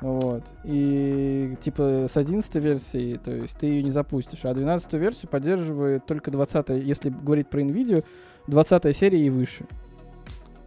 Вот. 0.00 0.42
И 0.64 1.56
типа 1.62 2.06
с 2.10 2.16
11 2.16 2.54
версией, 2.56 3.18
то 3.18 3.30
есть 3.30 3.58
ты 3.58 3.66
ее 3.66 3.82
не 3.82 3.90
запустишь. 3.90 4.44
А 4.44 4.54
12 4.54 4.92
версию 4.94 5.28
поддерживает 5.30 6.06
только 6.06 6.30
20 6.30 6.68
если 6.84 7.10
говорить 7.10 7.48
про 7.48 7.60
NVIDIA, 7.60 8.04
20 8.46 8.96
серия 8.96 9.24
и 9.24 9.30
выше. 9.30 9.66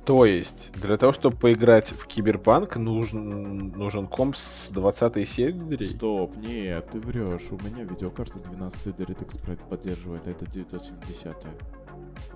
То 0.05 0.25
есть, 0.25 0.71
для 0.71 0.97
того, 0.97 1.13
чтобы 1.13 1.37
поиграть 1.37 1.91
в 1.91 2.07
Киберпанк, 2.07 2.77
нужен, 2.77 3.69
нужен 3.69 4.07
комп 4.07 4.35
с 4.35 4.69
20 4.69 5.29
серией? 5.29 5.85
Стоп, 5.85 6.35
нет, 6.35 6.89
ты 6.91 6.99
врешь. 6.99 7.51
У 7.51 7.57
меня 7.63 7.83
видеокарта 7.83 8.39
12 8.39 8.87
DirectX 8.87 9.67
поддерживает, 9.69 10.23
а 10.25 10.31
это 10.31 10.47
970 10.47 11.35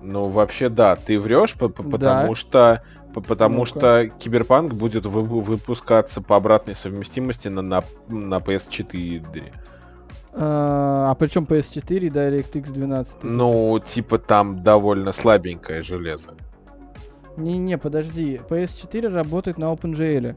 Ну, 0.04 0.28
вообще, 0.28 0.68
да, 0.68 0.96
ты 0.96 1.18
врешь, 1.18 1.54
по- 1.54 1.68
по- 1.68 1.82
Да. 1.82 1.88
потому 1.90 2.34
что 2.34 2.82
по- 3.14 3.20
потому 3.20 3.58
Ну-ка. 3.60 3.66
что 3.66 4.08
Киберпанк 4.18 4.74
будет 4.74 5.06
вы- 5.06 5.22
вы- 5.22 5.40
выпускаться 5.40 6.20
по 6.20 6.36
обратной 6.36 6.74
совместимости 6.74 7.48
на, 7.48 7.62
на, 7.62 7.84
на 8.08 8.38
PS4. 8.40 9.52
А, 10.36 11.10
а 11.10 11.14
причем 11.14 11.44
PS4 11.44 12.06
и 12.06 12.10
DirectX 12.10 12.72
12. 12.72 13.22
Ну, 13.22 13.80
типа 13.86 14.18
там 14.18 14.62
довольно 14.62 15.12
слабенькое 15.12 15.82
железо. 15.82 16.34
Не-не, 17.36 17.78
подожди. 17.78 18.40
PS4 18.48 19.08
работает 19.08 19.58
на 19.58 19.66
OpenGL. 19.72 20.36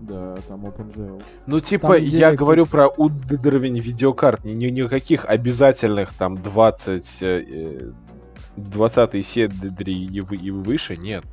Да, 0.00 0.36
там 0.46 0.64
OpenGL. 0.66 1.22
Ну, 1.46 1.60
типа, 1.60 1.94
Там 1.94 2.04
я 2.04 2.32
говорю 2.32 2.66
про 2.66 2.86
уровень 2.96 3.80
видеокарт, 3.80 4.44
ни, 4.44 4.52
ни- 4.52 4.70
никаких 4.70 5.24
обязательных 5.24 6.12
там 6.14 6.36
20, 6.36 7.18
э, 7.22 7.90
20 8.64 9.26
седри 9.26 10.04
и, 10.04 10.20
вы- 10.20 10.36
и 10.36 10.50
выше 10.50 10.96
нет. 10.96 11.24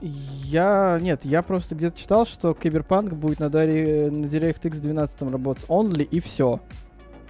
Я... 0.00 0.98
Нет, 1.00 1.24
я 1.24 1.42
просто 1.42 1.74
где-то 1.74 1.98
читал, 1.98 2.26
что 2.26 2.52
Киберпанк 2.54 3.12
будет 3.14 3.38
на, 3.40 3.48
Даре... 3.48 4.10
на 4.10 4.26
DirectX 4.26 4.80
12 4.80 5.22
работать 5.22 5.64
only 5.68 6.02
и 6.02 6.20
все. 6.20 6.60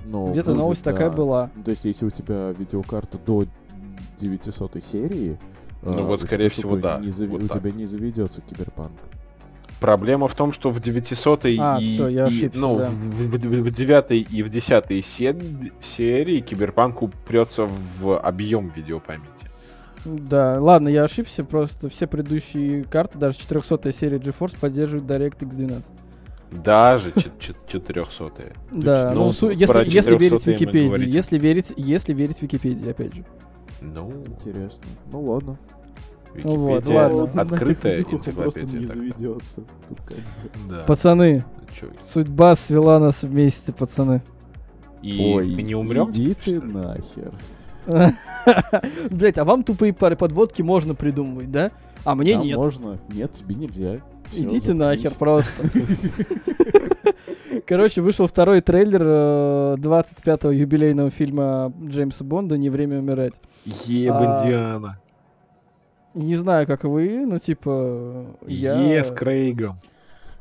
Но 0.05 0.27
Где-то 0.31 0.51
будет, 0.51 0.59
новость 0.59 0.85
такая 0.85 1.11
да. 1.11 1.17
была. 1.17 1.51
Ну, 1.55 1.63
То 1.63 1.71
есть, 1.71 1.85
если 1.85 2.05
у 2.07 2.11
тебя 2.11 2.53
видеокарта 2.53 3.19
до 3.19 3.47
900 4.19 4.83
серии, 4.85 5.39
Ну 5.83 5.99
а, 5.99 6.03
вот, 6.03 6.23
скорее 6.23 6.51
тебя 6.51 6.51
всего, 6.51 6.77
да, 6.77 6.99
Не 6.99 7.09
зави- 7.09 7.29
вот 7.29 7.43
у 7.43 7.49
так. 7.49 7.61
тебя 7.61 7.71
не 7.71 7.85
заведется 7.87 8.41
киберпанк. 8.41 8.93
Проблема 9.85 10.29
в 10.29 10.35
том, 10.35 10.55
что 10.55 10.71
в 10.71 10.81
900 10.81 11.45
А, 11.59 11.79
и, 11.79 11.95
всё, 11.95 12.09
я 12.09 12.25
и- 12.25 12.29
ошибся, 12.29 12.59
ну, 12.59 12.79
да. 12.79 12.89
в, 12.89 13.27
в, 13.29 13.65
в 13.65 13.71
9 13.71 14.27
и 14.33 14.43
в 14.43 14.49
10 14.49 15.05
се- 15.05 15.37
серии 15.83 16.41
Киберпанк 16.41 17.03
упрется 17.03 17.69
в 18.01 18.19
объем 18.19 18.73
видеопамяти. 18.75 19.29
Да, 20.07 20.57
ладно, 20.59 20.89
я 20.89 21.05
ошибся, 21.05 21.45
просто 21.45 21.91
все 21.91 22.07
предыдущие 22.07 22.85
карты, 22.85 23.19
даже 23.19 23.37
400 23.37 23.93
серия 23.93 24.17
GeForce 24.17 24.57
поддерживают 24.59 25.05
DirectX 25.05 25.51
12. 25.51 25.85
Даже 26.51 27.13
400 27.39 28.33
Да, 28.73 29.13
ну, 29.15 29.33
ну, 29.39 29.51
если, 29.51 29.85
если 29.85 30.17
верить 30.17 30.43
400 30.45 30.47
мы 30.47 30.53
Википедии, 30.55 31.09
если 31.11 31.37
верить, 31.39 31.75
если 31.77 32.15
верить 32.15 32.41
Википедии, 32.41 32.89
опять 32.89 33.15
же. 33.15 33.25
Ну, 33.83 34.25
Интересно. 34.29 34.87
Ну 35.13 35.21
ладно. 35.21 35.59
Ну 36.43 36.57
вот, 36.57 36.77
Википедия 36.83 37.03
ладно. 37.03 37.17
Вот 37.19 37.35
на 37.35 37.45
тех 37.45 37.53
открытая 37.63 38.05
просто 38.35 38.63
не 38.63 38.85
заведется. 38.85 39.63
Тут 39.89 39.99
как 40.01 40.17
бы. 40.17 40.71
Да. 40.71 40.83
Пацаны, 40.85 41.45
Ну 41.61 41.67
чё, 41.79 41.87
судьба 42.13 42.55
свела 42.57 42.99
нас 42.99 43.23
вместе, 43.23 43.73
пацаны. 43.73 44.23
И 45.03 45.33
Ой, 45.35 45.55
мы 45.55 45.63
не 45.63 45.75
умрем? 45.75 46.11
иди 46.11 46.35
ты 46.35 46.61
нахер. 46.61 47.33
Блять, 49.11 49.39
а 49.39 49.45
вам 49.45 49.63
тупые 49.63 49.93
пары 49.93 50.17
подводки 50.17 50.63
можно 50.63 50.95
придумывать, 50.95 51.51
да? 51.53 51.71
А 52.05 52.15
мне 52.15 52.37
Нам 52.37 52.47
нет. 52.47 52.57
можно. 52.57 52.99
Нет, 53.09 53.33
тебе 53.33 53.55
нельзя. 53.55 54.01
Всё, 54.33 54.43
Идите 54.43 54.75
заткнись. 54.75 54.79
нахер 54.79 55.13
просто. 55.19 55.53
Короче, 57.67 58.01
вышел 58.03 58.27
второй 58.27 58.61
трейлер 58.61 59.03
э, 59.05 59.77
25-го 59.79 60.51
юбилейного 60.51 61.11
фильма 61.11 61.73
Джеймса 61.83 62.25
Бонда 62.25 62.59
«Не 62.59 62.69
время 62.71 62.99
умирать». 62.99 63.35
Ебан 63.65 64.27
А. 64.27 64.99
Не 66.15 66.37
знаю, 66.37 66.67
как 66.67 66.85
вы, 66.85 67.27
но 67.27 67.39
типа 67.39 68.27
я... 68.47 68.81
Е 68.81 69.03
с 69.03 69.11
Крейгом. 69.11 69.79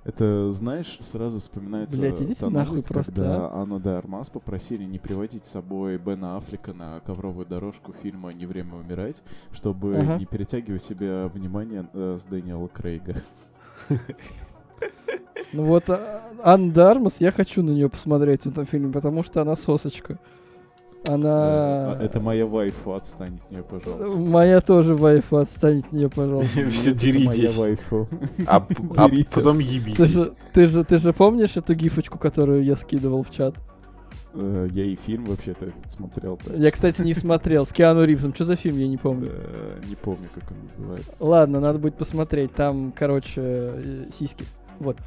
Это, 0.06 0.52
знаешь, 0.52 0.98
сразу 1.00 1.40
вспоминается 1.40 1.98
Блядь, 1.98 2.22
идите 2.22 2.42
та 2.42 2.50
нахуй 2.50 2.72
новость, 2.72 2.90
просто, 2.90 3.12
когда 3.14 3.48
а. 3.48 3.62
Анну 3.62 3.80
де 3.80 3.92
Армас 3.92 4.30
попросили 4.30 4.84
не 4.84 5.00
приводить 5.00 5.46
с 5.46 5.52
собой 5.52 5.98
Бена 5.98 6.36
Аффлека 6.36 6.74
на 6.74 7.00
ковровую 7.06 7.46
дорожку 7.46 7.94
фильма 7.94 8.34
«Не 8.34 8.46
время 8.46 8.76
умирать», 8.76 9.24
чтобы 9.54 9.96
Ага. 9.96 10.18
не 10.18 10.26
перетягивать 10.26 10.84
себе 10.84 11.28
внимание 11.28 11.88
э, 11.94 12.18
с 12.20 12.26
Дэниела 12.26 12.68
Крейга. 12.68 13.16
Ну 15.54 15.66
вот 15.66 15.90
а, 15.90 16.24
Анна 16.42 16.74
Дармас, 16.74 17.18
я 17.20 17.32
хочу 17.32 17.62
на 17.62 17.70
нее 17.70 17.88
посмотреть 17.88 18.42
в 18.42 18.48
этом 18.48 18.66
фильме, 18.66 18.92
потому 18.92 19.24
что 19.24 19.42
она 19.42 19.56
сосочка. 19.56 20.18
Она... 21.06 21.98
Э, 22.00 22.06
Это 22.06 22.20
моя 22.22 22.46
вайфу, 22.46 22.94
отстань 22.94 23.40
от 23.46 23.52
нее, 23.52 23.64
пожалуйста. 23.64 24.22
Моя 24.22 24.62
тоже 24.62 24.96
вайфа, 24.96 25.42
отстань 25.42 25.80
от 25.80 25.92
нее, 25.92 26.10
пожалуйста. 26.10 26.70
Все 26.70 26.92
Это 26.92 27.06
моя 27.06 27.14
деритесь. 27.34 27.58
вайфу. 27.58 28.08
А, 28.48 28.66
а 28.98 29.10
Деритесь. 29.10 29.34
потом 29.34 29.60
ебитесь. 29.60 30.14
ты, 30.54 30.68
же, 30.68 30.84
ты 30.86 30.98
же 30.98 31.12
помнишь 31.14 31.58
эту 31.58 31.76
гифочку, 31.76 32.18
которую 32.18 32.64
я 32.64 32.76
скидывал 32.78 33.24
в 33.24 33.32
чат? 33.32 33.56
Э, 34.34 34.68
Я 34.72 34.86
и 34.86 34.96
фильм 34.96 35.26
вообще-то 35.26 35.66
этот 35.66 35.92
смотрел. 35.92 36.38
так 36.38 36.56
Я, 36.58 36.72
кстати, 36.72 37.02
не 37.02 37.14
смотрел. 37.16 37.66
С 37.66 37.74
Киану 37.74 38.06
Ривзом. 38.06 38.34
Что 38.34 38.46
за 38.46 38.56
фильм, 38.56 38.78
я 38.80 38.88
не 38.88 38.98
помню. 38.98 39.30
э, 39.34 39.82
Не 39.90 39.96
помню, 39.96 40.30
как 40.34 40.50
он 40.52 40.58
называется. 40.70 41.16
Ладно, 41.20 41.60
надо 41.60 41.80
будет 41.80 41.96
посмотреть. 41.96 42.54
Там, 42.54 42.94
короче, 42.96 44.08
сиськи. 44.18 44.46
Вот. 44.80 44.98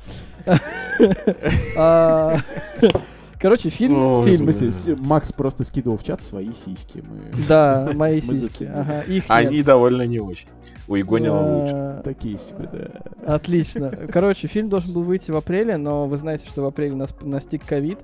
Короче, 3.41 3.71
фильм... 3.71 4.23
В 4.23 4.25
фильм. 4.25 4.51
смысле, 4.53 4.97
Макс 4.97 5.33
просто 5.33 5.65
скидывал 5.65 5.99
в 5.99 6.05
чат 6.05 6.23
свои 6.23 6.49
сиськи. 6.65 7.05
Мы 7.07 7.45
Да, 7.49 7.91
мои 7.95 8.21
Мы 8.25 8.35
сиськи. 8.35 8.65
Ага, 8.65 9.01
их 9.03 9.25
нет. 9.25 9.25
Они 9.29 9.63
довольно 9.63 10.03
не 10.03 10.21
очень. 10.21 10.49
У 10.89 10.97
Игонина 10.97 11.59
лучше. 11.59 12.01
Такие 12.05 12.39
себе, 12.39 12.69
да. 12.73 13.35
Отлично. 13.35 13.91
Короче, 14.11 14.47
фильм 14.47 14.69
должен 14.69 14.93
был 14.93 15.03
выйти 15.03 15.33
в 15.33 15.37
апреле, 15.37 15.77
но 15.77 16.07
вы 16.07 16.17
знаете, 16.17 16.47
что 16.49 16.63
в 16.63 16.67
апреле 16.67 16.95
нас 16.95 17.13
настиг 17.21 17.65
ковид. 17.67 17.99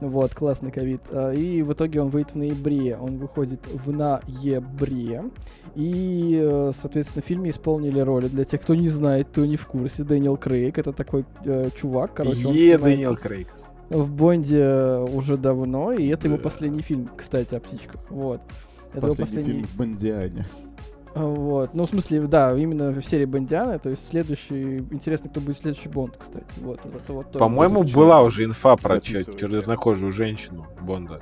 Вот, 0.00 0.34
классный 0.34 0.72
ковид. 0.72 1.02
А, 1.10 1.32
И 1.32 1.62
в 1.62 1.74
итоге 1.74 2.00
он 2.00 2.08
выйдет 2.08 2.32
в 2.32 2.36
ноябре. 2.36 2.96
Он 2.96 3.18
выходит 3.18 3.60
в 3.66 3.92
ноябре. 3.92 5.24
И, 5.74 6.38
э, 6.42 6.72
соответственно, 6.80 7.22
в 7.22 7.26
фильме 7.26 7.50
исполнили 7.50 8.00
роли. 8.00 8.28
Для 8.28 8.44
тех, 8.44 8.60
кто 8.62 8.74
не 8.74 8.88
знает, 8.88 9.28
кто 9.28 9.44
не 9.44 9.56
в 9.56 9.66
курсе, 9.66 10.02
Дэниел 10.02 10.36
Крейг. 10.36 10.78
Это 10.78 10.92
такой 10.92 11.24
э, 11.44 11.68
чувак, 11.76 12.14
короче, 12.14 12.46
он 12.46 12.54
Е, 12.54 12.74
снимается 12.74 12.84
Дэниел 12.84 13.16
Крейг. 13.16 13.48
В 13.92 14.10
Бонде 14.12 14.96
уже 15.12 15.36
давно, 15.36 15.92
и 15.92 16.06
это 16.08 16.28
его 16.28 16.38
последний 16.38 16.82
фильм, 16.82 17.08
кстати, 17.16 17.54
о 17.54 17.60
птичках. 17.60 18.00
Вот. 18.10 18.40
Это 18.94 19.06
его 19.06 19.16
Последний 19.16 19.44
фильм 19.52 19.66
в 19.66 19.76
Бондиане. 19.76 20.44
а, 21.14 21.24
Вот. 21.24 21.72
Ну, 21.74 21.86
в 21.86 21.88
смысле, 21.90 22.20
да, 22.22 22.56
именно 22.56 22.90
в 22.90 23.02
серии 23.02 23.24
Бондиана, 23.24 23.78
то 23.78 23.88
есть 23.90 24.06
следующий... 24.08 24.78
Интересно, 24.90 25.30
кто 25.30 25.40
будет 25.40 25.56
следующий 25.56 25.88
Бонд, 25.88 26.16
кстати. 26.18 26.44
Вот, 26.58 26.80
вот 26.84 26.94
это 26.96 27.12
вот 27.12 27.32
По-моему, 27.32 27.84
была 27.84 28.22
уже 28.22 28.44
инфа 28.44 28.76
про 28.76 29.00
чернокожую 29.00 30.12
женщину 30.12 30.66
Бонда. 30.80 31.20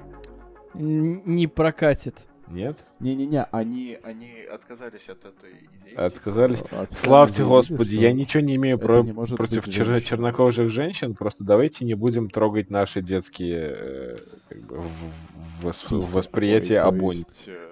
н- 0.75 1.23
не 1.27 1.47
прокатит. 1.47 2.27
Нет? 2.51 2.77
Не-не-не, 2.99 3.45
они, 3.53 3.99
они 4.03 4.43
отказались 4.53 5.09
от 5.09 5.25
этой 5.25 5.51
идеи. 5.53 5.95
Отказались? 5.95 6.59
типа, 6.59 6.89
Славьте 6.91 7.45
Господи, 7.45 7.95
что 7.95 8.01
я 8.03 8.13
ничего 8.13 8.43
не 8.43 8.57
имею 8.57 8.79
про- 8.79 9.03
не 9.03 9.13
может 9.13 9.37
против 9.37 9.67
быть 9.67 9.75
чер- 9.77 10.01
чернокожих 10.01 10.69
женщин, 10.71 11.15
просто 11.15 11.45
давайте 11.45 11.85
не 11.85 11.95
будем 11.95 12.29
трогать 12.29 12.69
наши 12.71 13.01
детские 13.03 13.75
э, 13.77 14.17
как 14.49 14.59
бы, 14.63 14.79
в- 14.81 15.65
вос- 15.67 16.11
восприятие 16.11 16.81
Ой, 16.83 16.89
о 16.89 16.91
то 16.93 16.99
Бонде. 16.99 17.19
есть, 17.19 17.45
э, 17.49 17.69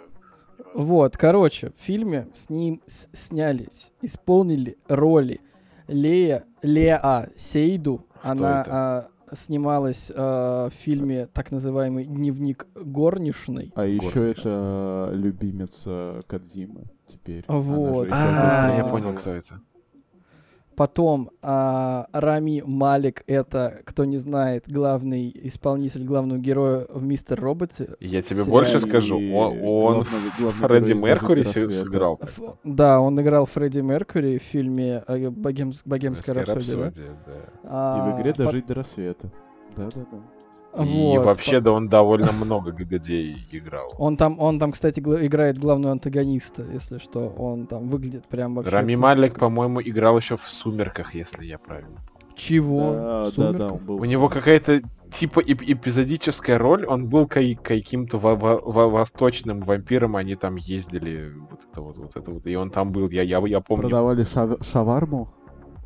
Вот, 0.74 1.16
короче, 1.16 1.72
в 1.76 1.82
фильме 1.84 2.28
с 2.34 2.48
ним 2.50 2.80
с- 2.86 3.08
снялись, 3.12 3.90
исполнили 4.00 4.76
роли 4.86 5.40
Лея, 5.88 6.44
Леа 6.62 7.30
Сейду. 7.36 8.04
Она 8.22 8.60
это? 8.60 9.08
Снималась 9.34 10.10
а, 10.14 10.70
в 10.70 10.74
фильме 10.74 11.26
так 11.26 11.50
называемый 11.50 12.04
«Дневник 12.04 12.66
горничной». 12.74 13.72
А 13.74 13.84
еще 13.84 14.30
это 14.30 15.10
любимица 15.12 16.22
Кадзимы 16.26 16.84
теперь. 17.06 17.44
Вот. 17.48 18.08
А, 18.10 18.76
я 18.76 18.84
понял, 18.84 19.14
кто 19.14 19.30
это. 19.30 19.60
Потом 20.78 21.30
а, 21.42 22.06
Рами 22.12 22.62
Малик, 22.64 23.24
это, 23.26 23.80
кто 23.84 24.04
не 24.04 24.16
знает, 24.16 24.64
главный 24.68 25.28
исполнитель 25.42 26.04
главного 26.04 26.38
героя 26.38 26.86
в 26.88 27.02
«Мистер 27.02 27.40
Роботе». 27.40 27.96
Я 27.98 28.22
тебе 28.22 28.44
больше 28.44 28.76
И 28.76 28.80
скажу, 28.80 29.16
он, 29.16 29.58
он 29.60 29.94
главного- 29.94 30.04
главный 30.38 30.68
Фредди 30.68 30.92
Меркури 30.92 31.42
сыграл. 31.42 32.20
Ф-. 32.22 32.40
Да, 32.62 33.00
он 33.00 33.20
играл 33.20 33.46
Фредди 33.46 33.80
Меркьюри 33.80 34.38
в 34.38 34.42
фильме 34.42 35.02
э, 35.08 35.28
«Богемс- 35.30 35.82
«Богемская 35.84 36.36
рапсодия». 36.36 36.76
да? 36.76 36.84
рапсодия, 36.84 37.10
да. 37.26 37.32
И 37.32 37.38
А, 37.64 38.10
в 38.16 38.20
игре 38.20 38.32
по- 38.34 38.44
«Дожить 38.44 38.66
до 38.66 38.74
рассвета». 38.74 39.30
Да-да-да. 39.76 40.18
И 40.76 41.16
вот, 41.16 41.24
вообще, 41.24 41.58
по- 41.58 41.64
да, 41.64 41.72
он 41.72 41.88
довольно 41.88 42.30
много 42.32 42.72
где 42.72 43.32
играл. 43.52 43.92
Он 43.98 44.16
там, 44.16 44.38
он 44.38 44.58
там, 44.58 44.72
кстати, 44.72 45.00
гла- 45.00 45.24
играет 45.26 45.58
главного 45.58 45.92
антагониста, 45.92 46.64
если 46.72 46.98
что. 46.98 47.28
Он 47.38 47.66
там 47.66 47.88
выглядит 47.88 48.26
прям 48.26 48.54
вообще... 48.54 48.70
Рами 48.72 48.94
Малик, 48.94 49.38
по-моему, 49.38 49.80
играл 49.80 50.16
еще 50.18 50.36
в 50.36 50.48
«Сумерках», 50.48 51.14
если 51.14 51.44
я 51.46 51.58
правильно. 51.58 51.96
Чего? 52.36 52.92
Да, 52.92 53.30
да, 53.36 53.52
да, 53.52 53.72
он 53.72 53.78
был. 53.78 53.96
У 53.96 54.04
него 54.04 54.28
какая-то 54.28 54.80
типа 55.10 55.40
эп- 55.40 55.62
эпизодическая 55.62 56.58
роль, 56.58 56.86
он 56.86 57.06
был 57.08 57.26
каким-то 57.26 58.18
во- 58.18 58.36
во- 58.36 58.60
во- 58.60 58.88
восточным 58.88 59.60
вампиром, 59.62 60.14
они 60.14 60.36
там 60.36 60.54
ездили, 60.56 61.32
вот 61.50 61.60
это 61.68 61.80
вот, 61.80 61.96
вот 61.96 62.14
это 62.16 62.30
вот, 62.30 62.46
и 62.46 62.54
он 62.54 62.70
там 62.70 62.92
был, 62.92 63.08
я, 63.10 63.22
я, 63.22 63.38
я 63.46 63.60
помню, 63.60 63.88
Продавали 63.88 64.22
шав- 64.22 64.62
шаварму. 64.64 65.28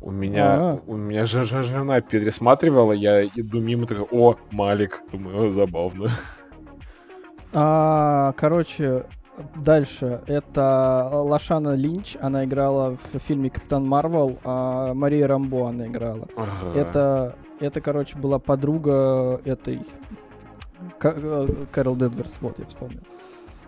У 0.03 0.11
меня, 0.11 0.45
А. 0.55 0.79
у 0.85 0.95
меня 0.95 1.25
же 1.25 1.43
же- 1.45 1.63
жена 1.63 2.01
пересматривала, 2.01 2.91
я 2.93 3.23
иду 3.25 3.59
мимо, 3.61 3.87
такой, 3.87 4.05
о, 4.11 4.35
Малик, 4.51 5.01
думаю, 5.11 5.47
«О, 5.47 5.51
забавно. 5.51 6.09
А, 7.53 8.33
короче, 8.35 9.05
дальше. 9.55 10.21
Это 10.27 11.09
Лошана 11.13 11.75
Линч. 11.75 12.17
Она 12.19 12.45
играла 12.45 12.97
в 13.13 13.19
фильме 13.19 13.49
«Капитан 13.49 13.85
Марвел», 13.87 14.37
а 14.43 14.93
Мария 14.93 15.27
Рамбо 15.27 15.69
она 15.69 15.87
играла. 15.87 16.27
Ага. 16.35 16.79
Это, 16.79 17.35
это, 17.59 17.81
короче, 17.81 18.17
была 18.17 18.39
подруга 18.39 19.39
этой 19.45 19.81
э, 21.01 21.47
Кэрол 21.71 21.95
Денверс, 21.95 22.35
вот, 22.41 22.59
я 22.59 22.65
вспомнил. 22.65 23.01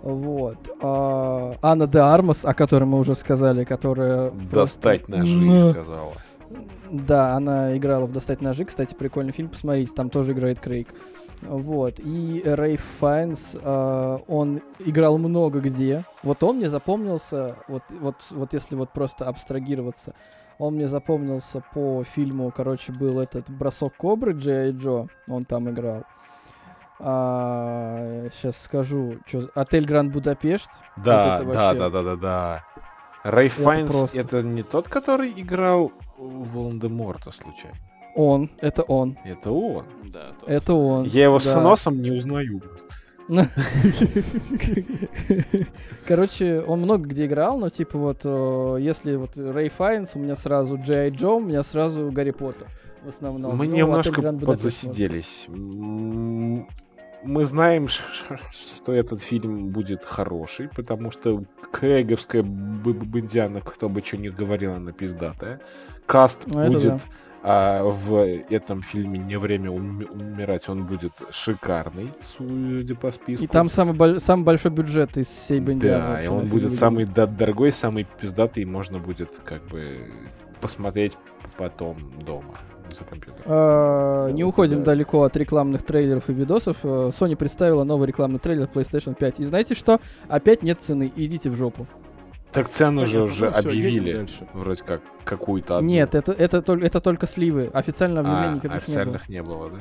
Вот. 0.02 0.58
А, 0.82 1.56
Анна 1.62 1.88
де 1.88 2.00
Армас, 2.00 2.44
о 2.44 2.54
которой 2.54 2.86
мы 2.86 3.00
уже 3.00 3.16
сказали, 3.16 3.64
которая... 3.64 4.32
Достать 4.52 5.06
просто- 5.06 5.18
ножи, 5.36 5.72
сказала. 5.72 6.14
Да, 6.96 7.34
она 7.34 7.76
играла 7.76 8.06
в 8.06 8.12
«Достать 8.12 8.42
ножи». 8.42 8.64
Кстати, 8.64 8.96
прикольный 8.96 9.34
фильм, 9.34 9.50
посмотрите, 9.50 9.92
там 9.94 10.10
тоже 10.10 10.32
играет 10.32 10.60
Крейг. 10.60 10.88
Вот. 11.42 12.00
И 12.00 12.42
Рейф 12.46 12.82
Файнс, 13.00 13.58
э, 13.62 14.18
он 14.28 14.62
играл 14.80 15.18
много 15.18 15.60
где. 15.60 16.06
Вот 16.24 16.42
он 16.44 16.58
мне 16.58 16.70
запомнился, 16.70 17.58
вот, 17.68 17.84
вот, 18.00 18.16
вот 18.32 18.54
если 18.54 18.76
вот 18.76 18.92
просто 18.92 19.26
абстрагироваться, 19.26 20.14
он 20.58 20.76
мне 20.76 20.88
запомнился 20.88 21.62
по 21.74 22.04
фильму, 22.04 22.52
короче, 22.56 22.94
был 22.94 23.20
этот 23.20 23.50
«Бросок 23.50 23.96
кобры» 23.98 24.32
Джей 24.32 24.72
Джо, 24.72 25.08
он 25.28 25.44
там 25.44 25.70
играл. 25.70 26.06
сейчас 26.98 28.62
скажу, 28.62 29.18
что 29.26 29.50
«Отель 29.54 29.86
Гранд 29.86 30.14
Будапешт». 30.14 30.70
Да, 30.96 31.40
это 31.42 31.52
да, 31.52 31.74
да, 31.74 31.90
да, 31.90 32.02
да, 32.04 32.16
да. 32.16 32.64
Рэй 33.26 33.48
Это 33.48 33.62
Файнс 33.64 33.92
просто. 33.92 34.18
это 34.18 34.42
не 34.44 34.64
тот, 34.64 34.88
который 34.88 35.34
играл 35.36 35.92
Волан-де-Морта 36.18 37.32
случайно? 37.32 37.78
Он, 38.16 38.50
это 38.60 38.84
он, 38.84 39.18
Это 39.26 39.52
он. 39.52 39.86
Да, 40.06 40.32
тот 40.40 40.50
это 40.50 40.74
он. 40.74 41.06
Я 41.06 41.26
его 41.26 41.40
с 41.40 41.46
да. 41.46 41.60
носом 41.60 42.02
не 42.02 42.12
узнаю. 42.12 42.62
Короче, 46.08 46.62
он 46.62 46.82
много 46.82 47.10
где 47.10 47.26
играл, 47.26 47.58
но 47.58 47.70
типа 47.70 47.98
вот, 47.98 48.22
э, 48.24 48.78
если 48.80 49.16
вот 49.16 49.36
Рэй 49.36 49.70
Файнс, 49.70 50.12
у 50.14 50.20
меня 50.20 50.36
сразу 50.36 50.78
Джей 50.78 51.10
Джо, 51.10 51.32
у 51.32 51.40
меня 51.40 51.64
сразу 51.64 52.12
Гарри 52.12 52.32
Поттер 52.32 52.68
в 53.04 53.10
основном. 53.10 53.58
Мы 53.58 53.68
Ну, 53.68 53.76
немножко 53.76 54.12
«Отель 54.12 54.22
Гранд 54.22 54.40
Будапешт», 54.40 54.64
может. 54.64 54.82
подзасиделись. 54.82 55.48
Мы 57.26 57.46
знаем, 57.46 57.88
что 57.88 58.94
этот 58.94 59.22
фильм 59.22 59.70
будет 59.70 60.06
хороший, 60.06 60.70
потому 60.70 61.12
что 61.12 61.44
Крейговская 61.72 62.44
б- 62.44 62.94
б- 62.94 63.06
бындяна, 63.06 63.62
кто 63.62 63.90
бы 63.90 64.02
что 64.04 64.18
ни 64.18 64.30
говорил, 64.30 64.74
она 64.74 64.92
пиздатая. 64.92 65.60
Каст 66.06 66.44
Ну, 66.46 66.68
будет 66.68 66.84
да. 66.94 67.00
а, 67.42 67.84
в 67.84 68.16
этом 68.50 68.84
фильме 68.84 69.18
«Не 69.18 69.38
время 69.40 69.72
уми- 69.72 70.08
умирать», 70.12 70.70
он 70.70 70.86
будет 70.86 71.14
шикарный, 71.32 72.14
судя 72.22 72.94
по 72.96 73.12
списку. 73.12 73.44
И 73.44 73.48
там 73.48 73.70
самый, 73.70 73.96
боль- 73.96 74.20
самый 74.20 74.44
большой 74.44 74.70
бюджет 74.72 75.18
из 75.18 75.26
всей 75.26 75.60
бандианы. 75.60 76.16
Да, 76.16 76.24
и 76.24 76.28
он 76.28 76.46
будет 76.46 76.76
самый 76.76 77.06
да- 77.06 77.26
дорогой, 77.28 77.72
самый 77.72 78.06
пиздатый, 78.22 78.64
и 78.64 78.66
можно 78.68 79.00
будет 79.00 79.32
как 79.44 79.66
бы 79.68 80.12
посмотреть 80.62 81.18
потом 81.58 81.98
дома 82.24 82.54
за 82.92 83.04
компьютером. 83.04 83.42
А, 83.46 84.30
Не 84.32 84.44
уходим 84.44 84.80
да. 84.80 84.86
далеко 84.86 85.24
от 85.24 85.36
рекламных 85.38 85.84
трейлеров 85.84 86.30
и 86.30 86.34
видосов. 86.34 86.78
Э, 86.84 87.12
Sony 87.18 87.36
представила 87.36 87.84
новый 87.84 88.08
рекламный 88.08 88.40
трейлер 88.40 88.68
PlayStation 88.74 89.16
5. 89.16 89.40
И 89.40 89.44
знаете 89.46 89.76
что? 89.76 90.00
Опять 90.28 90.64
нет 90.64 90.82
цены. 90.82 91.12
Идите 91.16 91.50
в 91.50 91.56
жопу. 91.56 91.88
Так 92.52 92.70
цену 92.70 93.06
же 93.06 93.18
Понятно, 93.18 93.34
уже 93.34 93.46
ну 93.46 93.52
всё, 93.52 93.70
едем 93.70 93.90
объявили. 94.00 94.14
дальше. 94.18 94.48
Вроде 94.54 94.84
как 94.84 95.02
какую-то 95.26 95.78
одну. 95.78 95.90
Нет, 95.90 96.16
это, 96.16 96.32
это, 96.32 96.60
тол- 96.60 96.82
это 96.84 97.02
только 97.02 97.28
сливы. 97.28 97.70
Официально 97.74 98.22
а, 98.22 98.24
объявлений 98.24 98.56
никаких 98.56 98.64
не 98.64 98.70
было. 98.70 98.78
официальных 98.78 99.30
не 99.30 99.44
было, 99.44 99.70
да? 99.72 99.78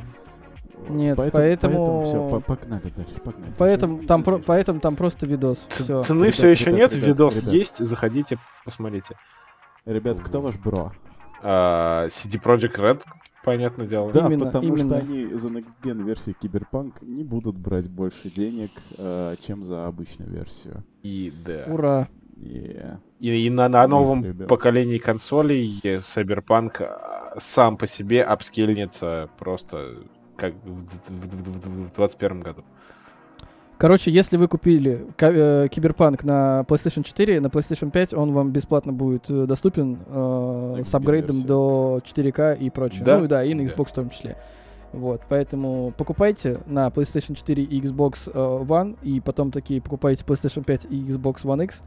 Нет, 0.89 1.17
поэтому... 1.17 1.53
поэтому- 1.87 2.03
все, 2.03 2.41
погнали 2.41 2.93
дальше, 2.97 3.15
погнали. 3.25 3.53
Поэтому 3.57 3.97
Сейчас 3.99 4.09
там, 4.09 4.23
про- 4.25 4.39
поэтому 4.39 4.81
там 4.81 4.97
просто 4.97 5.25
видос. 5.25 5.65
Ц- 5.69 5.85
Все. 5.85 6.03
Цены 6.03 6.25
Ребят, 6.25 6.35
все 6.35 6.49
еще 6.49 6.65
ребят, 6.67 6.81
нет, 6.81 6.93
ребят, 6.95 7.09
видос 7.09 7.37
ребят. 7.43 7.53
есть, 7.55 7.79
заходите, 7.79 8.39
посмотрите. 8.65 9.15
Ребят, 9.87 10.21
кто 10.21 10.41
ваш 10.41 10.57
бро? 10.57 10.93
А, 11.43 12.07
CD 12.09 12.41
Projekt 12.43 12.77
Red, 12.77 13.03
понятное 13.45 13.87
дело. 13.87 14.13
Да, 14.13 14.27
Именно, 14.27 14.47
потому 14.47 14.67
именно. 14.67 14.97
что 14.97 15.07
они 15.07 15.35
за 15.35 15.49
Next 15.49 15.75
Gen 15.83 16.03
версию 16.05 16.37
Киберпанк 16.41 17.03
не 17.03 17.25
будут 17.25 17.57
брать 17.57 17.89
больше 17.89 18.31
денег, 18.31 18.71
э, 18.97 19.37
чем 19.41 19.63
за 19.63 19.87
обычную 19.87 20.31
версию. 20.31 20.85
И 21.03 21.33
да. 21.45 21.65
Ура. 21.67 22.09
Yeah. 22.37 22.99
И, 23.21 23.47
и 23.47 23.51
на, 23.51 23.69
на 23.69 23.87
новом 23.87 24.25
ребят. 24.25 24.49
поколении 24.49 24.99
консолей 24.99 25.81
Cyberpunk 25.83 26.83
а, 26.83 27.37
сам 27.39 27.77
по 27.77 27.87
себе 27.87 28.25
апскельнется 28.25 29.29
просто 29.39 30.03
как 30.37 30.55
в, 30.65 30.69
в 30.69 30.83
в 30.83 31.61
д- 31.61 31.69
в 31.69 31.95
21 31.95 32.41
году. 32.41 32.65
Короче, 33.77 34.11
если 34.11 34.37
вы 34.37 34.47
купили 34.47 35.07
э, 35.19 35.69
Киберпанк 35.69 36.23
на 36.23 36.65
PlayStation 36.69 37.03
4, 37.03 37.41
на 37.41 37.49
PlayStation 37.49 37.91
5 37.91 38.15
он 38.15 38.33
вам 38.33 38.53
бесплатно 38.53 38.93
будет 38.93 39.29
э, 39.29 39.47
доступен 39.47 39.99
э, 40.07 40.83
с 40.87 40.95
апгрейдом 40.95 41.43
до 41.43 42.01
4К 42.05 42.57
и 42.57 42.71
прочее. 42.71 43.05
Да? 43.05 43.19
Ну 43.19 43.27
да, 43.27 43.43
и 43.43 43.53
на 43.53 43.63
Да. 43.63 43.69
Xbox 43.69 43.89
в 43.89 43.95
том 43.95 44.09
числе. 44.11 44.37
Вот, 44.93 45.23
поэтому 45.29 45.93
покупайте 45.97 46.61
на 46.67 46.87
PlayStation 46.87 47.35
4 47.35 47.65
и 47.65 47.81
Xbox 47.81 48.31
э, 48.33 48.33
One, 48.33 48.97
и 49.03 49.21
потом 49.21 49.51
такие 49.51 49.83
покупайте 49.83 50.25
PlayStation 50.25 50.63
5 50.63 50.87
и 50.91 51.03
Xbox 51.07 51.43
One 51.43 51.65
X, 51.65 51.83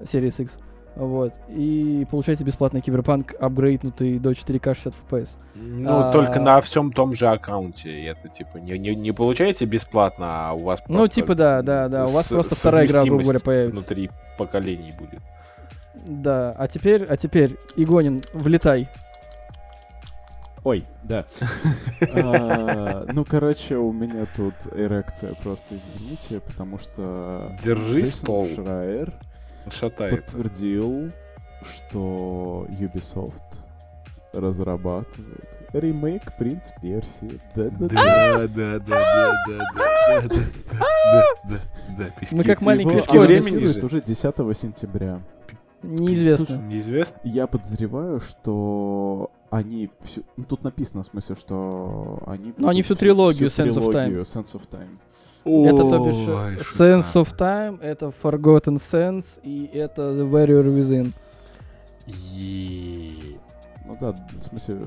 Series 0.00 0.42
X, 0.42 0.58
вот, 0.94 1.32
и 1.48 2.06
получайте 2.10 2.44
бесплатный 2.44 2.80
Киберпанк, 2.82 3.34
апгрейднутый 3.40 4.18
до 4.18 4.32
4К 4.32 4.74
60 4.74 4.94
FPS. 5.10 5.30
Ну, 5.54 5.88
А, 5.90 6.12
только 6.12 6.38
на 6.38 6.60
всем 6.60 6.92
том 6.92 7.14
же 7.14 7.28
аккаунте. 7.28 7.88
И 7.90 8.04
Это 8.04 8.28
типа 8.28 8.58
не, 8.58 8.78
не, 8.78 8.94
не 8.94 9.12
получаете 9.12 9.64
бесплатно, 9.64 10.26
а 10.50 10.52
у 10.52 10.64
вас 10.64 10.80
Ну, 10.88 10.98
просто 10.98 11.14
типа, 11.14 11.34
да, 11.34 11.62
да, 11.62 11.88
да, 11.88 12.04
у 12.04 12.08
вас 12.08 12.26
с- 12.26 12.28
просто 12.28 12.54
вторая 12.54 12.86
игра, 12.86 13.04
грубо 13.04 13.22
говоря, 13.22 13.40
появится. 13.40 13.76
Внутри 13.80 14.10
поколений 14.36 14.92
будет. 14.98 15.20
Да, 16.06 16.52
а 16.58 16.68
теперь, 16.68 17.04
а 17.04 17.16
теперь, 17.16 17.56
Игонин, 17.76 18.22
влетай. 18.34 18.88
Ой, 20.64 20.84
да. 21.02 21.24
А, 22.14 23.06
Ну, 23.12 23.24
короче, 23.24 23.76
у 23.76 23.92
меня 23.92 24.26
тут 24.36 24.54
эрекция, 24.74 25.34
просто 25.42 25.76
извините, 25.76 26.40
потому 26.40 26.78
что... 26.78 27.50
Держи 27.64 28.06
стол. 28.06 28.48
Шрайер 28.54 29.12
шатает. 29.70 30.26
подтвердил, 30.26 31.10
что 31.62 32.66
Ubisoft 32.70 33.42
разрабатывает 34.32 35.48
ремейк 35.72 36.36
Принц 36.36 36.70
Персии. 36.80 37.40
Да-да-да. 37.54 37.88
Да, 37.88 38.48
да, 38.48 38.78
да, 38.78 38.78
да, 38.78 38.98
да, 39.46 40.28
да, 40.28 40.38
да, 40.78 41.22
да, 41.44 41.58
да. 41.98 42.06
Мы 42.32 42.44
как 42.44 42.60
маленькие 42.60 42.98
школьники. 42.98 43.84
уже 43.84 44.00
10 44.00 44.56
сентября. 44.56 45.20
Неизвестно. 45.82 46.46
Слушай, 46.46 46.62
Неизвестно. 46.62 47.18
Я 47.24 47.46
подозреваю, 47.46 48.20
что 48.20 49.30
они 49.52 49.90
всю... 50.02 50.22
Ну, 50.38 50.44
тут 50.44 50.64
написано, 50.64 51.02
в 51.02 51.06
смысле, 51.06 51.36
что 51.36 52.22
они... 52.26 52.54
Ну, 52.56 52.68
они 52.68 52.82
всю 52.82 52.94
трилогию 52.94 53.50
всю 53.50 53.62
Sense 53.62 53.74
of 53.74 53.86
Time. 53.88 53.92
трилогию 53.92 54.22
Sense 54.22 54.54
of 54.54 54.62
Time. 54.68 54.98
Это, 55.44 55.82
то 55.90 56.06
бишь, 56.06 56.14
Ой, 56.28 56.56
Sense 56.56 57.12
of 57.14 57.36
Time, 57.36 57.78
это 57.82 58.06
Forgotten 58.22 58.76
Sense, 58.80 59.40
и 59.42 59.66
это 59.74 60.02
The 60.12 60.30
Warrior 60.30 60.64
Within. 60.74 61.12
И- 62.06 63.36
Ну 63.84 63.96
да, 64.00 64.12
в 64.12 64.42
смысле, 64.42 64.78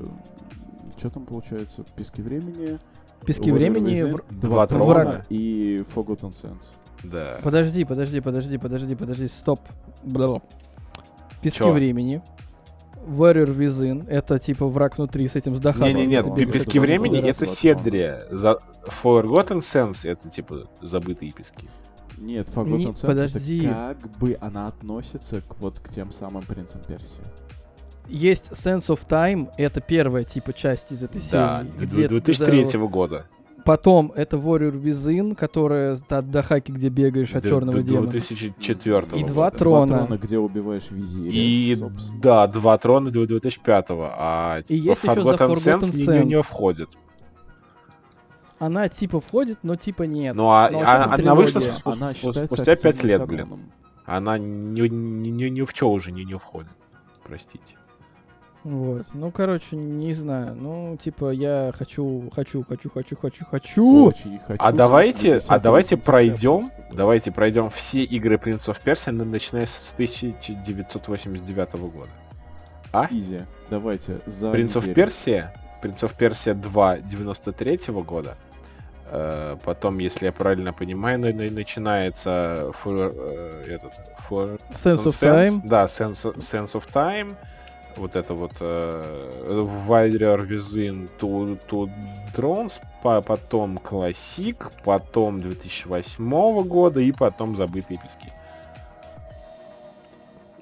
что 0.96 1.10
там 1.10 1.26
получается? 1.26 1.84
Пески 1.94 2.20
времени, 2.22 2.78
Пески 3.24 3.50
Warrior 3.50 3.52
времени... 3.54 4.02
Within, 4.02 4.40
Два 4.40 4.66
трона. 4.66 5.24
и 5.28 5.84
Forgotten 5.94 6.32
Sense. 6.32 6.64
Да. 7.04 7.38
Подожди, 7.42 7.84
подожди, 7.84 8.20
подожди, 8.20 8.58
подожди, 8.58 8.94
подожди, 8.96 9.28
стоп. 9.28 9.60
Бла. 10.02 10.40
Пески 11.40 11.58
Чё? 11.58 11.70
времени. 11.72 12.20
Warrior 13.06 13.56
Within, 13.56 14.06
это 14.08 14.38
типа 14.38 14.66
враг 14.66 14.98
внутри 14.98 15.28
с 15.28 15.36
этим 15.36 15.56
с 15.56 15.60
Дахабом. 15.60 15.88
Не, 15.88 15.94
не, 15.94 16.06
нет, 16.06 16.24
Ладно, 16.24 16.36
Ты 16.36 16.44
бегаешь. 16.44 16.64
пески 16.64 16.78
времени 16.78 17.18
это. 17.20 17.46
Седрия. 17.46 18.26
За 18.30 18.58
Forgotten 19.02 19.58
Sense 19.60 20.08
это 20.08 20.28
типа 20.28 20.68
забытые 20.82 21.32
пески. 21.32 21.68
Нет, 22.18 22.48
Forgotten 22.48 22.76
Не, 22.78 22.84
Sense 22.86 23.06
подожди. 23.06 23.64
это 23.66 23.96
как 24.00 24.10
бы 24.18 24.36
она 24.40 24.66
относится 24.66 25.40
к 25.40 25.58
вот 25.60 25.78
к 25.80 25.88
тем 25.88 26.12
самым 26.12 26.42
принцам 26.42 26.80
Персии. 26.86 27.20
Есть 28.08 28.50
Sense 28.52 28.86
of 28.86 29.00
Time, 29.08 29.48
это 29.56 29.80
первая 29.80 30.22
типа 30.24 30.52
часть 30.52 30.92
из 30.92 31.02
этой 31.02 31.20
Да, 31.32 31.64
серии. 31.76 31.86
где- 31.86 32.08
2003 32.08 32.86
года. 32.88 33.26
Потом 33.66 34.12
это 34.14 34.36
Warrior 34.36 34.80
Within, 34.80 35.34
которая 35.34 35.98
от 36.08 36.30
Дахаки, 36.30 36.70
где 36.70 36.88
бегаешь 36.88 37.34
от 37.34 37.42
черного 37.42 37.82
демона. 37.82 38.06
2004 38.06 38.98
И 38.98 39.10
года. 39.22 39.26
два 39.26 39.50
трона. 39.50 39.86
Два 39.86 40.06
трона, 40.06 40.18
где 40.18 40.38
убиваешь 40.38 40.86
визиря, 40.90 41.30
И 41.32 41.74
собственно. 41.76 42.20
да, 42.22 42.46
два 42.46 42.78
трона 42.78 43.10
до 43.10 43.26
2005 43.26 43.86
а 43.90 44.60
И 44.60 44.62
типа 44.78 44.88
есть 44.90 45.02
ещё 45.04 45.14
за 45.22 45.30
Forgotten 45.32 45.48
Forgotten 45.54 45.80
Sense 45.80 45.96
не, 45.96 46.06
не, 46.20 46.24
не 46.26 46.34
Sense. 46.36 46.42
входит. 46.42 46.88
Она 48.58 48.88
типа 48.88 49.20
входит, 49.20 49.58
но 49.64 49.74
типа 49.76 50.04
нет. 50.04 50.34
Ну 50.36 50.48
а, 50.48 50.70
Но 50.70 50.80
а- 50.80 51.04
она 51.04 51.16
трилогия. 51.16 51.42
вышла 51.44 51.58
спу- 51.58 51.72
спу- 51.74 51.92
Она 51.92 52.14
спустя 52.14 52.46
5 52.46 52.68
официальным 52.68 53.06
лет, 53.08 53.26
блин. 53.26 53.48
Она 54.06 54.38
ни, 54.38 54.80
ни, 54.88 55.28
ни, 55.30 55.48
ни 55.48 55.62
в 55.62 55.74
чё 55.74 55.88
уже 55.88 56.12
не, 56.12 56.24
не 56.24 56.38
входит. 56.38 56.70
Простите. 57.24 57.64
Вот. 58.66 59.06
Ну, 59.14 59.30
короче, 59.30 59.76
не 59.76 60.12
знаю. 60.12 60.56
Ну, 60.56 60.96
типа, 61.00 61.30
я 61.30 61.72
хочу, 61.78 62.28
хочу, 62.34 62.64
хочу, 62.68 62.90
хочу, 62.90 63.16
хочу, 63.16 63.44
хочу. 63.44 64.06
Очень 64.06 64.40
хочу. 64.40 64.58
А 64.58 64.72
давайте, 64.72 65.34
10 65.34 65.50
а 65.50 65.58
давайте 65.60 65.96
пройдем, 65.96 66.58
просто, 66.66 66.86
да. 66.90 66.96
давайте 66.96 67.30
пройдем 67.30 67.70
все 67.70 68.02
игры 68.02 68.34
Prince 68.34 68.66
of 68.66 68.78
Persia, 68.84 69.12
на- 69.12 69.24
начиная 69.24 69.66
с 69.66 69.92
1989 69.94 71.72
года. 71.92 72.10
А? 72.92 73.06
Изи. 73.10 73.42
Давайте. 73.70 74.18
За 74.26 74.46
Prince 74.48 74.74
of 74.74 74.88
неделю. 74.88 75.06
Persia, 75.06 75.48
Prince 75.80 76.00
of 76.00 76.12
Persia 76.18 76.54
2 76.54 76.98
93 76.98 77.78
года. 78.02 78.36
Э, 79.08 79.56
потом, 79.64 79.98
если 79.98 80.26
я 80.26 80.32
правильно 80.32 80.72
понимаю, 80.72 81.20
на- 81.20 81.32
на- 81.32 81.50
начинается 81.50 82.72
for, 82.82 83.12
э, 83.14 83.64
этот, 83.76 83.92
for 84.28 84.60
Sense 84.72 85.04
of 85.04 85.12
Time. 85.22 85.60
Да, 85.64 85.84
Sense, 85.84 86.34
Sense 86.38 86.72
of 86.72 86.82
Time. 86.92 87.36
Вот 87.96 88.14
это 88.14 88.34
вот 88.34 88.52
э, 88.60 89.44
Warrior 89.88 90.46
Within 90.46 91.08
Drones, 92.36 92.80
по- 93.02 93.22
потом 93.22 93.78
Classic, 93.78 94.56
потом 94.84 95.40
2008 95.40 96.62
года 96.64 97.00
и 97.00 97.12
потом 97.12 97.56
Забытые 97.56 97.98
пески. 98.02 98.32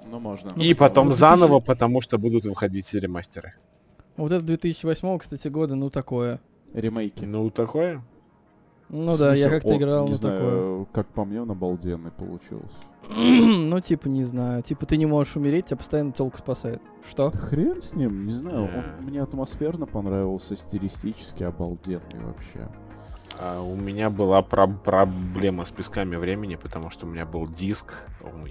Ну, 0.06 0.20
можно. 0.20 0.50
и 0.60 0.74
потом 0.74 1.08
ну, 1.08 1.14
заново, 1.14 1.58
2000 1.58 1.66
потому 1.66 2.00
что 2.00 2.18
будут 2.18 2.44
выходить 2.44 2.92
ремастеры. 2.94 3.54
Вот 4.16 4.30
это 4.30 4.44
2008, 4.44 5.18
кстати, 5.18 5.48
года, 5.48 5.74
ну, 5.74 5.90
такое. 5.90 6.38
Ремейки. 6.72 7.24
Ну, 7.24 7.50
такое. 7.50 8.00
Ну 8.88 9.16
да, 9.16 9.34
я 9.34 9.48
как-то 9.48 9.70
он, 9.70 9.76
играл 9.76 10.08
на 10.08 10.14
знаю, 10.14 10.36
такое. 10.38 10.86
как 10.92 11.06
по 11.08 11.24
мне, 11.24 11.42
он 11.42 11.50
обалденный 11.50 12.10
получился. 12.10 12.76
ну, 13.16 13.80
типа, 13.80 14.08
не 14.08 14.24
знаю. 14.24 14.62
Типа, 14.62 14.86
ты 14.86 14.96
не 14.96 15.06
можешь 15.06 15.36
умереть, 15.36 15.66
тебя 15.66 15.76
постоянно 15.76 16.12
телка 16.12 16.38
спасает. 16.38 16.80
Что? 17.08 17.30
Да 17.30 17.38
хрен 17.38 17.80
с 17.82 17.94
ним, 17.94 18.26
не 18.26 18.32
знаю, 18.32 18.64
он 18.64 19.04
мне 19.06 19.22
атмосферно 19.22 19.86
понравился, 19.86 20.56
стилистически 20.56 21.42
обалденный 21.42 22.20
вообще. 22.22 22.68
А 23.38 23.60
у 23.60 23.74
меня 23.74 24.10
была 24.10 24.42
про- 24.42 24.68
проблема 24.68 25.64
с 25.64 25.70
песками 25.70 26.14
времени, 26.16 26.54
потому 26.54 26.90
что 26.90 27.06
у 27.06 27.08
меня 27.08 27.26
был 27.26 27.48
диск, 27.48 27.94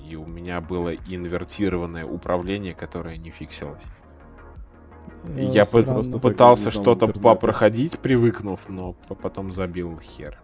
и 0.10 0.16
у 0.16 0.26
меня 0.26 0.60
было 0.60 0.94
инвертированное 0.94 2.06
управление, 2.06 2.74
которое 2.74 3.18
не 3.18 3.30
фиксилось. 3.30 3.82
Э, 5.24 5.43
я 5.54 5.66
странно. 5.66 5.93
просто- 5.93 6.20
пытался 6.20 6.72
что-то 6.72 7.08
попроходить, 7.08 7.99
привыкнув, 7.99 8.60
но 8.68 8.93
потом 9.22 9.51
забил 9.54 9.99
хер. 9.99 10.39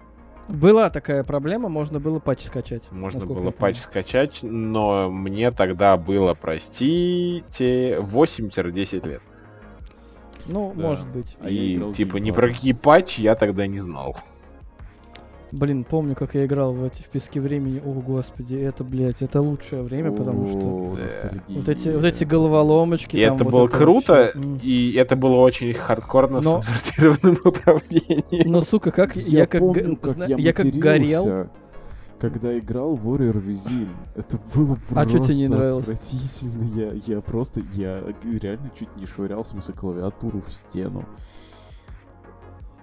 Была 0.47 0.89
такая 0.89 1.23
проблема, 1.23 1.69
можно 1.69 1.99
было 1.99 2.19
патч 2.19 2.45
скачать. 2.45 2.83
Можно 2.91 3.25
было 3.25 3.51
патч 3.51 3.77
скачать, 3.77 4.39
но 4.41 5.09
мне 5.11 5.51
тогда 5.51 5.95
было, 5.95 6.33
простите, 6.33 7.99
8-10 8.01 9.05
лет. 9.05 9.21
Ну, 10.47 10.73
Да. 10.75 10.81
может 10.81 11.07
быть. 11.07 11.35
И 11.45 11.79
типа 11.95 12.17
ни 12.17 12.31
про 12.31 12.47
какие 12.47 12.73
патчи 12.73 13.21
я 13.21 13.35
тогда 13.35 13.67
не 13.67 13.81
знал. 13.81 14.17
Блин, 15.51 15.83
помню, 15.83 16.15
как 16.15 16.35
я 16.35 16.45
играл 16.45 16.73
в 16.73 16.83
эти 16.83 17.01
в 17.01 17.05
песке 17.07 17.41
времени. 17.41 17.81
О, 17.83 17.93
господи, 17.93 18.55
это, 18.55 18.83
блядь, 18.83 19.21
это 19.23 19.41
лучшее 19.41 19.81
время, 19.81 20.11
потому 20.11 20.47
что 20.47 20.67
вот 21.47 21.67
эти, 21.69 21.89
вот 21.89 22.03
эти 22.03 22.23
головоломочки. 22.23 23.17
И 23.17 23.25
там 23.25 23.35
это 23.35 23.43
вот 23.45 23.51
было 23.51 23.61
вообще. 23.63 23.77
круто, 23.77 24.31
М. 24.35 24.59
и 24.61 24.93
это 24.93 25.15
было 25.15 25.37
очень 25.37 25.73
хардкорно 25.73 26.41
Но- 26.41 26.61
с 26.61 26.65
инвертированным 26.67 27.37
управлением. 27.45 28.51
Но, 28.51 28.61
сука, 28.61 28.91
как 28.91 29.15
я, 29.15 29.39
Я, 29.39 29.45
как, 29.47 29.61
помню, 29.61 29.95
как 29.97 30.17
я, 30.27 30.37
я 30.37 30.53
как 30.53 30.67
горел. 30.67 31.47
когда 32.19 32.57
играл 32.59 32.95
в 32.95 33.07
Warrior 33.09 33.43
Within. 33.43 33.87
Это 34.15 34.39
было 34.53 34.77
А 34.91 35.05
чё 35.05 35.17
просто 35.17 35.33
тебе 35.33 35.41
не 35.41 35.47
нравилось? 35.47 35.83
отвратительно. 35.83 36.79
Я, 36.79 37.15
я 37.15 37.21
просто, 37.21 37.61
я 37.73 38.03
реально 38.39 38.69
чуть 38.77 38.95
не 38.97 39.05
швырял, 39.07 39.41
в 39.43 39.47
смысле, 39.47 39.73
клавиатуру 39.73 40.41
в 40.45 40.51
стену. 40.51 41.05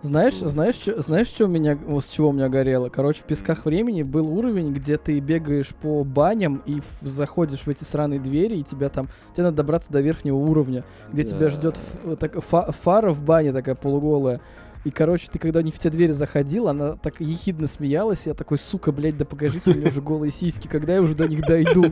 Знаешь, 0.07 0.35
знаешь, 0.35 0.77
что, 0.77 1.03
знаешь, 1.03 1.27
что 1.27 1.47
у 1.47 1.49
меня, 1.49 1.77
вот 1.85 2.05
с 2.05 2.09
чего 2.09 2.29
у 2.29 2.33
меня 2.33 2.49
горело? 2.49 2.89
Короче, 2.89 3.21
в 3.23 3.25
песках 3.25 3.65
времени 3.65 4.03
был 4.05 4.29
уровень, 4.39 4.73
где 4.73 4.99
ты 4.99 5.19
бегаешь 5.19 5.75
по 5.75 6.05
баням 6.05 6.63
и 6.65 6.81
в- 7.01 7.07
заходишь 7.09 7.61
в 7.61 7.69
эти 7.69 7.83
сраные 7.83 8.21
двери, 8.21 8.57
и 8.59 8.63
тебя 8.63 8.89
там, 8.89 9.09
тебе 9.35 9.45
надо 9.45 9.57
добраться 9.57 9.91
до 9.93 10.01
верхнего 10.01 10.37
уровня, 10.37 10.85
где 11.13 11.25
тебя 11.25 11.39
Да. 11.41 11.51
ждет 11.51 11.77
так, 12.21 12.41
фа- 12.45 12.71
фара 12.85 13.11
в 13.11 13.21
бане 13.23 13.53
такая 13.53 13.75
полуголая. 13.75 14.41
И, 14.85 14.91
короче, 14.93 15.29
ты 15.33 15.41
когда 15.41 15.63
не 15.63 15.73
в 15.73 15.79
те 15.81 15.91
двери 15.91 16.13
заходил, 16.13 16.69
она 16.69 16.93
так 16.95 17.21
ехидно 17.21 17.67
смеялась, 17.67 18.21
я 18.27 18.35
такой, 18.35 18.59
сука, 18.59 18.93
блядь, 18.93 19.17
да 19.19 19.25
покажите 19.25 19.75
мне 19.75 19.89
уже 19.89 20.01
голые 20.01 20.31
сиськи, 20.31 20.69
когда 20.69 20.95
я 20.95 21.03
уже 21.03 21.17
до 21.17 21.27
них 21.27 21.41
дойду. 21.41 21.87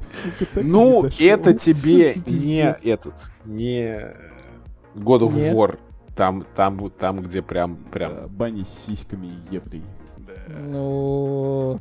Сука, 0.00 0.46
так 0.52 0.64
Ну, 0.64 1.04
это 1.20 1.54
тебе 1.54 2.16
не 2.26 2.76
этот, 2.82 3.14
не 3.44 4.00
God 4.96 5.20
of? 5.20 5.52
War. 5.54 5.78
Там, 6.16 6.44
там, 6.54 6.90
там, 6.90 7.20
где 7.22 7.42
прям, 7.42 7.76
прям. 7.90 8.14
Да, 8.14 8.28
бани 8.28 8.62
с 8.62 8.68
сиськами 8.68 9.26
и 9.50 9.54
еблей. 9.54 9.82
Ну, 10.48 11.80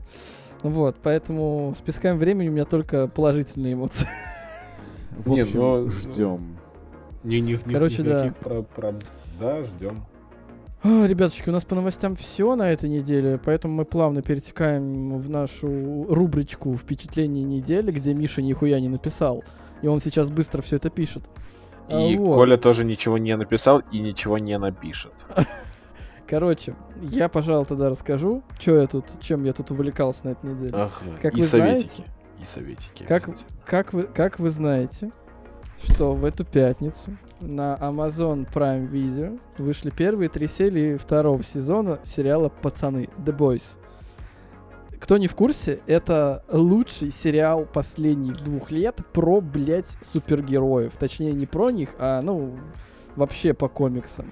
вот, 0.63 0.95
поэтому 1.03 1.73
с 1.77 1.81
песками 1.81 2.17
времени 2.17 2.49
у 2.49 2.51
меня 2.51 2.65
только 2.65 3.07
положительные 3.07 3.73
эмоции. 3.73 4.07
В 5.11 5.29
Не, 5.29 5.41
общем, 5.41 5.59
но- 5.59 5.87
ждем. 5.89 6.57
Не, 7.23 7.39
не, 7.41 7.53
не, 7.65 7.73
Короче, 7.73 8.01
да. 8.03 8.33
про- 8.41 8.63
про- 8.63 8.93
Да, 9.39 9.63
ждем. 9.63 10.03
А, 10.83 11.05
Ребяточки, 11.05 11.49
у 11.49 11.53
нас 11.53 11.63
по 11.63 11.75
новостям 11.75 12.15
все 12.15 12.55
на 12.55 12.71
этой 12.71 12.89
неделе, 12.89 13.39
поэтому 13.43 13.73
мы 13.75 13.85
плавно 13.85 14.21
перетекаем 14.21 15.17
в 15.17 15.29
нашу 15.29 16.05
рубричку 16.09 16.75
«Впечатление 16.75 17.41
недели», 17.41 17.91
где 17.91 18.13
Миша 18.13 18.41
нихуя 18.41 18.79
не 18.81 18.89
написал, 18.89 19.43
и 19.81 19.87
он 19.87 20.01
сейчас 20.01 20.29
быстро 20.29 20.61
все 20.61 20.75
это 20.77 20.89
пишет. 20.89 21.23
А, 21.89 21.99
И 21.99 22.17
вот. 22.17 22.35
Коля 22.35 22.57
тоже 22.57 22.83
ничего 22.85 23.17
не 23.17 23.35
написал 23.35 23.81
и 23.91 23.99
ничего 23.99 24.37
не 24.37 24.57
напишет. 24.57 25.13
Короче, 26.27 26.75
я, 27.01 27.29
пожалуй, 27.29 27.65
тогда 27.65 27.89
расскажу, 27.89 28.43
что 28.59 28.79
я 28.79 28.87
тут, 28.87 29.05
чем 29.19 29.43
я 29.43 29.53
тут 29.53 29.71
увлекался 29.71 30.27
на 30.27 30.29
этой 30.31 30.51
неделе. 30.51 30.73
Ага. 30.73 30.91
Как 31.21 31.33
и 31.35 31.41
вы 31.41 31.43
советики. 31.43 32.03
И 32.41 32.45
советики. 32.45 33.03
Как- 33.07 33.27
опять. 33.27 33.45
Как 33.65 33.93
вы, 33.93 34.03
как 34.03 34.39
вы 34.39 34.49
знаете, 34.49 35.11
что 35.83 36.13
в 36.13 36.25
эту 36.25 36.45
пятницу 36.45 37.15
на 37.39 37.75
Amazon 37.75 38.47
Prime 38.51 38.89
Video 38.89 39.39
вышли 39.57 39.89
первые 39.89 40.29
три 40.29 40.47
серии 40.47 40.97
второго 40.97 41.43
сезона 41.43 41.99
сериала 42.03 42.49
«Пацаны» 42.49 43.09
The 43.17 43.35
Boys. 43.37 43.63
Кто 45.03 45.17
не 45.17 45.27
в 45.27 45.35
курсе, 45.35 45.81
это 45.85 46.45
лучший 46.49 47.11
сериал 47.11 47.65
последних 47.65 48.41
двух 48.41 48.71
лет 48.71 49.01
про, 49.11 49.41
блядь, 49.41 49.97
супергероев. 50.01 50.93
Точнее, 50.97 51.33
не 51.33 51.45
про 51.45 51.71
них, 51.71 51.89
а, 51.99 52.21
ну, 52.21 52.51
вообще 53.17 53.53
по 53.53 53.67
комиксам. 53.67 54.31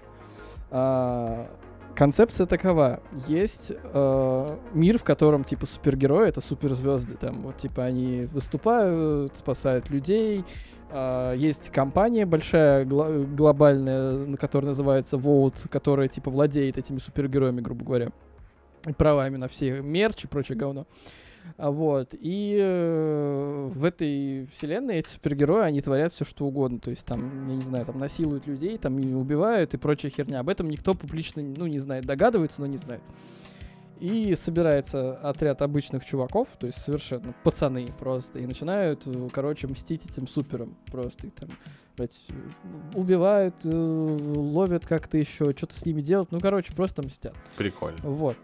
А, 0.69 1.49
концепция 1.93 2.45
такова. 2.47 3.01
Есть 3.27 3.73
э, 3.73 4.57
мир, 4.73 4.97
в 4.97 5.03
котором, 5.03 5.43
типа, 5.43 5.65
супергерои— 5.65 6.29
это 6.29 6.39
суперзвезды. 6.39 7.15
Там, 7.15 7.41
вот, 7.41 7.57
типа, 7.57 7.83
они 7.83 8.29
выступают, 8.31 9.35
спасают 9.35 9.89
людей. 9.89 10.45
А, 10.89 11.33
есть 11.33 11.69
компания 11.69 12.25
большая, 12.25 12.85
гла- 12.85 13.11
глобальная, 13.11 14.25
на- 14.25 14.37
которая 14.37 14.69
называется 14.69 15.17
Vault, 15.17 15.67
которая, 15.69 16.07
типа, 16.07 16.31
владеет 16.31 16.77
этими 16.77 16.99
супергероями, 16.99 17.59
грубо 17.59 17.83
говоря. 17.83 18.11
Правами 18.97 19.37
на 19.37 19.47
все 19.47 19.81
мерч 19.81 20.25
и 20.25 20.27
прочее 20.27 20.57
говно. 20.57 20.87
А 21.57 21.71
вот. 21.71 22.13
И 22.19 22.57
э, 22.59 23.69
в 23.73 23.83
этой 23.83 24.47
вселенной 24.47 24.97
эти 24.97 25.07
супергерои, 25.09 25.63
они 25.63 25.81
творят 25.81 26.13
все 26.13 26.25
что 26.25 26.45
угодно. 26.45 26.79
То 26.79 26.89
есть 26.89 27.05
там, 27.05 27.49
я 27.49 27.55
не 27.55 27.63
знаю, 27.63 27.85
там 27.85 27.99
насилуют 27.99 28.47
людей, 28.47 28.77
там 28.77 28.99
и 28.99 29.13
убивают 29.13 29.73
и 29.73 29.77
прочая 29.77 30.11
херня. 30.11 30.39
Об 30.39 30.49
этом 30.49 30.69
никто 30.69 30.95
публично, 30.95 31.41
ну, 31.41 31.67
не 31.67 31.79
знает. 31.79 32.05
Догадывается, 32.05 32.61
но 32.61 32.67
не 32.67 32.77
знает. 32.77 33.01
И 33.99 34.33
собирается 34.33 35.13
отряд 35.17 35.61
обычных 35.61 36.03
чуваков, 36.03 36.47
то 36.59 36.65
есть 36.65 36.81
совершенно 36.81 37.35
пацаны 37.43 37.93
просто, 37.99 38.39
и 38.39 38.47
начинают, 38.47 39.03
э, 39.05 39.29
короче, 39.31 39.67
мстить 39.67 40.09
этим 40.09 40.27
суперам 40.27 40.75
просто. 40.87 41.27
И 41.27 41.29
там, 41.29 41.49
блядь, 41.95 42.19
убивают, 42.95 43.53
э, 43.63 43.69
ловят 43.69 44.87
как-то 44.87 45.19
еще, 45.19 45.53
что-то 45.55 45.75
с 45.75 45.85
ними 45.85 46.01
делают. 46.01 46.31
Ну, 46.31 46.39
короче, 46.39 46.73
просто 46.73 47.03
мстят. 47.03 47.35
Прикольно. 47.57 47.99
Вот. 48.01 48.37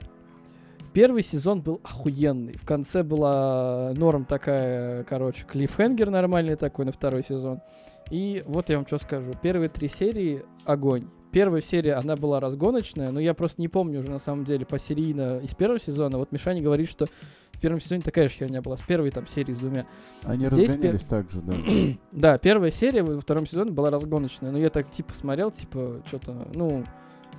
Первый 0.97 1.21
сезон 1.21 1.61
был 1.61 1.79
охуенный. 1.83 2.57
В 2.57 2.65
конце 2.65 3.03
была 3.03 3.93
норм 3.95 4.25
такая, 4.25 5.03
короче, 5.03 5.45
клиффхенгер 5.45 6.09
нормальный 6.09 6.55
такой 6.55 6.85
на 6.85 6.91
второй 6.91 7.21
сезон. 7.23 7.61
И 8.09 8.43
вот 8.47 8.69
я 8.69 8.77
вам 8.77 8.87
что 8.87 8.97
скажу. 8.97 9.33
Первые 9.39 9.69
три 9.69 9.89
серии— 9.89 10.43
огонь. 10.65 11.07
Первая 11.31 11.61
серия, 11.61 11.93
она 11.93 12.15
была 12.15 12.39
разгоночная, 12.39 13.11
но 13.11 13.19
я 13.19 13.35
просто 13.35 13.61
не 13.61 13.67
помню 13.67 13.99
уже 13.99 14.09
на 14.09 14.17
самом 14.17 14.43
деле 14.43 14.65
по 14.65 14.79
серийно 14.79 15.37
из 15.37 15.53
первого 15.53 15.79
сезона. 15.79 16.17
Вот 16.17 16.31
Мишаня 16.31 16.63
говорит, 16.63 16.89
что 16.89 17.05
в 17.53 17.59
первом 17.59 17.79
сезоне 17.79 18.01
такая 18.01 18.27
же 18.27 18.33
херня 18.33 18.63
была, 18.63 18.75
с 18.75 18.81
первой 18.81 19.11
там 19.11 19.27
серии 19.27 19.53
с 19.53 19.59
двумя. 19.59 19.85
Они 20.23 20.47
Здесь 20.47 20.71
разгонялись 20.71 21.03
так 21.03 21.29
же, 21.29 21.41
да. 21.41 21.53
Да, 22.11 22.39
первая 22.39 22.71
серия 22.71 23.03
во 23.03 23.21
втором 23.21 23.45
сезоне 23.45 23.69
была 23.69 23.91
разгоночная, 23.91 24.49
но 24.49 24.57
я 24.57 24.71
так 24.71 24.89
типа 24.89 25.13
смотрел, 25.13 25.51
типа, 25.51 26.01
что-то, 26.07 26.47
ну, 26.55 26.85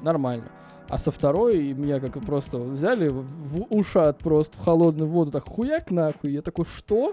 нормально. 0.01 0.49
А 0.89 0.97
со 0.97 1.11
второй 1.11 1.73
меня 1.75 2.01
как 2.01 2.19
просто 2.25 2.59
взяли 2.59 3.09
в 3.09 3.67
ушат 3.69 4.19
просто 4.19 4.59
в 4.59 4.65
холодную 4.65 5.09
воду, 5.09 5.31
так 5.31 5.47
хуяк 5.47 5.91
нахуй. 5.91 6.33
Я 6.33 6.41
такой, 6.41 6.65
что? 6.65 7.13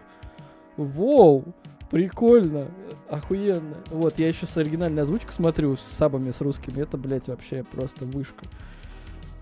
Воу, 0.78 1.44
прикольно, 1.92 2.68
охуенно. 3.10 3.76
Вот, 3.92 4.18
я 4.18 4.30
еще 4.30 4.46
с 4.46 4.56
оригинальной 4.58 5.04
озвучкой 5.04 5.34
смотрю, 5.34 5.76
с 5.76 5.82
сабами, 5.82 6.32
с 6.32 6.40
русскими. 6.40 6.82
Это, 6.82 6.98
блядь, 6.98 7.28
вообще 7.28 7.64
просто 7.64 8.06
вышка. 8.06 8.46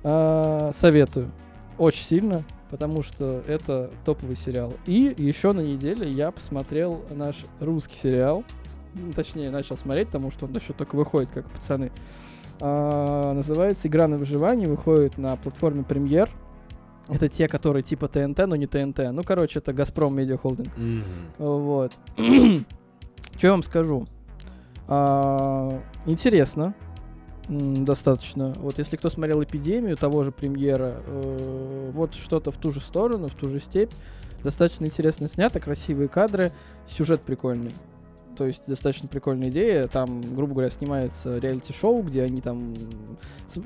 А, 0.03 0.71
советую. 0.73 1.31
Очень 1.77 2.03
сильно, 2.03 2.43
потому 2.71 3.03
что 3.03 3.43
это 3.47 3.91
топовый 4.03 4.35
сериал. 4.35 4.73
И 4.85 5.13
еще 5.17 5.53
на 5.53 5.61
неделе 5.61 6.09
я 6.09 6.31
посмотрел 6.31 7.03
наш 7.11 7.45
русский 7.59 7.97
сериал. 8.01 8.43
Точнее, 9.15 9.49
начал 9.49 9.77
смотреть, 9.77 10.07
потому 10.07 10.31
что 10.31 10.45
он 10.45 10.53
еще 10.53 10.73
только 10.73 10.95
выходит, 10.95 11.29
как 11.31 11.49
пацаны. 11.49 11.91
А, 12.61 13.33
называется 13.33 13.87
«Игра 13.87 14.07
на 14.07 14.17
выживание», 14.17 14.67
выходит 14.67 15.17
на 15.17 15.35
платформе 15.35 15.83
«Премьер». 15.83 16.29
Это 17.09 17.27
те, 17.27 17.47
которые 17.49 17.83
типа 17.83 18.07
ТНТ, 18.07 18.47
но 18.47 18.55
не 18.55 18.65
ТНТ. 18.67 19.11
Ну, 19.11 19.23
короче, 19.23 19.59
это 19.59 19.73
«Газпром 19.73 20.15
Медиа 20.15 20.37
Холдинг». 20.37 20.69
Вот. 21.37 21.91
Что 22.15 23.47
я 23.47 23.51
вам 23.51 23.63
скажу? 23.63 24.07
А, 24.87 25.81
интересно. 26.05 26.73
м, 27.49 27.83
Достаточно. 27.83 28.53
Вот 28.57 28.77
если 28.77 28.95
кто 28.95 29.09
смотрел 29.09 29.43
эпидемию 29.43 29.97
того 29.97 30.23
же 30.23 30.31
премьера, 30.31 30.95
э, 31.05 31.91
вот 31.93 32.13
что-то 32.15 32.51
в 32.51 32.57
ту 32.57 32.71
же 32.71 32.79
сторону, 32.79 33.27
в 33.27 33.33
ту 33.33 33.49
же 33.49 33.59
степь. 33.59 33.91
Достаточно 34.43 34.85
интересно 34.85 35.27
снято, 35.27 35.59
красивые 35.59 36.07
кадры, 36.09 36.51
сюжет 36.87 37.21
прикольный. 37.21 37.71
То 38.35 38.45
есть 38.45 38.63
достаточно 38.67 39.07
прикольная 39.07 39.49
идея. 39.49 39.87
Там, 39.87 40.21
грубо 40.21 40.53
говоря, 40.53 40.69
снимается 40.69 41.37
реалити-шоу, 41.37 42.03
где 42.03 42.23
они 42.23 42.41
там... 42.41 42.73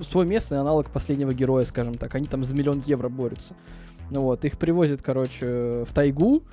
Свой 0.09 0.25
местный 0.25 0.59
аналог 0.59 0.89
последнего 0.91 1.33
героя, 1.33 1.65
скажем 1.65 1.95
так. 1.95 2.13
Они 2.15 2.25
там 2.25 2.43
за 2.43 2.53
миллион 2.53 2.83
евро 2.85 3.09
борются. 3.09 3.55
Ну 4.09 4.21
вот, 4.21 4.45
их 4.45 4.57
привозят, 4.57 5.01
короче, 5.01 5.85
в 5.85 5.93
тайгу. 5.93 6.43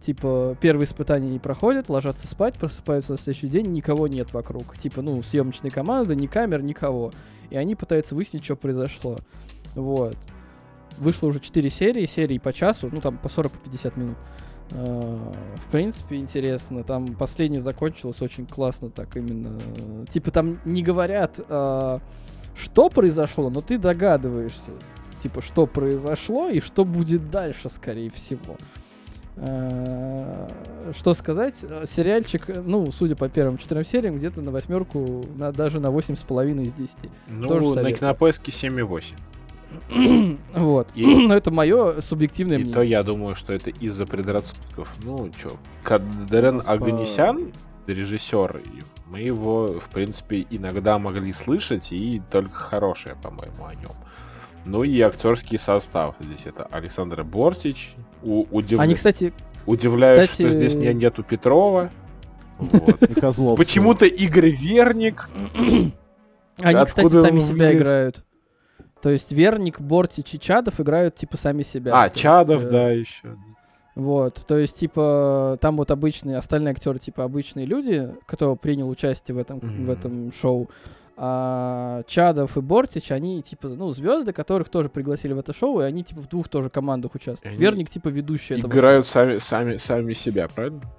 Типа, 0.00 0.56
первые 0.60 0.86
испытания 0.86 1.30
не 1.30 1.38
проходят, 1.38 1.88
ложатся 1.88 2.26
спать, 2.26 2.58
просыпаются 2.58 3.12
на 3.12 3.18
следующий 3.18 3.48
день, 3.48 3.72
никого 3.72 4.06
нет 4.06 4.34
вокруг. 4.34 4.76
Типа, 4.76 5.00
ну, 5.00 5.22
съемочной 5.22 5.70
команды, 5.70 6.14
ни 6.14 6.26
камер, 6.26 6.62
никого. 6.62 7.10
И 7.48 7.56
они 7.56 7.74
пытаются 7.74 8.14
выяснить, 8.14 8.44
что 8.44 8.54
произошло. 8.54 9.16
Вот. 9.74 10.16
Вышло 10.98 11.28
уже 11.28 11.40
4 11.40 11.70
серии, 11.70 12.04
серии 12.04 12.38
по 12.38 12.52
часу, 12.52 12.90
ну, 12.92 13.00
там 13.00 13.16
по 13.16 13.28
40-50 13.28 13.98
минут. 13.98 14.16
А, 14.72 15.32
В 15.56 15.70
принципе, 15.70 16.16
интересно. 16.16 16.82
Там 16.84 17.14
последний 17.14 17.60
закончилось 17.60 18.20
очень 18.22 18.46
классно, 18.46 18.90
так 18.90 19.16
именно. 19.16 19.58
э, 19.76 20.04
Типа 20.12 20.30
там 20.30 20.58
не 20.64 20.82
говорят, 20.82 21.40
а, 21.48 22.00
что 22.56 22.88
произошло, 22.88 23.50
но 23.50 23.60
ты 23.60 23.78
догадываешься, 23.78 24.70
типа, 25.22 25.42
что 25.42 25.66
произошло 25.66 26.48
и 26.48 26.60
что 26.60 26.84
будет 26.84 27.30
дальше, 27.30 27.68
скорее 27.68 28.10
всего. 28.10 28.56
А, 29.36 30.48
Что 30.96 31.14
сказать? 31.14 31.56
Э, 31.62 31.84
Сериальчик, 31.90 32.48
э, 32.48 32.62
ну, 32.64 32.90
судя 32.92 33.16
по 33.16 33.28
первым 33.28 33.58
четырем 33.58 33.84
сериям, 33.84 34.16
где-то 34.16 34.40
на 34.40 34.50
восьмерку, 34.52 35.24
на, 35.36 35.50
даже 35.52 35.80
на 35.80 35.90
восемь 35.90 36.14
с 36.16 36.20
половиной 36.20 36.64
из 36.66 36.72
10. 36.74 36.90
Тоже 37.48 37.64
Ну, 37.66 37.74
на 37.74 37.92
кинопоиске 37.92 38.52
7,8. 38.52 39.14
Вот. 40.54 40.88
И- 40.94 41.04
Но 41.28 41.34
это 41.34 41.50
мое 41.50 42.00
субъективное 42.00 42.56
И 42.56 42.60
мнение. 42.60 42.74
то 42.74 42.82
я 42.82 43.02
думаю, 43.02 43.34
что 43.34 43.52
это 43.52 43.70
из-за 43.70 44.06
предрассудков. 44.06 44.90
Ну, 45.02 45.30
чё, 45.42 45.56
Кадрен 45.82 46.56
Нас 46.56 46.64
по- 46.66 46.72
Аганесян, 46.72 47.52
режиссер, 47.86 48.58
и 48.64 48.82
мы 49.10 49.20
его, 49.20 49.74
в 49.80 49.92
принципе, 49.92 50.46
иногда 50.50 50.98
могли 50.98 51.32
слышать, 51.32 51.92
и 51.92 52.22
только 52.30 52.54
хорошее, 52.54 53.16
по-моему, 53.22 53.66
о 53.66 53.74
нем. 53.74 53.90
Ну 54.64 54.82
и 54.82 54.98
актерский 55.00 55.58
состав. 55.58 56.14
Здесь 56.20 56.46
это 56.46 56.64
Александр 56.70 57.22
Бортич. 57.22 57.94
У- 58.22 58.44
удивля- 58.44 58.80
Они, 58.80 58.94
кстати, 58.94 59.32
Удивляюсь, 59.66 60.28
кстати- 60.28 60.48
что 60.48 60.58
здесь 60.58 60.74
не- 60.74 60.92
нету 60.94 61.22
Петрова. 61.22 61.90
Вот. 62.58 63.02
И. 63.02 63.14
Почему-то 63.56 64.06
Игорь 64.06 64.50
Верник. 64.50 65.28
Они, 66.60 66.78
Откуда 66.78 67.08
кстати, 67.08 67.22
сами 67.22 67.40
себя 67.40 67.74
играют. 67.74 68.24
То 69.04 69.10
есть 69.10 69.32
Верник, 69.32 69.82
Бортич 69.82 70.32
и 70.32 70.40
Чадов 70.40 70.80
играют 70.80 71.14
типа 71.14 71.36
сами 71.36 71.62
себя. 71.62 71.92
А, 71.92 72.08
То 72.08 72.12
есть, 72.14 72.22
Чадов, 72.22 72.64
э, 72.64 72.70
да, 72.70 72.88
еще. 72.88 73.36
Вот, 73.94 74.46
то 74.48 74.56
есть, 74.56 74.78
типа, 74.78 75.58
там 75.60 75.76
вот 75.76 75.90
обычные, 75.90 76.38
остальные 76.38 76.72
актеры, 76.72 76.98
типа, 76.98 77.22
обычные 77.22 77.66
люди, 77.66 78.10
кто 78.24 78.56
принял 78.56 78.88
участие 78.88 79.34
в 79.34 79.38
этом, 79.38 79.60
в 79.60 79.64
Мгм. 79.64 79.90
этом 79.90 80.32
шоу. 80.32 80.70
А 81.18 82.02
Чадов 82.06 82.56
и 82.56 82.62
Бортич, 82.62 83.12
они, 83.12 83.42
типа, 83.42 83.68
ну, 83.68 83.90
звезды, 83.90 84.32
которых 84.32 84.70
тоже 84.70 84.88
пригласили 84.88 85.34
в 85.34 85.38
это 85.38 85.52
шоу, 85.52 85.82
и 85.82 85.84
они, 85.84 86.02
типа, 86.02 86.22
в 86.22 86.28
двух 86.30 86.48
тоже 86.48 86.70
командах 86.70 87.14
участвуют. 87.14 87.52
Они 87.52 87.60
Верник, 87.60 87.90
типа, 87.90 88.08
ведущий 88.08 88.54
этого 88.54 88.70
Играют 88.72 89.06
сами, 89.06 89.36
сами, 89.36 89.76
сами 89.76 90.14
себя, 90.14 90.48
правильно? 90.48 90.80
шоу. 90.80 90.90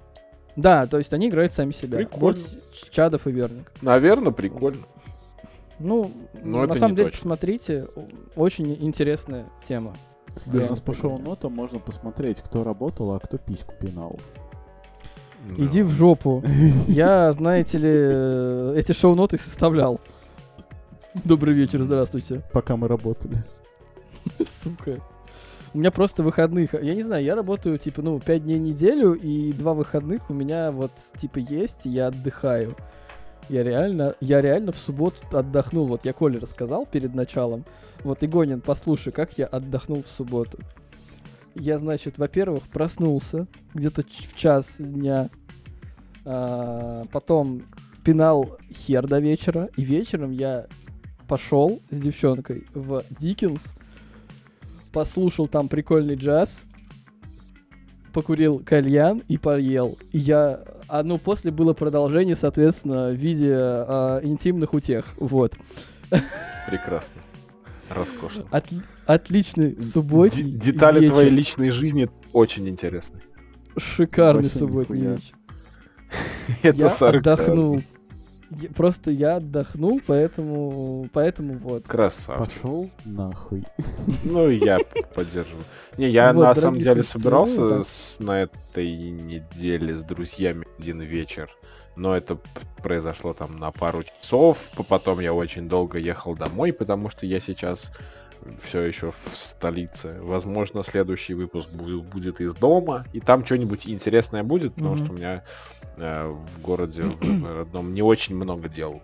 Да, 0.54 0.86
то 0.86 0.98
есть 0.98 1.12
они 1.12 1.28
играют 1.28 1.54
сами 1.54 1.72
себя. 1.72 1.98
Прикольно. 1.98 2.20
Бортич, 2.20 2.88
Чадов 2.92 3.26
и 3.26 3.32
Верник. 3.32 3.72
Наверное, 3.82 4.30
прикольно. 4.30 4.84
Ну, 5.78 6.10
Но 6.42 6.66
на 6.66 6.74
самом 6.74 6.96
деле, 6.96 7.10
точно. 7.10 7.20
посмотрите, 7.20 7.88
очень 8.34 8.72
интересная 8.80 9.46
тема. 9.68 9.94
Да, 10.46 10.64
у 10.64 10.68
нас 10.70 10.80
по 10.80 10.94
шоу-нотам 10.94 11.52
можно 11.52 11.78
посмотреть, 11.78 12.40
кто 12.40 12.64
работал, 12.64 13.12
а 13.12 13.18
кто 13.18 13.38
письку 13.38 13.74
пинал. 13.80 14.18
Иди 15.56 15.82
в 15.82 15.90
жопу. 15.90 16.42
Я, 16.88 17.32
знаете 17.32 17.78
ли, 17.78 17.90
э, 17.92 18.74
эти 18.76 18.92
шоу-ноты 18.92 19.38
составлял. 19.38 20.00
Добрый 21.24 21.54
вечер, 21.54 21.82
здравствуйте. 21.82 22.42
Пока 22.52 22.76
мы 22.76 22.88
работали. 22.88 23.44
Сука. 24.46 25.00
У 25.72 25.78
меня 25.78 25.90
просто 25.90 26.22
выходных. 26.22 26.74
Я 26.74 26.94
не 26.94 27.02
знаю, 27.02 27.22
я 27.22 27.34
работаю, 27.34 27.78
типа, 27.78 28.02
ну, 28.02 28.18
5 28.18 28.44
дней 28.44 28.58
в 28.58 28.62
неделю, 28.62 29.12
и 29.12 29.52
два 29.52 29.74
выходных 29.74 30.30
у 30.30 30.34
меня 30.34 30.72
вот, 30.72 30.92
типа, 31.20 31.38
есть, 31.38 31.84
и 31.84 31.90
я 31.90 32.08
отдыхаю. 32.08 32.76
Я 33.48 33.62
реально, 33.62 34.14
я 34.20 34.40
реально 34.40 34.72
в 34.72 34.78
субботу 34.78 35.18
отдохнул. 35.30 35.86
Вот 35.86 36.04
я 36.04 36.12
Коле 36.12 36.38
рассказал 36.38 36.86
перед 36.86 37.14
началом. 37.14 37.64
Вот, 38.02 38.22
Игонин, 38.22 38.60
послушай, 38.60 39.12
как 39.12 39.38
я 39.38 39.46
отдохнул 39.46 40.02
в 40.02 40.08
субботу. 40.08 40.58
Я, 41.54 41.78
значит, 41.78 42.18
во-первых, 42.18 42.64
проснулся 42.64 43.46
где-то 43.72 44.02
в 44.02 44.36
час 44.36 44.76
дня. 44.78 45.30
А, 46.24 47.06
потом 47.12 47.62
пинал 48.04 48.58
хер 48.72 49.06
до 49.06 49.20
вечера. 49.20 49.70
И 49.76 49.84
вечером 49.84 50.32
я 50.32 50.66
пошел 51.28 51.80
с 51.90 51.98
девчонкой 51.98 52.66
в 52.74 53.04
Диккенс, 53.10 53.62
послушал 54.92 55.48
там 55.48 55.68
прикольный 55.68 56.16
джаз, 56.16 56.62
покурил 58.12 58.60
кальян 58.64 59.22
и 59.28 59.38
поел. 59.38 59.98
И 60.12 60.18
я... 60.18 60.60
А 60.88 61.02
ну, 61.02 61.18
после 61.18 61.50
было 61.50 61.72
продолжение, 61.72 62.36
соответственно, 62.36 63.08
в 63.08 63.14
виде 63.14 63.52
а, 63.54 64.20
интимных 64.22 64.72
утех. 64.74 65.14
Вот. 65.18 65.54
Прекрасно. 66.68 67.20
Роскошно. 67.88 68.44
Отли- 68.50 68.82
отличный 69.06 69.80
субботний 69.80 70.42
Д- 70.44 70.58
детали 70.72 71.00
вечер. 71.00 71.12
твоей 71.12 71.30
личной 71.30 71.70
жизни 71.70 72.08
очень 72.32 72.68
интересны. 72.68 73.20
Шикарный 73.76 74.44
Вообще 74.44 74.58
субботний 74.58 75.00
нихуя. 75.00 75.16
вечер. 75.16 75.34
Это 76.62 76.76
я 76.78 77.08
отдохнул. 77.08 77.82
Я- 78.50 78.68
просто 78.70 79.10
я 79.10 79.36
отдохнул, 79.36 80.00
поэтому... 80.06 81.08
Поэтому 81.12 81.58
вот. 81.58 81.84
Красавчик. 81.84 82.54
Пошел 82.62 82.90
нахуй. 83.04 83.64
Ну, 84.24 84.48
я 84.48 84.78
поддерживаю. 85.14 85.64
Не, 85.98 86.08
я 86.08 86.32
Вот, 86.32 86.42
на 86.42 86.54
самом 86.54 86.80
деле 86.80 87.02
собирался 87.02 87.82
с- 87.84 88.16
на 88.20 88.42
этой 88.42 88.90
неделе 89.10 89.96
с 89.96 90.02
друзьями 90.02 90.66
один 90.78 91.00
вечер. 91.00 91.50
Но 91.96 92.14
это 92.16 92.36
произошло 92.82 93.32
там 93.32 93.52
на 93.58 93.70
пару 93.70 94.02
часов. 94.20 94.58
Потом 94.88 95.20
я 95.20 95.32
очень 95.32 95.68
долго 95.68 95.98
ехал 95.98 96.34
домой, 96.34 96.72
потому 96.72 97.08
что 97.10 97.24
я 97.26 97.40
сейчас 97.40 97.90
все 98.62 98.82
еще 98.82 99.12
в 99.12 99.34
столице. 99.34 100.16
Возможно, 100.22 100.82
следующий 100.82 101.34
выпуск 101.34 101.68
бу- 101.70 102.02
будет 102.10 102.40
из 102.40 102.54
дома. 102.54 103.04
И 103.12 103.20
там 103.20 103.44
что-нибудь 103.44 103.86
интересное 103.88 104.42
будет, 104.42 104.74
потому 104.74 104.94
Мгм. 104.94 105.04
что 105.04 105.12
у 105.14 105.16
меня 105.16 105.44
э, 105.98 106.28
в 106.28 106.60
городе 106.60 107.02
в 107.04 107.56
родном 107.58 107.92
не 107.92 108.02
очень 108.02 108.36
много 108.36 108.68
дел. 108.68 109.00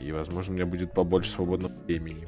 И, 0.00 0.12
возможно, 0.12 0.52
у 0.52 0.56
меня 0.56 0.66
будет 0.66 0.92
побольше 0.92 1.30
свободного 1.32 1.72
времени. 1.86 2.26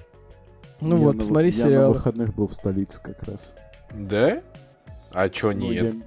Ну 0.81 0.97
Я 0.97 1.03
вот, 1.05 1.17
на 1.17 1.25
смотри 1.25 1.51
Я 1.51 1.65
на 1.67 1.71
сериал. 1.71 1.93
выходных 1.93 2.35
был 2.35 2.47
в 2.49 2.55
столице 2.55 3.01
как 3.03 3.23
раз. 3.25 3.55
Да? 3.95 4.41
А 5.13 5.29
чё 5.29 5.53
Ну, 5.53 5.71
нет? 5.71 5.95
я 5.95 6.01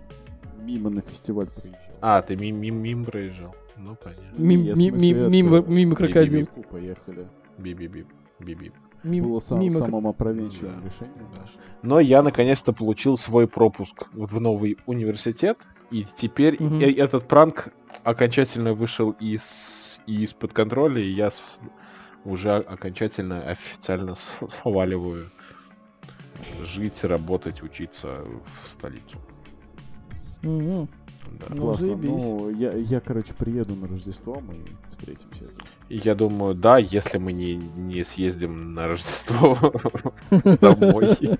мимо 0.64 0.89
на 0.89 1.02
фестиваль 1.02 1.48
приезжал. 1.48 1.80
А, 2.02 2.22
ты 2.22 2.36
мим 2.36 2.60
мим 2.60 2.82
мим 2.82 3.06
проезжал. 3.06 3.56
Ну 3.78 3.96
понятно. 3.96 4.24
Мим- 4.38 4.64
Я, 4.64 4.74
в 4.74 4.78
ми- 4.78 4.89
смысле, 4.89 5.08
ми- 5.14 5.20
это, 5.20 5.30
мимо- 5.30 5.62
мимо 5.68 5.91
в 5.94 5.98
крокодил. 5.98 6.39
Москву 6.39 6.64
поехали. 6.72 7.28
Би-би-би. 7.60 8.06
Би-би. 8.39 8.64
Мим- 8.66 8.74
Было 9.04 9.39
сам, 9.39 9.60
мимо 9.60 9.72
самым 9.80 10.08
опрометчивым 10.08 10.82
Да. 10.82 10.88
решением. 10.88 11.28
наше. 11.38 11.54
Но 11.82 11.99
я 11.99 12.22
наконец-то 12.24 12.72
получил 12.74 13.18
свой 13.18 13.47
пропуск 13.47 14.08
вот 14.14 14.32
в 14.32 14.39
новый 14.39 14.78
университет, 14.86 15.58
и 15.91 16.04
теперь 16.06 16.56
Мгм. 16.64 16.80
э- 16.80 16.91
этот 16.93 17.28
пранк 17.28 17.70
окончательно 18.04 18.74
вышел 18.74 19.12
из 19.12 20.01
из-под 20.08 20.51
контроля, 20.54 21.01
и 21.01 21.10
я 21.10 21.32
с- 21.32 21.41
уже 22.26 22.56
окончательно 22.56 23.41
официально 23.41 24.16
сваливаю 24.62 25.30
жить, 26.62 27.04
работать, 27.04 27.62
учиться 27.64 28.16
в 28.64 28.70
столицу. 28.70 29.18
Мгм. 30.41 30.88
Да. 31.39 31.45
Ну, 31.49 31.58
Классно. 31.58 31.88
заебись. 31.88 32.10
Ну, 32.10 32.49
я, 32.49 32.72
я, 32.76 32.99
короче, 32.99 33.34
приеду 33.34 33.76
на 33.76 33.88
Рождество, 33.88 34.39
мы 34.41 34.56
встретимся. 34.91 35.45
Я 35.89 36.15
думаю, 36.15 36.55
да, 36.55 36.77
если 36.77 37.17
мы 37.17 37.34
не, 37.34 37.55
не 37.55 38.03
съездим 38.03 38.73
на 38.73 38.88
Рождество 38.88 39.57
домой. 40.61 41.38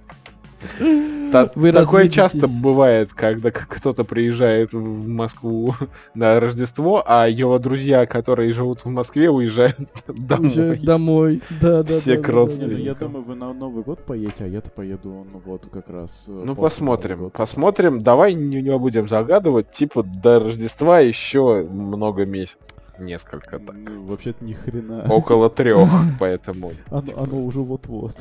Та- 1.32 1.52
Вы 1.56 1.74
Такое 1.74 2.08
часто 2.08 2.48
бывает, 2.48 3.14
когда 3.14 3.52
кто-то 3.52 4.04
приезжает 4.04 4.72
в 4.74 5.08
Москву 5.08 5.76
на 6.14 6.40
Рождество, 6.40 7.04
а 7.06 7.28
его 7.28 7.58
друзья, 7.60 8.06
которые 8.06 8.54
живут 8.54 8.86
в 8.86 8.90
Москве, 8.90 9.30
уезжают 9.30 9.78
домой. 10.08 10.48
Уезжают 10.48 10.82
домой. 10.84 11.42
Да, 11.50 11.84
да, 11.84 12.00
Все 12.00 12.16
да, 12.18 12.22
к 12.22 12.28
да, 12.28 12.28
да, 12.28 12.32
Не, 12.32 12.34
ну, 12.34 12.40
родственникам. 12.46 12.84
я 12.84 12.96
думаю, 12.96 13.24
вы 13.26 13.36
на 13.36 13.54
Новый 13.54 13.84
год 13.84 14.06
поедете, 14.06 14.46
а 14.46 14.48
я-то 14.48 14.70
поеду, 14.70 15.26
ну 15.32 15.42
вот, 15.44 15.68
как 15.72 15.90
раз... 15.90 16.26
э, 16.28 16.44
Ну 16.46 16.56
посмотрим, 16.56 17.30
посмотрим. 17.32 18.02
Давай 18.04 18.34
не, 18.34 18.62
не 18.62 18.78
будем 18.78 19.10
загадывать, 19.10 19.72
типа 19.72 20.04
до 20.04 20.40
Рождества 20.40 21.00
еще 21.00 21.64
много 21.70 22.26
месяцев. 22.26 22.60
Несколько 23.00 23.60
так. 23.60 23.76
Ну, 23.76 24.04
вообще-то 24.06 24.44
ни 24.46 24.54
хрена. 24.54 25.06
Около 25.10 25.50
трех, 25.52 25.90
поэтому. 26.20 26.74
Оно, 26.90 27.12
оно 27.18 27.44
уже 27.44 27.60
вот-вот. 27.60 28.16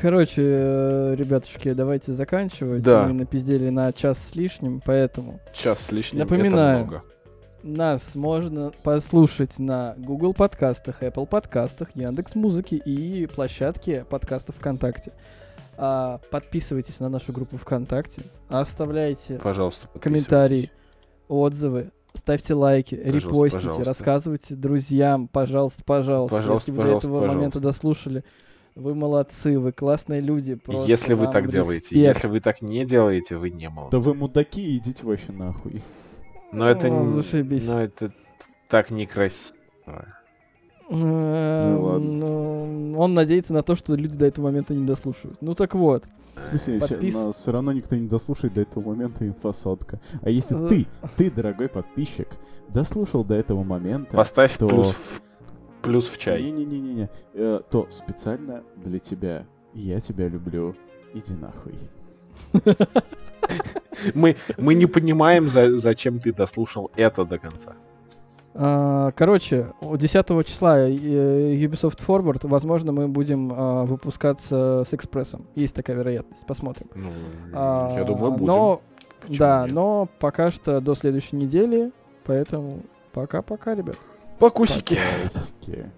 Короче, 0.00 0.42
э, 0.42 1.14
ребятушки, 1.16 1.72
давайте 1.72 2.12
заканчивать. 2.12 2.82
Да. 2.82 3.06
Мы 3.06 3.12
напиздели 3.14 3.70
на 3.70 3.92
час 3.92 4.18
с 4.18 4.34
лишним, 4.34 4.82
поэтому 4.84 5.40
Час 5.52 5.80
с 5.86 5.92
лишним. 5.92 6.22
это 6.22 6.34
Напоминаю. 6.34 6.78
много. 6.78 7.02
Нас 7.62 8.14
можно 8.14 8.72
послушать 8.82 9.58
на 9.58 9.94
Google 9.96 10.34
подкастах, 10.34 11.02
Apple 11.02 11.26
подкастах, 11.26 11.88
Яндекс 11.94 12.34
Музыки 12.34 12.74
и 12.74 13.26
площадке 13.26 14.04
подкастов 14.04 14.56
ВКонтакте. 14.56 15.12
А, 15.78 16.20
подписывайтесь 16.30 17.00
на 17.00 17.08
нашу 17.08 17.32
группу 17.32 17.56
ВКонтакте, 17.56 18.22
оставляйте 18.48 19.40
Пожалуйста, 19.42 19.88
комментарии, 19.98 20.70
отзывы, 21.26 21.90
ставьте 22.14 22.54
лайки, 22.54 22.94
Пожалуйста, 22.94 23.28
репостите, 23.28 23.60
пожалуйста. 23.66 23.84
рассказывайте 23.84 24.54
друзьям, 24.54 25.28
пожалуйста, 25.28 25.82
пожалуйста. 25.84 26.36
Пожалуйста, 26.36 26.70
Если 26.70 26.76
вы 26.78 26.82
пожалуйста, 26.84 27.08
до 27.08 27.14
этого 27.16 27.26
момента 27.26 27.58
пожалуйста. 27.58 27.60
дослушали, 27.60 28.24
вы 28.74 28.94
молодцы, 28.94 29.58
вы 29.58 29.72
классные 29.72 30.20
люди. 30.20 30.54
Просто 30.54 30.88
Если 30.88 31.14
вы 31.14 31.26
так 31.28 31.48
делаете, 31.48 31.94
респект. 31.94 32.16
если 32.16 32.26
вы 32.28 32.40
так 32.40 32.62
не 32.62 32.84
делаете, 32.84 33.36
вы 33.36 33.50
не 33.50 33.68
молодцы. 33.68 33.90
Да 33.92 33.98
вы 34.00 34.14
мудаки, 34.14 34.76
идите 34.76 35.04
вообще 35.06 35.32
нахуй. 35.32 35.82
Но 36.52 36.68
это, 36.68 36.88
не- 36.90 37.06
зашибись. 37.06 37.66
но 37.66 37.80
это 37.80 38.12
так 38.68 38.90
некрасиво. 38.90 39.54
Эм, 40.90 41.78
ладно. 41.78 41.98
ну, 41.98 42.98
Он 42.98 43.14
надеется 43.14 43.52
на 43.54 43.62
то, 43.62 43.74
что 43.74 43.94
люди 43.94 44.16
до 44.16 44.26
этого 44.26 44.46
момента 44.46 44.74
не 44.74 44.86
дослушают. 44.86 45.38
Ну 45.40 45.54
так 45.54 45.74
вот. 45.74 46.04
В 46.36 46.40
смысле, 46.40 46.78
Подпис- 46.78 47.12
но 47.12 47.32
все 47.32 47.52
равно 47.52 47.72
никто 47.72 47.94
не 47.96 48.08
дослушает 48.08 48.54
до 48.54 48.62
этого 48.62 48.88
момента 48.90 49.26
инфосотка. 49.26 50.00
А 50.22 50.30
если 50.30 50.64
Э. 50.64 50.68
ты, 50.68 50.86
ты, 51.16 51.30
дорогой 51.30 51.68
подписчик, 51.68 52.28
дослушал 52.68 53.24
до 53.24 53.34
этого 53.34 53.62
момента, 53.62 54.16
Поставь 54.16 54.56
то- 54.58 54.66
плюс, 54.66 54.88
в, 54.88 55.20
плюс 55.82 56.08
в 56.08 56.18
чай. 56.18 56.42
не-не-не-не, 56.42 57.08
э, 57.34 57.60
то 57.70 57.86
специально 57.90 58.64
для 58.76 58.98
тебя, 58.98 59.46
я 59.74 60.00
тебя 60.00 60.28
люблю, 60.28 60.74
иди 61.12 61.34
нахуй. 61.34 61.74
Мы, 64.14 64.36
мы 64.58 64.74
не 64.74 64.86
понимаем, 64.86 65.48
за- 65.48 65.78
зачем 65.78 66.18
ты 66.18 66.32
дослушал 66.32 66.90
это 66.96 67.24
до 67.24 67.38
конца. 67.38 67.76
А, 68.56 69.10
Короче, 69.16 69.72
у 69.80 69.96
10 69.96 70.46
числа 70.46 70.78
э, 70.78 70.90
Ubisoft 70.92 71.98
Forward, 72.06 72.46
возможно, 72.46 72.92
мы 72.92 73.08
будем 73.08 73.52
а, 73.52 73.84
выпускаться 73.84 74.84
с 74.88 74.94
экспрессом. 74.94 75.46
Есть 75.56 75.74
такая 75.74 75.96
вероятность, 75.96 76.46
посмотрим. 76.46 76.86
Ну, 76.94 77.10
А, 77.52 77.94
я 77.98 78.04
думаю, 78.04 78.32
будем. 78.32 78.46
Но, 78.46 78.80
Почему 79.20 79.38
да, 79.38 79.62
нет? 79.64 79.72
но 79.72 80.08
пока 80.20 80.50
что 80.50 80.80
до 80.80 80.94
следующей 80.94 81.36
недели, 81.36 81.90
поэтому 82.24 82.80
пока-пока, 83.12 83.74
ребят. 83.74 83.96
Покусики. 84.38 84.98
Покасики. 85.22 85.90